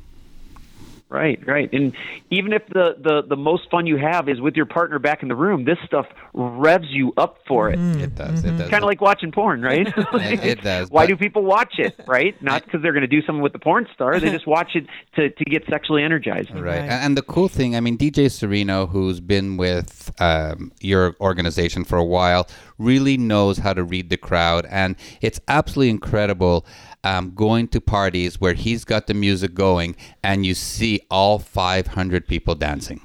Right, 1.13 1.39
right. 1.47 1.71
And 1.75 1.93
even 2.31 2.55
if 2.55 2.67
the, 2.69 2.97
the, 2.99 3.23
the 3.29 3.37
most 3.37 3.71
fun 3.71 3.87
you 3.87 3.99
have 3.99 4.29
is 4.31 4.41
with 4.41 4.57
your 4.57 4.65
partner 4.65 4.99
back 4.99 5.23
in 5.23 5.29
the 5.29 5.37
room, 5.37 5.65
this 5.67 5.77
stuff 5.85 6.07
revs 6.33 6.87
you 6.91 7.13
up 7.19 7.37
for 7.47 7.69
it. 7.69 7.79
It 7.79 8.15
does. 8.15 8.43
It 8.45 8.57
does. 8.57 8.71
Kind 8.71 8.83
of 8.83 8.89
like 8.89 9.03
watching 9.03 9.31
porn, 9.31 9.61
right? 9.61 9.87
It- 10.15 10.43
it 10.45 10.63
does, 10.63 10.91
Why 10.91 11.03
but- 11.05 11.09
do 11.09 11.17
people 11.17 11.43
watch 11.45 11.75
it, 11.79 11.95
right? 12.07 12.41
Not 12.51 12.65
because 12.65 12.81
they're 12.83 12.93
going 12.95 13.03
to 13.03 13.07
do 13.07 13.21
something 13.27 13.43
with 13.43 13.53
the 13.53 13.59
porn 13.59 13.87
star. 13.95 14.19
They 14.19 14.31
just 14.31 14.47
watch 14.47 14.71
it 14.75 14.87
to, 15.17 15.29
to 15.29 15.45
get 15.45 15.67
sexually 15.69 16.03
energized. 16.03 16.51
Right. 16.51 16.63
Right. 16.63 16.79
And 16.81 17.13
and 17.13 17.17
the 17.19 17.23
cool 17.23 17.49
thing, 17.49 17.77
I 17.77 17.81
mean, 17.81 17.99
DJ 17.99 18.31
Sereno, 18.31 18.87
who's 18.87 19.21
been 19.21 19.59
with 19.59 20.11
um, 20.19 20.73
your 20.81 21.15
organization 21.21 21.85
for 21.85 21.99
a 21.99 22.05
while, 22.05 22.49
really 22.79 23.19
knows 23.19 23.59
how 23.59 23.75
to 23.75 23.85
read 23.85 24.09
the 24.09 24.17
crowd, 24.17 24.67
and 24.71 24.97
it's 25.21 25.39
absolutely 25.49 25.91
incredible. 25.91 26.65
Um, 27.05 27.33
going 27.35 27.67
to 27.69 27.81
parties 27.81 28.41
where 28.41 28.55
he's 28.55 28.85
got 28.85 29.09
the 29.09 29.15
music 29.15 29.55
going, 29.55 29.97
and 30.23 30.47
you 30.47 30.55
see 30.55 31.01
all 31.11 31.41
500 31.41 32.29
people 32.29 32.55
dancing. 32.55 33.01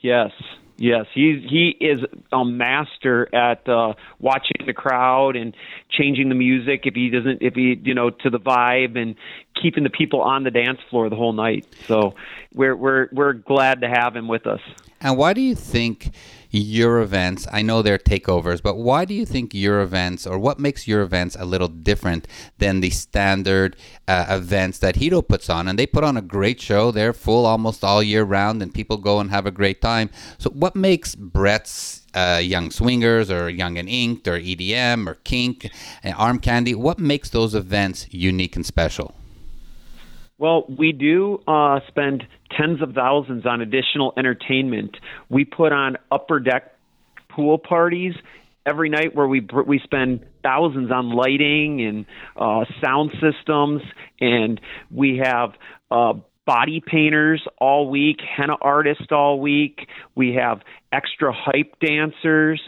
Yes, 0.00 0.32
yes, 0.76 1.06
he's 1.14 1.42
he 1.42 1.76
is 1.80 2.00
a 2.32 2.44
master 2.44 3.34
at 3.34 3.66
uh, 3.68 3.94
watching 4.18 4.66
the 4.66 4.74
crowd 4.74 5.36
and 5.36 5.56
changing 5.90 6.28
the 6.28 6.34
music 6.34 6.82
if 6.84 6.94
he 6.94 7.08
doesn't 7.10 7.40
if 7.40 7.54
he 7.54 7.80
you 7.82 7.94
know 7.94 8.10
to 8.10 8.30
the 8.30 8.38
vibe 8.38 8.98
and 8.98 9.14
keeping 9.60 9.84
the 9.84 9.90
people 9.90 10.20
on 10.20 10.44
the 10.44 10.50
dance 10.50 10.78
floor 10.90 11.08
the 11.08 11.16
whole 11.16 11.32
night. 11.32 11.66
So 11.86 12.14
we're 12.54 12.76
we're 12.76 13.08
we're 13.12 13.32
glad 13.32 13.80
to 13.80 13.88
have 13.88 14.14
him 14.14 14.28
with 14.28 14.46
us. 14.46 14.60
And 15.00 15.16
why 15.16 15.32
do 15.32 15.40
you 15.40 15.54
think 15.54 16.10
your 16.58 17.00
events, 17.00 17.46
I 17.52 17.62
know 17.62 17.82
they're 17.82 17.98
takeovers, 17.98 18.62
but 18.62 18.76
why 18.76 19.04
do 19.04 19.14
you 19.14 19.26
think 19.26 19.54
your 19.54 19.80
events 19.80 20.26
or 20.26 20.38
what 20.38 20.58
makes 20.58 20.86
your 20.86 21.02
events 21.02 21.36
a 21.38 21.44
little 21.44 21.68
different 21.68 22.28
than 22.58 22.80
the 22.80 22.90
standard 22.90 23.76
uh, 24.06 24.26
events 24.28 24.78
that 24.78 24.96
Hedo 24.96 25.26
puts 25.26 25.50
on? 25.50 25.66
And 25.66 25.78
they 25.78 25.86
put 25.86 26.04
on 26.04 26.16
a 26.16 26.22
great 26.22 26.60
show. 26.60 26.90
They're 26.90 27.12
full 27.12 27.44
almost 27.44 27.82
all 27.82 28.02
year 28.02 28.22
round 28.22 28.62
and 28.62 28.72
people 28.72 28.98
go 28.98 29.18
and 29.18 29.30
have 29.30 29.46
a 29.46 29.50
great 29.50 29.80
time. 29.80 30.10
So, 30.38 30.50
what 30.50 30.76
makes 30.76 31.14
Brett's 31.14 32.02
uh, 32.14 32.40
Young 32.42 32.70
Swingers 32.70 33.30
or 33.30 33.50
Young 33.50 33.76
and 33.76 33.88
Inked 33.88 34.28
or 34.28 34.38
EDM 34.38 35.08
or 35.08 35.16
Kink 35.24 35.70
and 36.02 36.14
Arm 36.14 36.38
Candy, 36.38 36.74
what 36.74 36.98
makes 36.98 37.30
those 37.30 37.54
events 37.54 38.06
unique 38.10 38.56
and 38.56 38.64
special? 38.64 39.14
Well, 40.38 40.64
we 40.68 40.92
do 40.92 41.38
uh, 41.46 41.80
spend 41.88 42.24
tens 42.56 42.82
of 42.82 42.92
thousands 42.92 43.46
on 43.46 43.60
additional 43.60 44.12
entertainment. 44.16 44.96
We 45.28 45.44
put 45.44 45.72
on 45.72 45.96
upper 46.10 46.40
deck 46.40 46.74
pool 47.28 47.58
parties 47.58 48.14
every 48.66 48.88
night 48.88 49.14
where 49.14 49.28
we 49.28 49.46
we 49.66 49.80
spend 49.84 50.24
thousands 50.42 50.90
on 50.90 51.10
lighting 51.10 51.82
and 51.82 52.06
uh, 52.36 52.64
sound 52.82 53.12
systems, 53.20 53.82
and 54.20 54.60
we 54.90 55.20
have. 55.22 55.50
Uh, 55.90 56.14
body 56.46 56.82
painters 56.84 57.42
all 57.58 57.88
week, 57.88 58.18
henna 58.36 58.54
artists 58.60 59.06
all 59.10 59.40
week. 59.40 59.88
We 60.14 60.34
have 60.34 60.60
extra 60.92 61.32
hype 61.32 61.78
dancers. 61.80 62.60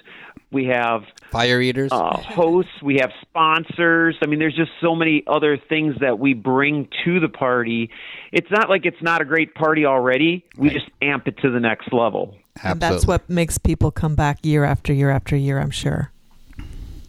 We 0.53 0.67
have 0.67 1.03
fire 1.31 1.61
eaters, 1.61 1.91
uh, 1.93 2.17
hosts. 2.19 2.71
We 2.83 2.99
have 3.01 3.11
sponsors. 3.23 4.17
I 4.23 4.27
mean, 4.27 4.39
there's 4.39 4.55
just 4.55 4.71
so 4.81 4.95
many 4.95 5.25
other 5.27 5.59
things 5.59 5.97
that 6.01 6.19
we 6.19 6.35
bring 6.35 6.89
to 7.05 7.21
the 7.21 7.29
party. 7.29 7.91
It's 8.33 8.51
not 8.51 8.71
like 8.71 8.87
it's 8.87 9.03
not 9.03 9.21
a 9.21 9.25
great 9.25 9.55
party 9.55 9.87
already. 9.87 10.45
We 10.57 10.69
right. 10.69 10.77
just 10.77 10.89
amp 11.03 11.27
it 11.27 11.39
to 11.39 11.51
the 11.51 11.61
next 11.61 11.93
level. 11.93 12.37
Absolutely. 12.57 12.71
And 12.71 12.81
that's 12.81 13.07
what 13.07 13.29
makes 13.29 13.59
people 13.59 13.91
come 13.91 14.15
back 14.15 14.39
year 14.45 14.65
after 14.65 14.93
year 14.93 15.11
after 15.11 15.37
year. 15.37 15.59
I'm 15.59 15.71
sure. 15.71 16.13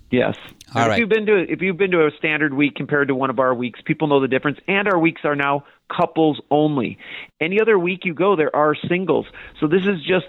Yes. 0.09 0.35
All 0.73 0.91
if 0.91 0.99
you've 0.99 1.09
been 1.09 1.25
to 1.25 1.45
if 1.49 1.61
you've 1.61 1.77
been 1.77 1.91
to 1.91 2.05
a 2.05 2.11
standard 2.17 2.53
week 2.53 2.75
compared 2.75 3.07
to 3.09 3.15
one 3.15 3.29
of 3.29 3.39
our 3.39 3.53
weeks, 3.53 3.79
people 3.85 4.07
know 4.07 4.21
the 4.21 4.27
difference. 4.27 4.57
And 4.67 4.87
our 4.87 4.99
weeks 4.99 5.21
are 5.23 5.35
now 5.35 5.65
couples 5.95 6.39
only. 6.51 6.97
Any 7.39 7.61
other 7.61 7.79
week 7.79 8.01
you 8.03 8.13
go, 8.13 8.35
there 8.35 8.53
are 8.55 8.75
singles. 8.89 9.25
So 9.59 9.67
this 9.67 9.81
is 9.81 10.03
just 10.05 10.27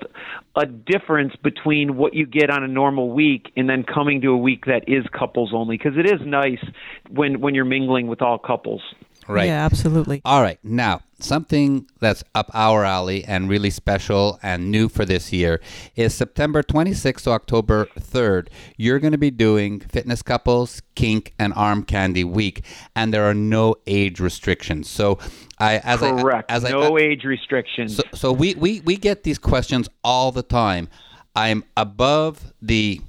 a 0.57 0.66
difference 0.66 1.35
between 1.43 1.97
what 1.97 2.14
you 2.14 2.26
get 2.26 2.51
on 2.51 2.62
a 2.62 2.68
normal 2.68 3.11
week 3.11 3.53
and 3.57 3.68
then 3.68 3.85
coming 3.85 4.20
to 4.22 4.29
a 4.29 4.37
week 4.37 4.66
that 4.66 4.89
is 4.89 5.05
couples 5.12 5.51
only 5.53 5.76
because 5.76 5.99
it 5.99 6.07
is 6.07 6.20
nice 6.24 6.64
when 7.11 7.41
when 7.41 7.55
you're 7.55 7.64
mingling 7.64 8.07
with 8.07 8.22
all 8.22 8.39
couples. 8.39 8.83
Right. 9.29 9.49
Yeah, 9.49 9.64
absolutely. 9.64 10.22
All 10.24 10.41
right. 10.41 10.59
Now, 10.64 11.03
something 11.18 11.87
that's 12.01 12.24
up 12.35 12.51
our 12.55 12.83
alley 12.83 13.24
and 13.24 13.49
really 13.49 13.68
special 13.68 14.39
and 14.43 14.70
new 14.70 14.89
for 14.89 15.05
this 15.05 15.33
year 15.35 15.61
is 15.97 16.14
September 16.14 16.62
26th 16.62 17.24
to 17.24 17.31
October 17.33 17.87
3rd. 17.99 18.49
You're 18.79 18.99
going 18.99 19.12
to 19.12 19.18
be 19.18 19.31
doing 19.31 19.81
Fitness 19.81 20.22
Couples, 20.22 20.81
Kink, 20.95 21.35
and 21.39 21.53
Arm 21.55 21.83
Candy 21.83 22.24
Week, 22.24 22.64
and 22.97 23.12
there 23.12 23.24
are 23.24 23.35
no 23.35 23.76
age 23.87 24.18
restrictions. 24.18 24.89
So, 24.89 25.18
I 25.59 25.79
as 25.85 26.01
correct, 26.01 26.51
I, 26.51 26.55
as 26.55 26.62
no 26.62 26.97
I, 26.97 27.01
age 27.03 27.24
restrictions. 27.24 27.97
So, 27.97 28.03
so 28.14 28.33
we, 28.33 28.55
we 28.55 28.81
we 28.81 28.97
get 28.97 29.24
these 29.24 29.39
questions 29.39 29.89
all 30.03 30.33
the 30.33 30.43
time. 30.43 30.89
I'm 31.37 31.64
above 31.76 32.53
the 32.62 33.01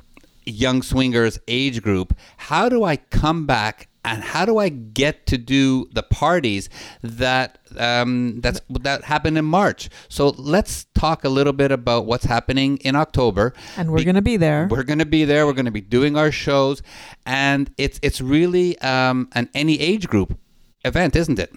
young 0.45 0.82
swingers 0.82 1.39
age 1.47 1.82
group. 1.82 2.17
How 2.38 2.70
do 2.70 2.84
I 2.84 2.97
come 2.97 3.45
back 3.45 3.88
and 4.05 4.23
how 4.23 4.45
do 4.45 4.57
I 4.57 4.69
get 4.69 5.25
to 5.27 5.37
do 5.37 5.87
the 5.91 6.03
parties 6.03 6.69
that 7.01 7.59
um, 7.77 8.39
that's 8.41 8.61
that 8.69 9.03
happened 9.03 9.37
in 9.37 9.45
March? 9.45 9.89
So 10.07 10.29
let's 10.29 10.85
talk 10.95 11.23
a 11.23 11.29
little 11.29 11.53
bit 11.53 11.71
about 11.71 12.05
what's 12.05 12.25
happening 12.25 12.77
in 12.77 12.95
October. 12.95 13.53
And 13.77 13.91
we're 13.91 14.03
going 14.03 14.15
to 14.15 14.21
be 14.21 14.37
there. 14.37 14.67
We're 14.69 14.83
going 14.83 14.99
to 14.99 15.05
be 15.05 15.25
there. 15.25 15.45
We're 15.45 15.53
going 15.53 15.65
to 15.65 15.71
be 15.71 15.81
doing 15.81 16.17
our 16.17 16.31
shows, 16.31 16.81
and 17.25 17.69
it's 17.77 17.99
it's 18.01 18.21
really 18.21 18.77
um, 18.79 19.29
an 19.33 19.49
any 19.53 19.79
age 19.79 20.07
group 20.07 20.37
event, 20.85 21.15
isn't 21.15 21.39
it? 21.39 21.53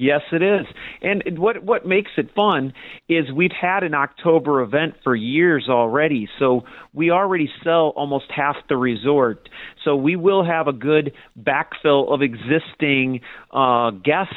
Yes, 0.00 0.22
it 0.32 0.42
is. 0.42 0.66
And 1.02 1.38
what 1.38 1.62
what 1.62 1.84
makes 1.84 2.12
it 2.16 2.34
fun 2.34 2.72
is 3.06 3.30
we've 3.30 3.52
had 3.52 3.82
an 3.82 3.94
October 3.94 4.62
event 4.62 4.94
for 5.04 5.14
years 5.14 5.66
already. 5.68 6.26
So 6.38 6.62
we 6.94 7.10
already 7.10 7.50
sell 7.62 7.92
almost 7.94 8.24
half 8.34 8.56
the 8.70 8.78
resort. 8.78 9.50
So 9.84 9.96
we 9.96 10.16
will 10.16 10.42
have 10.42 10.68
a 10.68 10.72
good 10.72 11.12
backfill 11.38 12.14
of 12.14 12.22
existing 12.22 13.20
uh, 13.52 13.90
guests 13.90 14.34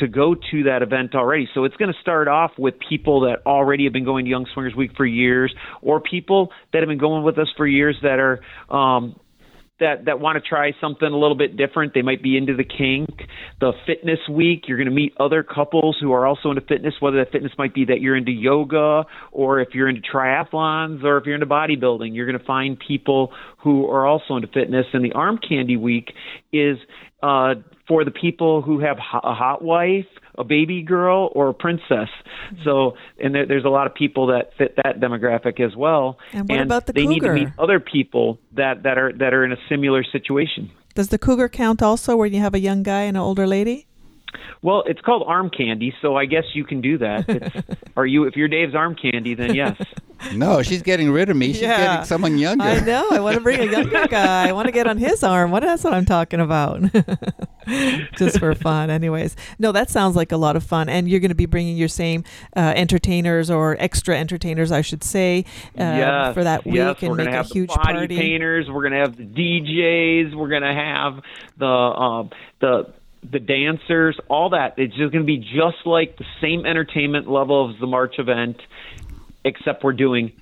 to 0.00 0.06
go 0.06 0.34
to 0.34 0.64
that 0.64 0.82
event 0.82 1.14
already. 1.14 1.48
So 1.54 1.64
it's 1.64 1.76
going 1.76 1.90
to 1.90 1.98
start 2.02 2.28
off 2.28 2.50
with 2.58 2.74
people 2.86 3.20
that 3.20 3.36
already 3.46 3.84
have 3.84 3.94
been 3.94 4.04
going 4.04 4.26
to 4.26 4.30
Young 4.30 4.46
Swingers 4.52 4.74
Week 4.76 4.90
for 4.98 5.06
years, 5.06 5.54
or 5.80 5.98
people 5.98 6.52
that 6.74 6.80
have 6.80 6.88
been 6.88 6.98
going 6.98 7.22
with 7.22 7.38
us 7.38 7.48
for 7.56 7.66
years 7.66 7.96
that 8.02 8.18
are 8.18 8.40
um, 8.68 9.18
that 9.80 10.06
that 10.06 10.20
want 10.20 10.42
to 10.42 10.48
try 10.48 10.72
something 10.80 11.06
a 11.06 11.16
little 11.16 11.36
bit 11.36 11.56
different. 11.56 11.92
They 11.94 12.02
might 12.02 12.22
be 12.22 12.36
into 12.36 12.54
the 12.56 12.64
kink. 12.64 13.08
The 13.60 13.72
fitness 13.86 14.18
week, 14.30 14.64
you're 14.68 14.78
going 14.78 14.88
to 14.88 14.94
meet 14.94 15.14
other 15.18 15.42
couples 15.42 15.96
who 16.00 16.12
are 16.12 16.26
also 16.26 16.50
into 16.50 16.62
fitness. 16.62 16.94
Whether 17.00 17.18
that 17.18 17.32
fitness 17.32 17.52
might 17.58 17.74
be 17.74 17.84
that 17.86 18.00
you're 18.00 18.16
into 18.16 18.32
yoga, 18.32 19.04
or 19.32 19.60
if 19.60 19.68
you're 19.74 19.88
into 19.88 20.02
triathlons, 20.02 21.04
or 21.04 21.18
if 21.18 21.26
you're 21.26 21.34
into 21.34 21.46
bodybuilding, 21.46 22.14
you're 22.14 22.26
going 22.26 22.38
to 22.38 22.44
find 22.44 22.78
people 22.78 23.32
who 23.62 23.86
are 23.90 24.06
also 24.06 24.36
into 24.36 24.48
fitness. 24.48 24.86
And 24.92 25.04
the 25.04 25.12
arm 25.12 25.38
candy 25.38 25.76
week 25.76 26.12
is 26.52 26.78
uh, 27.22 27.54
for 27.88 28.04
the 28.04 28.10
people 28.10 28.62
who 28.62 28.80
have 28.80 28.98
a 28.98 29.34
hot 29.34 29.62
wife, 29.62 30.06
a 30.38 30.44
baby 30.44 30.82
girl, 30.82 31.30
or 31.34 31.48
a 31.48 31.54
princess. 31.54 31.88
Mm-hmm. 31.90 32.64
So, 32.64 32.96
and 33.22 33.34
there, 33.34 33.46
there's 33.46 33.64
a 33.64 33.68
lot 33.68 33.86
of 33.86 33.94
people 33.94 34.28
that 34.28 34.50
fit 34.58 34.76
that 34.76 35.00
demographic 35.00 35.60
as 35.60 35.74
well. 35.76 36.18
And 36.32 36.48
what 36.48 36.60
about 36.60 36.86
the 36.86 36.92
they 36.92 37.02
cougar? 37.02 37.12
need 37.12 37.20
to 37.20 37.32
meet 37.32 37.48
other 37.58 37.80
people 37.80 38.38
that 38.52 38.82
that 38.84 38.98
are 38.98 39.12
that 39.12 39.34
are 39.34 39.44
in 39.44 39.52
a 39.52 39.58
similar 39.68 40.04
situation. 40.04 40.70
Does 40.94 41.08
the 41.08 41.18
cougar 41.18 41.48
count 41.48 41.82
also, 41.82 42.16
where 42.16 42.26
you 42.26 42.40
have 42.40 42.54
a 42.54 42.60
young 42.60 42.82
guy 42.82 43.02
and 43.02 43.16
an 43.16 43.22
older 43.22 43.46
lady? 43.46 43.85
Well, 44.62 44.82
it's 44.86 45.00
called 45.00 45.24
arm 45.26 45.50
candy, 45.50 45.94
so 46.02 46.16
I 46.16 46.24
guess 46.26 46.44
you 46.54 46.64
can 46.64 46.80
do 46.80 46.98
that. 46.98 47.24
It's, 47.28 47.56
are 47.96 48.06
you? 48.06 48.24
If 48.24 48.36
you're 48.36 48.48
Dave's 48.48 48.74
arm 48.74 48.94
candy, 48.94 49.34
then 49.34 49.54
yes. 49.54 49.76
No, 50.34 50.62
she's 50.62 50.80
getting 50.82 51.10
rid 51.10 51.28
of 51.28 51.36
me. 51.36 51.52
She's 51.52 51.62
Yeah. 51.62 51.76
getting 51.78 52.06
someone 52.06 52.38
younger. 52.38 52.64
I 52.64 52.80
know. 52.80 53.08
I 53.10 53.20
want 53.20 53.34
to 53.36 53.42
bring 53.42 53.60
a 53.60 53.70
younger 53.70 54.06
guy. 54.10 54.48
I 54.48 54.52
want 54.52 54.66
to 54.66 54.72
get 54.72 54.86
on 54.86 54.96
his 54.98 55.22
arm. 55.22 55.50
What? 55.50 55.62
That's 55.62 55.84
what 55.84 55.92
I'm 55.92 56.06
talking 56.06 56.40
about. 56.40 56.80
Just 58.16 58.38
for 58.38 58.54
fun, 58.54 58.90
anyways. 58.90 59.36
No, 59.58 59.72
that 59.72 59.90
sounds 59.90 60.16
like 60.16 60.32
a 60.32 60.36
lot 60.36 60.56
of 60.56 60.62
fun. 60.62 60.88
And 60.88 61.08
you're 61.08 61.20
going 61.20 61.30
to 61.30 61.34
be 61.34 61.46
bringing 61.46 61.76
your 61.76 61.88
same 61.88 62.24
uh, 62.56 62.72
entertainers 62.76 63.50
or 63.50 63.76
extra 63.80 64.16
entertainers, 64.16 64.70
I 64.72 64.80
should 64.82 65.02
say, 65.04 65.44
uh, 65.78 65.82
yes, 65.82 66.34
for 66.34 66.44
that 66.44 66.64
week 66.64 66.76
yes, 66.76 66.96
and 67.00 67.10
we're 67.10 67.16
make 67.16 67.26
gonna 67.26 67.36
a 67.36 67.42
have 67.42 67.50
huge 67.50 67.70
the 67.70 67.76
body 67.76 67.92
party. 67.98 68.16
painters. 68.16 68.70
We're 68.70 68.82
gonna 68.84 69.00
have 69.00 69.16
the 69.16 69.24
DJs. 69.24 70.34
We're 70.34 70.48
gonna 70.48 70.74
have 70.74 71.20
the 71.58 71.66
um, 71.66 72.30
the 72.60 72.92
the 73.30 73.38
dancers. 73.38 74.18
All 74.28 74.50
that. 74.50 74.74
It's 74.78 74.94
just 74.96 75.12
gonna 75.12 75.24
be 75.24 75.38
just 75.38 75.84
like 75.84 76.16
the 76.16 76.24
same 76.40 76.66
entertainment 76.66 77.28
level 77.28 77.72
as 77.72 77.80
the 77.80 77.86
March 77.86 78.18
event, 78.18 78.56
except 79.44 79.84
we're 79.84 79.92
doing 79.92 80.32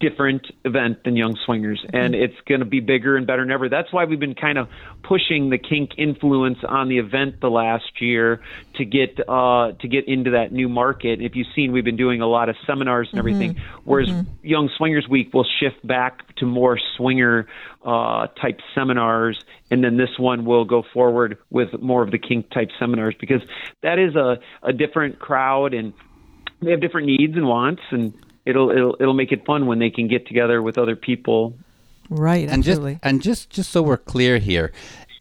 different 0.00 0.46
event 0.64 1.04
than 1.04 1.14
Young 1.14 1.36
Swingers, 1.44 1.84
and 1.92 2.14
it's 2.14 2.34
going 2.48 2.60
to 2.60 2.66
be 2.66 2.80
bigger 2.80 3.16
and 3.16 3.26
better 3.26 3.42
than 3.42 3.52
ever. 3.52 3.68
That's 3.68 3.92
why 3.92 4.06
we've 4.06 4.18
been 4.18 4.34
kind 4.34 4.58
of 4.58 4.68
pushing 5.02 5.50
the 5.50 5.58
kink 5.58 5.90
influence 5.98 6.58
on 6.66 6.88
the 6.88 6.98
event 6.98 7.40
the 7.40 7.50
last 7.50 8.00
year 8.00 8.40
to 8.76 8.84
get 8.84 9.20
uh, 9.28 9.72
to 9.72 9.88
get 9.88 10.08
into 10.08 10.30
that 10.32 10.52
new 10.52 10.68
market. 10.68 11.20
If 11.20 11.36
you've 11.36 11.46
seen, 11.54 11.72
we've 11.72 11.84
been 11.84 11.98
doing 11.98 12.22
a 12.22 12.26
lot 12.26 12.48
of 12.48 12.56
seminars 12.66 13.08
and 13.12 13.18
everything. 13.18 13.60
Whereas 13.84 14.10
Young 14.42 14.70
Swingers 14.76 15.06
Week 15.08 15.32
will 15.34 15.46
shift 15.60 15.86
back 15.86 16.34
to 16.36 16.46
more 16.46 16.78
swinger 16.96 17.46
uh, 17.84 18.28
type 18.40 18.60
seminars, 18.74 19.38
and 19.70 19.84
then 19.84 19.96
this 19.98 20.18
one 20.18 20.44
will 20.44 20.64
go 20.64 20.82
forward 20.94 21.38
with 21.50 21.68
more 21.80 22.02
of 22.02 22.10
the 22.10 22.18
kink 22.18 22.50
type 22.50 22.70
seminars 22.78 23.14
because 23.20 23.42
that 23.82 23.98
is 23.98 24.16
a, 24.16 24.38
a 24.62 24.72
different 24.72 25.18
crowd 25.18 25.74
and 25.74 25.92
they 26.62 26.70
have 26.70 26.80
different 26.80 27.06
needs 27.06 27.36
and 27.36 27.46
wants 27.46 27.82
and 27.90 28.14
it'll 28.50 28.70
it'll 28.70 28.96
it'll 29.00 29.14
make 29.14 29.32
it 29.32 29.44
fun 29.46 29.66
when 29.66 29.78
they 29.78 29.90
can 29.90 30.08
get 30.08 30.26
together 30.26 30.60
with 30.60 30.76
other 30.76 30.96
people. 30.96 31.54
Right, 32.10 32.48
and 32.48 32.62
just 32.62 32.80
absolutely. 32.80 32.98
and 33.02 33.22
just 33.22 33.50
just 33.50 33.70
so 33.70 33.82
we're 33.82 33.96
clear 33.96 34.38
here 34.38 34.72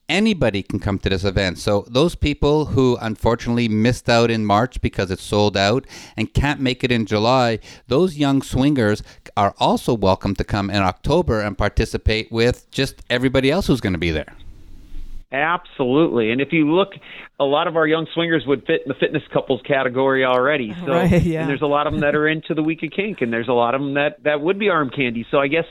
anybody 0.09 0.63
can 0.63 0.79
come 0.79 0.97
to 0.99 1.09
this 1.09 1.23
event. 1.23 1.59
So 1.59 1.85
those 1.87 2.15
people 2.15 2.65
who 2.65 2.97
unfortunately 2.99 3.69
missed 3.69 4.09
out 4.09 4.31
in 4.31 4.45
March 4.45 4.81
because 4.81 5.11
it's 5.11 5.23
sold 5.23 5.55
out 5.55 5.85
and 6.17 6.33
can't 6.33 6.59
make 6.59 6.83
it 6.83 6.91
in 6.91 7.05
July, 7.05 7.59
those 7.87 8.17
young 8.17 8.41
swingers 8.41 9.03
are 9.37 9.53
also 9.59 9.93
welcome 9.93 10.35
to 10.35 10.43
come 10.43 10.69
in 10.69 10.81
October 10.81 11.39
and 11.39 11.57
participate 11.57 12.31
with 12.31 12.69
just 12.71 13.03
everybody 13.09 13.51
else 13.51 13.67
who's 13.67 13.81
going 13.81 13.93
to 13.93 13.99
be 13.99 14.11
there. 14.11 14.35
Absolutely. 15.31 16.31
And 16.31 16.41
if 16.41 16.49
you 16.51 16.71
look, 16.71 16.89
a 17.39 17.43
lot 17.43 17.67
of 17.67 17.75
our 17.75 17.87
young 17.87 18.07
swingers 18.13 18.43
would 18.47 18.61
fit 18.65 18.81
in 18.83 18.87
the 18.87 18.95
fitness 18.99 19.23
couples 19.31 19.61
category 19.67 20.25
already. 20.25 20.75
So, 20.85 20.93
Right, 20.93 21.21
yeah. 21.21 21.41
and 21.41 21.49
there's 21.49 21.61
a 21.61 21.67
lot 21.67 21.87
of 21.87 21.93
them 21.93 22.01
that 22.01 22.15
are 22.15 22.27
into 22.27 22.53
the 22.53 22.63
week 22.63 22.81
of 22.83 22.91
kink, 22.95 23.21
and 23.21 23.31
there's 23.31 23.47
a 23.47 23.53
lot 23.53 23.75
of 23.75 23.81
them 23.81 23.93
that 23.95 24.23
that 24.23 24.41
would 24.41 24.57
be 24.57 24.69
arm 24.69 24.89
candy. 24.89 25.25
So 25.29 25.37
I 25.39 25.47
guess 25.47 25.65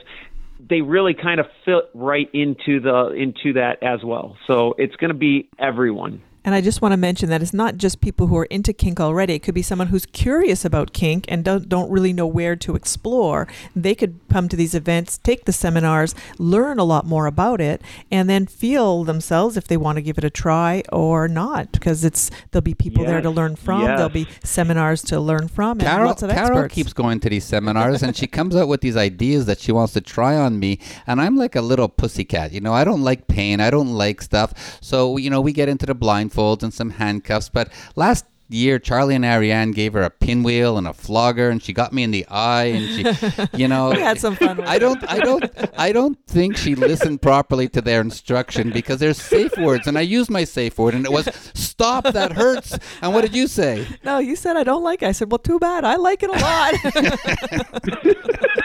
they 0.59 0.81
really 0.81 1.13
kind 1.13 1.39
of 1.39 1.47
fit 1.65 1.89
right 1.93 2.29
into 2.33 2.79
the 2.79 3.11
into 3.17 3.53
that 3.53 3.81
as 3.81 4.03
well. 4.03 4.37
So 4.47 4.75
it's 4.77 4.95
going 4.95 5.11
to 5.11 5.17
be 5.17 5.49
everyone. 5.57 6.21
And 6.43 6.55
I 6.55 6.61
just 6.61 6.81
want 6.81 6.93
to 6.93 6.97
mention 6.97 7.29
that 7.29 7.41
it's 7.41 7.53
not 7.53 7.77
just 7.77 8.01
people 8.01 8.27
who 8.27 8.37
are 8.37 8.45
into 8.45 8.73
kink 8.73 8.99
already. 8.99 9.33
It 9.33 9.39
could 9.39 9.55
be 9.55 9.61
someone 9.61 9.87
who's 9.87 10.05
curious 10.05 10.63
about 10.63 10.93
kink 10.93 11.25
and 11.27 11.43
don't, 11.43 11.67
don't 11.67 11.91
really 11.91 12.13
know 12.13 12.27
where 12.27 12.55
to 12.55 12.75
explore. 12.75 13.47
They 13.75 13.93
could 13.93 14.19
come 14.29 14.47
to 14.49 14.55
these 14.55 14.73
events, 14.73 15.17
take 15.17 15.45
the 15.45 15.51
seminars, 15.51 16.15
learn 16.37 16.79
a 16.79 16.83
lot 16.83 17.05
more 17.05 17.25
about 17.25 17.59
it, 17.61 17.81
and 18.09 18.29
then 18.29 18.45
feel 18.45 19.03
themselves 19.03 19.57
if 19.57 19.67
they 19.67 19.77
want 19.77 19.97
to 19.97 20.01
give 20.01 20.17
it 20.17 20.23
a 20.23 20.29
try 20.29 20.83
or 20.91 21.27
not. 21.27 21.71
Because 21.71 22.03
it's 22.03 22.31
there'll 22.51 22.61
be 22.61 22.73
people 22.73 23.03
there 23.05 23.21
to 23.21 23.29
learn 23.29 23.55
from. 23.55 23.81
yes. 23.81 23.97
There'll 23.97 24.09
be 24.09 24.27
seminars 24.43 25.01
to 25.03 25.19
learn 25.19 25.47
from, 25.47 25.79
and 25.79 25.81
Carol, 25.81 26.07
lots 26.07 26.23
of 26.23 26.31
Carol 26.31 26.59
experts. 26.59 26.75
keeps 26.75 26.93
going 26.93 27.19
to 27.21 27.29
these 27.29 27.43
seminars 27.43 28.01
and 28.03 28.15
she 28.15 28.27
comes 28.27 28.55
out 28.55 28.67
with 28.67 28.81
these 28.81 28.95
ideas 28.97 29.45
that 29.45 29.59
she 29.59 29.71
wants 29.71 29.93
to 29.93 30.01
try 30.01 30.35
on 30.35 30.59
me. 30.59 30.79
And 31.05 31.19
I'm 31.21 31.35
like 31.35 31.55
a 31.55 31.61
little 31.61 31.89
pussycat. 31.89 32.51
You 32.51 32.61
know, 32.61 32.73
I 32.73 32.83
don't 32.83 33.03
like 33.03 33.27
pain. 33.27 33.59
I 33.59 33.69
don't 33.69 33.93
like 33.93 34.21
stuff. 34.21 34.77
So, 34.81 35.17
you 35.17 35.29
know, 35.29 35.41
we 35.41 35.51
get 35.53 35.69
into 35.69 35.85
the 35.85 35.93
blindfolds 36.29 36.63
and 36.63 36.73
some 36.73 36.91
handcuffs. 36.91 37.49
But 37.49 37.69
last 37.95 38.25
year, 38.51 38.79
Charlie 38.79 39.13
and 39.13 39.23
Ariane 39.23 39.71
gave 39.71 39.93
her 39.93 40.01
a 40.01 40.09
pinwheel 40.09 40.77
and 40.77 40.87
a 40.87 40.93
flogger 40.93 41.49
and 41.49 41.61
she 41.61 41.71
got 41.71 41.93
me 41.93 42.01
in 42.03 42.09
the 42.09 42.25
eye 42.29 42.63
and 42.65 42.87
she, 42.89 43.47
you 43.57 43.67
know. 43.67 43.91
we 43.91 43.99
had 43.99 44.19
some 44.19 44.35
fun. 44.35 44.59
I 44.61 44.79
don't, 44.79 45.07
I 45.09 45.19
don't, 45.19 45.45
I 45.77 45.91
don't 45.91 46.17
think 46.25 46.57
she 46.57 46.73
listened 46.75 47.21
properly 47.21 47.69
to 47.69 47.81
their 47.81 48.01
instruction 48.01 48.71
because 48.71 48.99
there's 48.99 49.21
safe 49.21 49.55
words, 49.57 49.85
and 49.87 49.97
I 49.97 50.01
used 50.01 50.31
my 50.31 50.43
safe 50.45 50.79
word, 50.79 50.95
and 50.95 51.05
it 51.05 51.11
was 51.11 51.29
"stop." 51.53 52.05
That 52.05 52.31
hurts. 52.31 52.77
And 53.01 53.13
what 53.13 53.21
did 53.21 53.35
you 53.35 53.47
say? 53.47 53.85
No, 54.03 54.17
you 54.19 54.35
said 54.35 54.57
I 54.57 54.63
don't 54.63 54.83
like 54.83 55.03
it. 55.03 55.07
I 55.07 55.11
said, 55.11 55.31
well, 55.31 55.37
too 55.39 55.59
bad. 55.59 55.83
I 55.85 55.95
like 55.95 56.23
it 56.23 56.29
a 56.29 56.33
lot. 56.33 56.73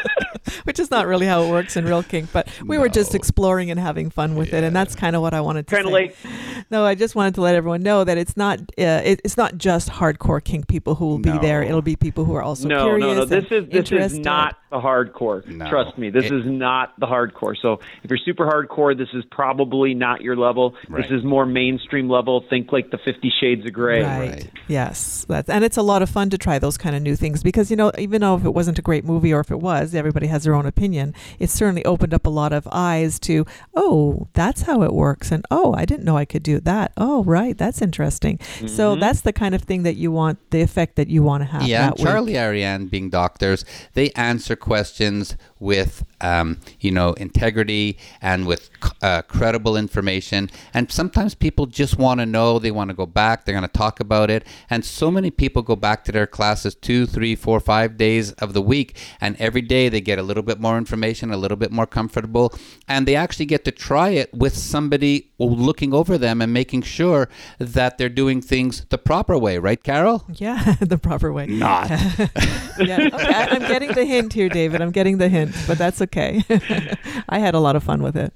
Which 0.64 0.78
is 0.78 0.90
not 0.90 1.06
really 1.06 1.26
how 1.26 1.42
it 1.42 1.50
works 1.50 1.76
in 1.76 1.84
real 1.84 2.02
kink, 2.02 2.30
but 2.32 2.48
we 2.64 2.78
were 2.78 2.88
just 2.88 3.14
exploring 3.14 3.70
and 3.70 3.78
having 3.78 4.10
fun 4.10 4.34
with 4.34 4.52
it, 4.52 4.64
and 4.64 4.74
that's 4.74 4.94
kind 4.94 5.16
of 5.16 5.22
what 5.22 5.34
I 5.34 5.40
wanted 5.40 5.66
to 5.68 5.74
Kind 5.74 5.86
of 5.86 5.92
say. 5.92 6.64
No, 6.70 6.84
I 6.84 6.94
just 6.94 7.14
wanted 7.14 7.34
to 7.36 7.40
let 7.40 7.54
everyone 7.54 7.82
know 7.82 8.04
that 8.04 8.18
it's 8.18 8.36
not 8.36 8.60
uh, 8.60 9.02
it, 9.04 9.20
it's 9.24 9.36
not 9.36 9.58
just 9.58 9.88
hardcore 9.88 10.42
kink 10.42 10.68
people 10.68 10.94
who 10.94 11.06
will 11.06 11.18
be 11.18 11.36
there. 11.38 11.62
It'll 11.62 11.82
be 11.82 11.96
people 11.96 12.24
who 12.24 12.34
are 12.34 12.42
also 12.42 12.68
no, 12.68 12.84
curious. 12.86 13.06
no, 13.06 13.14
no. 13.14 13.24
This 13.24 13.44
is 13.50 13.70
this 13.70 13.92
is 13.92 14.18
not 14.18 14.56
the 14.70 14.78
hardcore. 14.78 15.46
No. 15.46 15.68
Trust 15.68 15.96
me, 15.98 16.10
this 16.10 16.26
It- 16.26 16.32
is 16.32 16.44
not 16.46 16.98
the 16.98 17.06
hardcore. 17.06 17.54
So 17.60 17.80
if 18.02 18.10
you're 18.10 18.18
super 18.18 18.46
hardcore, 18.46 18.96
this 18.96 19.08
is 19.14 19.24
probably 19.30 19.94
not 19.94 20.20
your 20.20 20.36
level. 20.36 20.74
Right. 20.88 21.02
This 21.02 21.10
is 21.18 21.24
more 21.24 21.46
mainstream 21.46 22.08
level. 22.08 22.44
Think 22.50 22.72
like 22.72 22.90
the 22.90 22.98
Fifty 22.98 23.32
Shades 23.40 23.64
of 23.66 23.72
Grey. 23.72 24.02
Right. 24.02 24.30
Right. 24.30 24.50
Yes. 24.68 25.24
That's, 25.28 25.48
and 25.48 25.64
it's 25.64 25.76
a 25.76 25.82
lot 25.82 26.02
of 26.02 26.10
fun 26.10 26.30
to 26.30 26.38
try 26.38 26.58
those 26.58 26.76
kind 26.76 26.96
of 26.96 27.02
new 27.02 27.16
things 27.16 27.42
because, 27.42 27.70
you 27.70 27.76
know, 27.76 27.92
even 27.98 28.20
though 28.20 28.36
if 28.36 28.44
it 28.44 28.50
wasn't 28.50 28.78
a 28.78 28.82
great 28.82 29.04
movie 29.04 29.32
or 29.32 29.40
if 29.40 29.50
it 29.50 29.60
was, 29.60 29.94
everybody 29.94 30.26
has 30.34 30.44
their 30.44 30.54
own 30.54 30.66
opinion. 30.66 31.14
It 31.38 31.48
certainly 31.48 31.84
opened 31.84 32.12
up 32.12 32.26
a 32.26 32.30
lot 32.30 32.52
of 32.52 32.66
eyes 32.72 33.18
to, 33.20 33.46
oh, 33.74 34.26
that's 34.32 34.62
how 34.62 34.82
it 34.82 34.92
works. 34.92 35.30
And, 35.30 35.44
oh, 35.50 35.72
I 35.74 35.84
didn't 35.84 36.04
know 36.04 36.16
I 36.16 36.24
could 36.24 36.42
do 36.42 36.58
that. 36.60 36.92
Oh, 36.96 37.22
right. 37.22 37.56
That's 37.56 37.80
interesting. 37.80 38.40
So 38.66 38.92
mm-hmm. 38.92 39.00
that's 39.00 39.20
the 39.20 39.32
kind 39.32 39.54
of 39.54 39.62
thing 39.62 39.84
that 39.84 39.94
you 39.94 40.10
want, 40.10 40.38
the 40.50 40.60
effect 40.60 40.96
that 40.96 41.08
you 41.08 41.22
want 41.22 41.42
to 41.42 41.46
have. 41.46 41.62
Yeah, 41.62 41.92
Charlie 41.92 42.32
week. 42.32 42.40
Ariane 42.40 42.86
being 42.88 43.10
doctors, 43.10 43.64
they 43.92 44.10
answer 44.10 44.56
questions 44.56 45.36
with, 45.64 46.04
um, 46.20 46.60
you 46.78 46.90
know, 46.90 47.14
integrity 47.14 47.96
and 48.20 48.46
with 48.46 48.70
uh, 49.02 49.22
credible 49.22 49.76
information. 49.76 50.50
And 50.74 50.92
sometimes 50.92 51.34
people 51.34 51.64
just 51.64 51.98
want 51.98 52.20
to 52.20 52.26
know. 52.26 52.58
They 52.58 52.70
want 52.70 52.90
to 52.90 52.94
go 52.94 53.06
back. 53.06 53.44
They're 53.44 53.54
going 53.54 53.66
to 53.66 53.78
talk 53.78 53.98
about 53.98 54.30
it. 54.30 54.46
And 54.68 54.84
so 54.84 55.10
many 55.10 55.30
people 55.30 55.62
go 55.62 55.74
back 55.74 56.04
to 56.04 56.12
their 56.12 56.26
classes 56.26 56.74
two, 56.74 57.06
three, 57.06 57.34
four, 57.34 57.60
five 57.60 57.96
days 57.96 58.32
of 58.32 58.52
the 58.52 58.60
week, 58.60 58.96
and 59.20 59.36
every 59.38 59.62
day 59.62 59.88
they 59.88 60.02
get 60.02 60.18
a 60.18 60.22
little 60.22 60.42
bit 60.42 60.60
more 60.60 60.76
information, 60.76 61.32
a 61.32 61.36
little 61.36 61.56
bit 61.56 61.72
more 61.72 61.86
comfortable, 61.86 62.52
and 62.86 63.08
they 63.08 63.16
actually 63.16 63.46
get 63.46 63.64
to 63.64 63.70
try 63.70 64.10
it 64.10 64.32
with 64.34 64.54
somebody 64.54 65.32
looking 65.38 65.94
over 65.94 66.18
them 66.18 66.42
and 66.42 66.52
making 66.52 66.82
sure 66.82 67.28
that 67.58 67.98
they're 67.98 68.08
doing 68.08 68.40
things 68.40 68.84
the 68.90 68.98
proper 68.98 69.38
way. 69.38 69.58
Right, 69.58 69.82
Carol? 69.82 70.24
Yeah, 70.34 70.76
the 70.80 70.98
proper 70.98 71.32
way. 71.32 71.46
Not. 71.46 71.88
yeah, 72.78 73.08
okay, 73.12 73.32
I'm 73.32 73.62
getting 73.62 73.92
the 73.92 74.04
hint 74.04 74.32
here, 74.32 74.48
David. 74.48 74.82
I'm 74.82 74.90
getting 74.90 75.18
the 75.18 75.28
hint, 75.28 75.53
but 75.66 75.78
that's 75.78 76.00
okay. 76.02 76.42
I 77.28 77.38
had 77.38 77.54
a 77.54 77.60
lot 77.60 77.76
of 77.76 77.82
fun 77.82 78.02
with 78.02 78.16
it. 78.16 78.32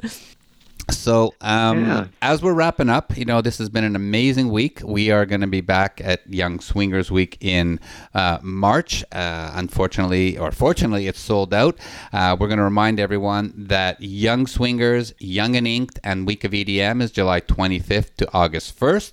So, 0.90 1.34
um, 1.42 1.84
Yeah. 1.84 2.06
as 2.22 2.40
we're 2.42 2.54
wrapping 2.54 2.88
up, 2.88 3.14
you 3.14 3.26
know, 3.26 3.42
this 3.42 3.58
has 3.58 3.68
been 3.68 3.84
an 3.84 3.94
amazing 3.94 4.48
week. 4.48 4.80
We 4.82 5.10
are 5.10 5.26
going 5.26 5.42
to 5.42 5.46
be 5.46 5.60
back 5.60 6.00
at 6.02 6.26
Young 6.32 6.60
Swingers 6.60 7.10
Week 7.10 7.36
in 7.42 7.78
uh, 8.14 8.38
March. 8.40 9.04
Uh, 9.12 9.50
unfortunately, 9.54 10.38
or 10.38 10.50
fortunately, 10.50 11.06
it's 11.06 11.20
sold 11.20 11.52
out. 11.52 11.78
Uh, 12.10 12.36
we're 12.40 12.46
going 12.48 12.56
to 12.56 12.64
remind 12.64 13.00
everyone 13.00 13.52
that 13.54 14.00
Young 14.00 14.46
Swingers, 14.46 15.12
Young 15.18 15.56
and 15.56 15.66
Inked, 15.66 15.98
and 16.02 16.26
Week 16.26 16.42
of 16.44 16.52
EDM 16.52 17.02
is 17.02 17.10
July 17.10 17.42
25th 17.42 18.14
to 18.16 18.28
August 18.32 18.80
1st. 18.80 19.12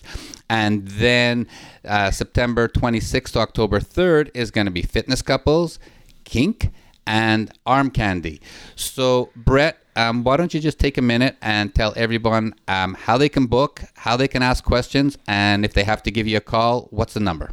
And 0.50 0.88
then 0.88 1.46
uh, 1.84 2.10
September 2.10 2.70
26th 2.70 3.34
to 3.34 3.40
October 3.40 3.82
3rd 3.82 4.32
is 4.34 4.50
going 4.50 4.66
to 4.66 4.72
be 4.72 4.82
Fitness 4.82 5.22
Couples, 5.22 5.78
Kink, 6.24 6.72
and 7.08 7.52
Arm 7.66 7.90
Candy. 7.90 8.42
So, 8.76 9.30
Brett, 9.36 9.78
um, 9.96 10.24
why 10.24 10.38
don't 10.38 10.54
you 10.54 10.60
just 10.60 10.80
take 10.80 10.98
a 10.98 11.02
minute 11.02 11.38
and 11.42 11.74
tell 11.74 11.94
everyone 11.96 12.54
um, 12.68 12.96
how 12.96 13.18
they 13.18 13.30
can 13.30 13.46
book, 13.46 13.82
how 13.96 14.18
they 14.18 14.28
can 14.28 14.42
ask 14.42 14.64
questions, 14.64 15.18
and 15.28 15.64
if 15.64 15.74
they 15.74 15.84
have 15.84 16.04
to 16.04 16.12
give 16.12 16.28
you 16.28 16.38
a 16.38 16.42
call, 16.42 16.88
what's 16.92 17.14
the 17.14 17.20
number? 17.20 17.52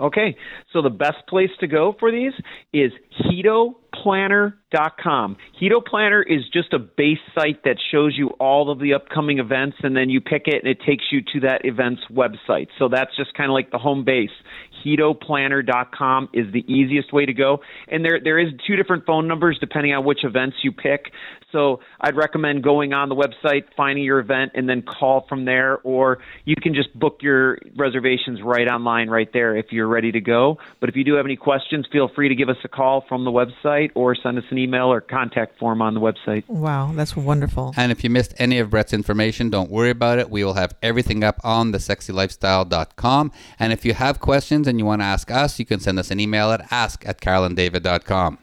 Okay, 0.00 0.34
so 0.72 0.80
the 0.80 0.88
best 0.88 1.18
place 1.28 1.50
to 1.60 1.66
go 1.66 1.94
for 2.00 2.10
these 2.10 2.32
is 2.72 2.90
HedoPlanner.com. 3.22 5.36
Hedo 5.60 5.84
Planner 5.84 6.22
is 6.22 6.40
just 6.50 6.72
a 6.72 6.78
base 6.78 7.18
site 7.34 7.64
that 7.64 7.76
shows 7.92 8.14
you 8.16 8.28
all 8.40 8.70
of 8.70 8.78
the 8.78 8.94
upcoming 8.94 9.40
events, 9.40 9.76
and 9.82 9.94
then 9.94 10.08
you 10.08 10.22
pick 10.22 10.44
it 10.46 10.64
and 10.64 10.70
it 10.70 10.78
takes 10.86 11.04
you 11.12 11.20
to 11.34 11.40
that 11.40 11.60
event's 11.64 12.00
website. 12.10 12.68
So 12.78 12.88
that's 12.88 13.14
just 13.14 13.34
kind 13.34 13.50
of 13.50 13.54
like 13.54 13.72
the 13.72 13.78
home 13.78 14.02
base. 14.02 14.30
HedoPlanner.com 14.84 16.28
is 16.32 16.52
the 16.52 16.64
easiest 16.72 17.12
way 17.12 17.26
to 17.26 17.32
go, 17.32 17.60
and 17.88 18.04
there 18.04 18.20
there 18.22 18.38
is 18.38 18.48
two 18.66 18.76
different 18.76 19.06
phone 19.06 19.28
numbers 19.28 19.58
depending 19.60 19.92
on 19.92 20.04
which 20.04 20.24
events 20.24 20.56
you 20.62 20.72
pick. 20.72 21.12
So 21.52 21.80
I'd 22.00 22.16
recommend 22.16 22.62
going 22.62 22.92
on 22.92 23.08
the 23.08 23.14
website, 23.14 23.64
finding 23.76 24.04
your 24.04 24.20
event, 24.20 24.52
and 24.54 24.68
then 24.68 24.82
call 24.82 25.26
from 25.28 25.44
there, 25.44 25.78
or 25.78 26.18
you 26.44 26.54
can 26.60 26.74
just 26.74 26.96
book 26.98 27.18
your 27.22 27.58
reservations 27.76 28.40
right 28.42 28.68
online, 28.68 29.10
right 29.10 29.28
there, 29.32 29.56
if 29.56 29.66
you're 29.70 29.88
ready 29.88 30.12
to 30.12 30.20
go. 30.20 30.58
But 30.78 30.88
if 30.88 30.96
you 30.96 31.04
do 31.04 31.14
have 31.14 31.26
any 31.26 31.36
questions, 31.36 31.86
feel 31.90 32.08
free 32.08 32.28
to 32.28 32.34
give 32.34 32.48
us 32.48 32.56
a 32.64 32.68
call 32.68 33.04
from 33.08 33.24
the 33.24 33.30
website 33.30 33.90
or 33.94 34.14
send 34.14 34.38
us 34.38 34.44
an 34.50 34.58
email 34.58 34.92
or 34.92 35.00
contact 35.00 35.58
form 35.58 35.82
on 35.82 35.94
the 35.94 36.00
website. 36.00 36.48
Wow, 36.48 36.92
that's 36.94 37.16
wonderful. 37.16 37.74
And 37.76 37.90
if 37.90 38.04
you 38.04 38.10
missed 38.10 38.34
any 38.38 38.58
of 38.58 38.70
Brett's 38.70 38.92
information, 38.92 39.50
don't 39.50 39.70
worry 39.70 39.90
about 39.90 40.18
it. 40.18 40.30
We 40.30 40.44
will 40.44 40.54
have 40.54 40.74
everything 40.82 41.24
up 41.24 41.40
on 41.42 41.72
thesexylifestyle.com. 41.72 43.32
And 43.58 43.72
if 43.72 43.84
you 43.84 43.94
have 43.94 44.20
questions 44.20 44.68
and 44.70 44.78
you 44.78 44.86
want 44.86 45.02
to 45.02 45.06
ask 45.06 45.30
us, 45.30 45.58
you 45.58 45.66
can 45.66 45.80
send 45.80 45.98
us 45.98 46.10
an 46.10 46.18
email 46.18 46.50
at 46.52 46.72
ask 46.72 47.06
at 47.06 47.20
carolanddavid.com. 47.20 48.38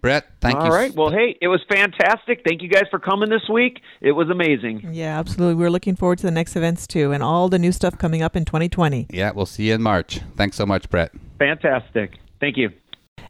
Brett, 0.00 0.26
thank 0.40 0.56
All 0.56 0.66
you. 0.66 0.70
All 0.70 0.76
right. 0.76 0.94
Well, 0.94 1.10
hey, 1.10 1.36
it 1.40 1.48
was 1.48 1.60
fantastic. 1.68 2.42
Thank 2.46 2.62
you 2.62 2.68
guys 2.68 2.84
for 2.90 2.98
coming 2.98 3.30
this 3.30 3.48
week. 3.52 3.80
It 4.00 4.12
was 4.12 4.28
amazing. 4.30 4.90
Yeah, 4.92 5.18
absolutely. 5.18 5.54
We're 5.54 5.70
looking 5.70 5.96
forward 5.96 6.18
to 6.18 6.26
the 6.26 6.30
next 6.30 6.56
events 6.56 6.86
too, 6.86 7.12
and 7.12 7.22
all 7.22 7.48
the 7.48 7.58
new 7.58 7.72
stuff 7.72 7.98
coming 7.98 8.22
up 8.22 8.36
in 8.36 8.44
2020. 8.44 9.06
Yeah, 9.10 9.32
we'll 9.32 9.46
see 9.46 9.68
you 9.68 9.74
in 9.74 9.82
March. 9.82 10.20
Thanks 10.36 10.56
so 10.56 10.66
much, 10.66 10.88
Brett. 10.90 11.12
Fantastic. 11.38 12.18
Thank 12.40 12.56
you. 12.56 12.70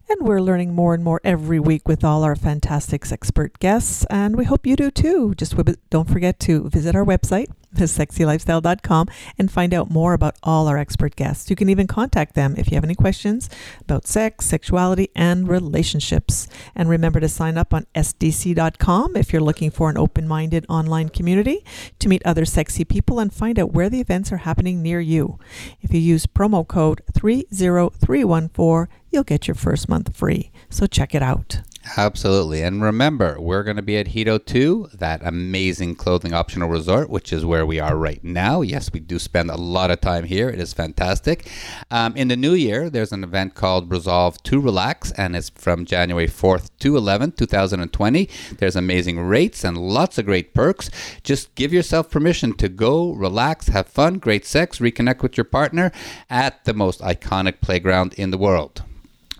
And 0.07 0.27
we're 0.27 0.41
learning 0.41 0.75
more 0.75 0.93
and 0.93 1.03
more 1.03 1.19
every 1.23 1.59
week 1.59 1.87
with 1.87 2.03
all 2.03 2.23
our 2.23 2.35
fantastic 2.35 3.11
expert 3.11 3.57
guests, 3.57 4.05
and 4.09 4.35
we 4.35 4.45
hope 4.45 4.67
you 4.67 4.75
do 4.75 4.91
too. 4.91 5.33
Just 5.35 5.55
don't 5.89 6.09
forget 6.09 6.39
to 6.41 6.69
visit 6.69 6.95
our 6.95 7.03
website, 7.03 7.47
thesexylifestyle.com, 7.75 9.07
and 9.37 9.51
find 9.51 9.73
out 9.73 9.89
more 9.91 10.13
about 10.13 10.35
all 10.43 10.67
our 10.67 10.77
expert 10.77 11.15
guests. 11.15 11.49
You 11.49 11.55
can 11.55 11.69
even 11.69 11.87
contact 11.87 12.35
them 12.35 12.55
if 12.57 12.69
you 12.69 12.75
have 12.75 12.83
any 12.83 12.95
questions 12.95 13.49
about 13.81 14.07
sex, 14.07 14.45
sexuality, 14.45 15.09
and 15.15 15.47
relationships. 15.47 16.47
And 16.73 16.89
remember 16.89 17.19
to 17.19 17.29
sign 17.29 17.57
up 17.57 17.73
on 17.73 17.85
sdc.com 17.95 19.15
if 19.15 19.31
you're 19.31 19.41
looking 19.41 19.71
for 19.71 19.89
an 19.89 19.97
open 19.97 20.27
minded 20.27 20.65
online 20.69 21.09
community 21.09 21.63
to 21.99 22.09
meet 22.09 22.25
other 22.25 22.45
sexy 22.45 22.85
people 22.85 23.19
and 23.19 23.33
find 23.33 23.59
out 23.59 23.73
where 23.73 23.89
the 23.89 24.01
events 24.01 24.31
are 24.31 24.37
happening 24.37 24.81
near 24.81 24.99
you. 24.99 25.39
If 25.81 25.93
you 25.93 25.99
use 25.99 26.25
promo 26.25 26.67
code 26.67 27.01
30314, 27.13 28.87
you'll 29.11 29.23
get 29.23 29.47
your 29.47 29.55
first 29.55 29.87
month 29.89 30.15
free. 30.15 30.51
So 30.69 30.87
check 30.87 31.15
it 31.15 31.21
out. 31.21 31.61
Absolutely. 31.97 32.63
And 32.63 32.81
remember, 32.81 33.39
we're 33.39 33.63
going 33.63 33.75
to 33.75 33.83
be 33.83 33.97
at 33.97 34.07
Hedo 34.07 34.43
2, 34.43 34.89
that 34.95 35.21
amazing 35.23 35.95
clothing 35.95 36.33
optional 36.33 36.67
resort, 36.67 37.09
which 37.09 37.31
is 37.31 37.45
where 37.45 37.65
we 37.65 37.79
are 37.79 37.95
right 37.95 38.23
now. 38.23 38.61
Yes, 38.61 38.91
we 38.91 38.99
do 38.99 39.19
spend 39.19 39.51
a 39.51 39.55
lot 39.55 39.91
of 39.91 40.01
time 40.01 40.23
here. 40.23 40.49
It 40.49 40.59
is 40.59 40.73
fantastic. 40.73 41.47
Um, 41.91 42.15
in 42.17 42.27
the 42.27 42.35
new 42.35 42.53
year, 42.53 42.89
there's 42.89 43.11
an 43.11 43.23
event 43.23 43.53
called 43.53 43.91
Resolve 43.91 44.41
to 44.43 44.59
Relax, 44.59 45.11
and 45.11 45.35
it's 45.35 45.49
from 45.49 45.85
January 45.85 46.27
4th 46.27 46.71
to 46.79 46.93
11th, 46.93 47.37
2020. 47.37 48.29
There's 48.57 48.75
amazing 48.75 49.19
rates 49.19 49.63
and 49.63 49.77
lots 49.77 50.17
of 50.17 50.25
great 50.25 50.55
perks. 50.55 50.89
Just 51.23 51.53
give 51.53 51.71
yourself 51.71 52.09
permission 52.09 52.53
to 52.53 52.67
go, 52.67 53.11
relax, 53.11 53.67
have 53.67 53.87
fun, 53.87 54.15
great 54.15 54.45
sex, 54.45 54.79
reconnect 54.79 55.21
with 55.21 55.37
your 55.37 55.45
partner 55.45 55.91
at 56.31 56.65
the 56.65 56.73
most 56.73 56.99
iconic 57.01 57.61
playground 57.61 58.13
in 58.15 58.31
the 58.31 58.39
world. 58.39 58.83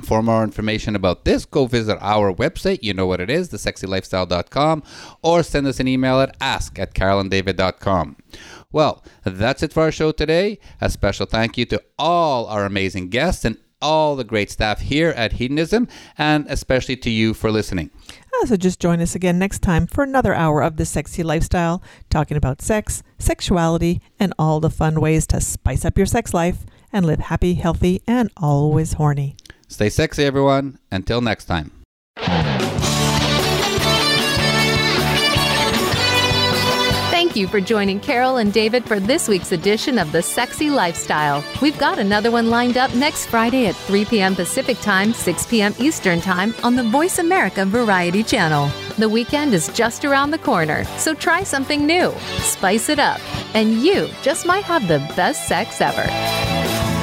For 0.01 0.21
more 0.21 0.43
information 0.43 0.95
about 0.95 1.23
this, 1.23 1.45
go 1.45 1.67
visit 1.67 1.97
our 2.01 2.33
website. 2.33 2.79
You 2.81 2.93
know 2.93 3.07
what 3.07 3.21
it 3.21 3.29
is, 3.29 3.49
thesexylifestyle.com, 3.49 4.83
or 5.21 5.41
send 5.41 5.67
us 5.67 5.79
an 5.79 5.87
email 5.87 6.19
at 6.19 6.35
ask 6.41 6.77
at 6.77 6.93
carolanddavid.com. 6.93 8.17
Well, 8.73 9.03
that's 9.23 9.63
it 9.63 9.71
for 9.71 9.83
our 9.83 9.91
show 9.91 10.11
today. 10.11 10.59
A 10.81 10.89
special 10.89 11.25
thank 11.25 11.57
you 11.57 11.65
to 11.67 11.81
all 11.97 12.45
our 12.47 12.65
amazing 12.65 13.07
guests 13.09 13.45
and 13.45 13.57
all 13.81 14.15
the 14.15 14.23
great 14.23 14.51
staff 14.51 14.81
here 14.81 15.11
at 15.11 15.33
Hedonism, 15.33 15.87
and 16.17 16.45
especially 16.49 16.97
to 16.97 17.09
you 17.09 17.33
for 17.33 17.51
listening. 17.51 17.89
Uh, 18.41 18.45
so 18.47 18.57
just 18.57 18.81
join 18.81 18.99
us 18.99 19.15
again 19.15 19.39
next 19.39 19.61
time 19.61 19.87
for 19.87 20.03
another 20.03 20.33
hour 20.33 20.61
of 20.61 20.75
The 20.75 20.85
Sexy 20.85 21.23
Lifestyle, 21.23 21.81
talking 22.09 22.35
about 22.35 22.61
sex, 22.61 23.01
sexuality, 23.17 24.01
and 24.19 24.33
all 24.37 24.59
the 24.59 24.69
fun 24.69 24.99
ways 24.99 25.25
to 25.27 25.39
spice 25.39 25.85
up 25.85 25.97
your 25.97 26.07
sex 26.07 26.33
life 26.33 26.65
and 26.91 27.05
live 27.05 27.19
happy, 27.19 27.53
healthy, 27.53 28.01
and 28.07 28.31
always 28.37 28.93
horny. 28.93 29.35
Stay 29.67 29.89
sexy, 29.89 30.23
everyone. 30.23 30.79
Until 30.91 31.21
next 31.21 31.45
time. 31.45 31.71
Thank 37.35 37.35
you 37.35 37.47
for 37.47 37.59
joining 37.59 37.99
Carol 37.99 38.37
and 38.37 38.53
David 38.53 38.85
for 38.85 38.97
this 38.97 39.27
week's 39.27 39.51
edition 39.51 39.99
of 39.99 40.13
The 40.13 40.21
Sexy 40.21 40.69
Lifestyle. 40.69 41.43
We've 41.61 41.77
got 41.77 41.99
another 41.99 42.31
one 42.31 42.49
lined 42.49 42.77
up 42.77 42.93
next 42.95 43.25
Friday 43.25 43.65
at 43.67 43.75
3 43.75 44.05
p.m. 44.05 44.35
Pacific 44.35 44.79
Time, 44.79 45.11
6 45.11 45.45
p.m. 45.47 45.75
Eastern 45.77 46.21
Time 46.21 46.55
on 46.63 46.77
the 46.77 46.83
Voice 46.83 47.19
America 47.19 47.65
Variety 47.65 48.23
Channel. 48.23 48.69
The 48.97 49.09
weekend 49.09 49.53
is 49.53 49.67
just 49.73 50.05
around 50.05 50.31
the 50.31 50.37
corner, 50.37 50.85
so 50.97 51.13
try 51.13 51.43
something 51.43 51.85
new, 51.85 52.13
spice 52.37 52.87
it 52.87 52.99
up, 52.99 53.19
and 53.53 53.81
you 53.83 54.07
just 54.21 54.45
might 54.45 54.63
have 54.63 54.87
the 54.87 54.99
best 55.17 55.45
sex 55.45 55.81
ever. 55.81 56.94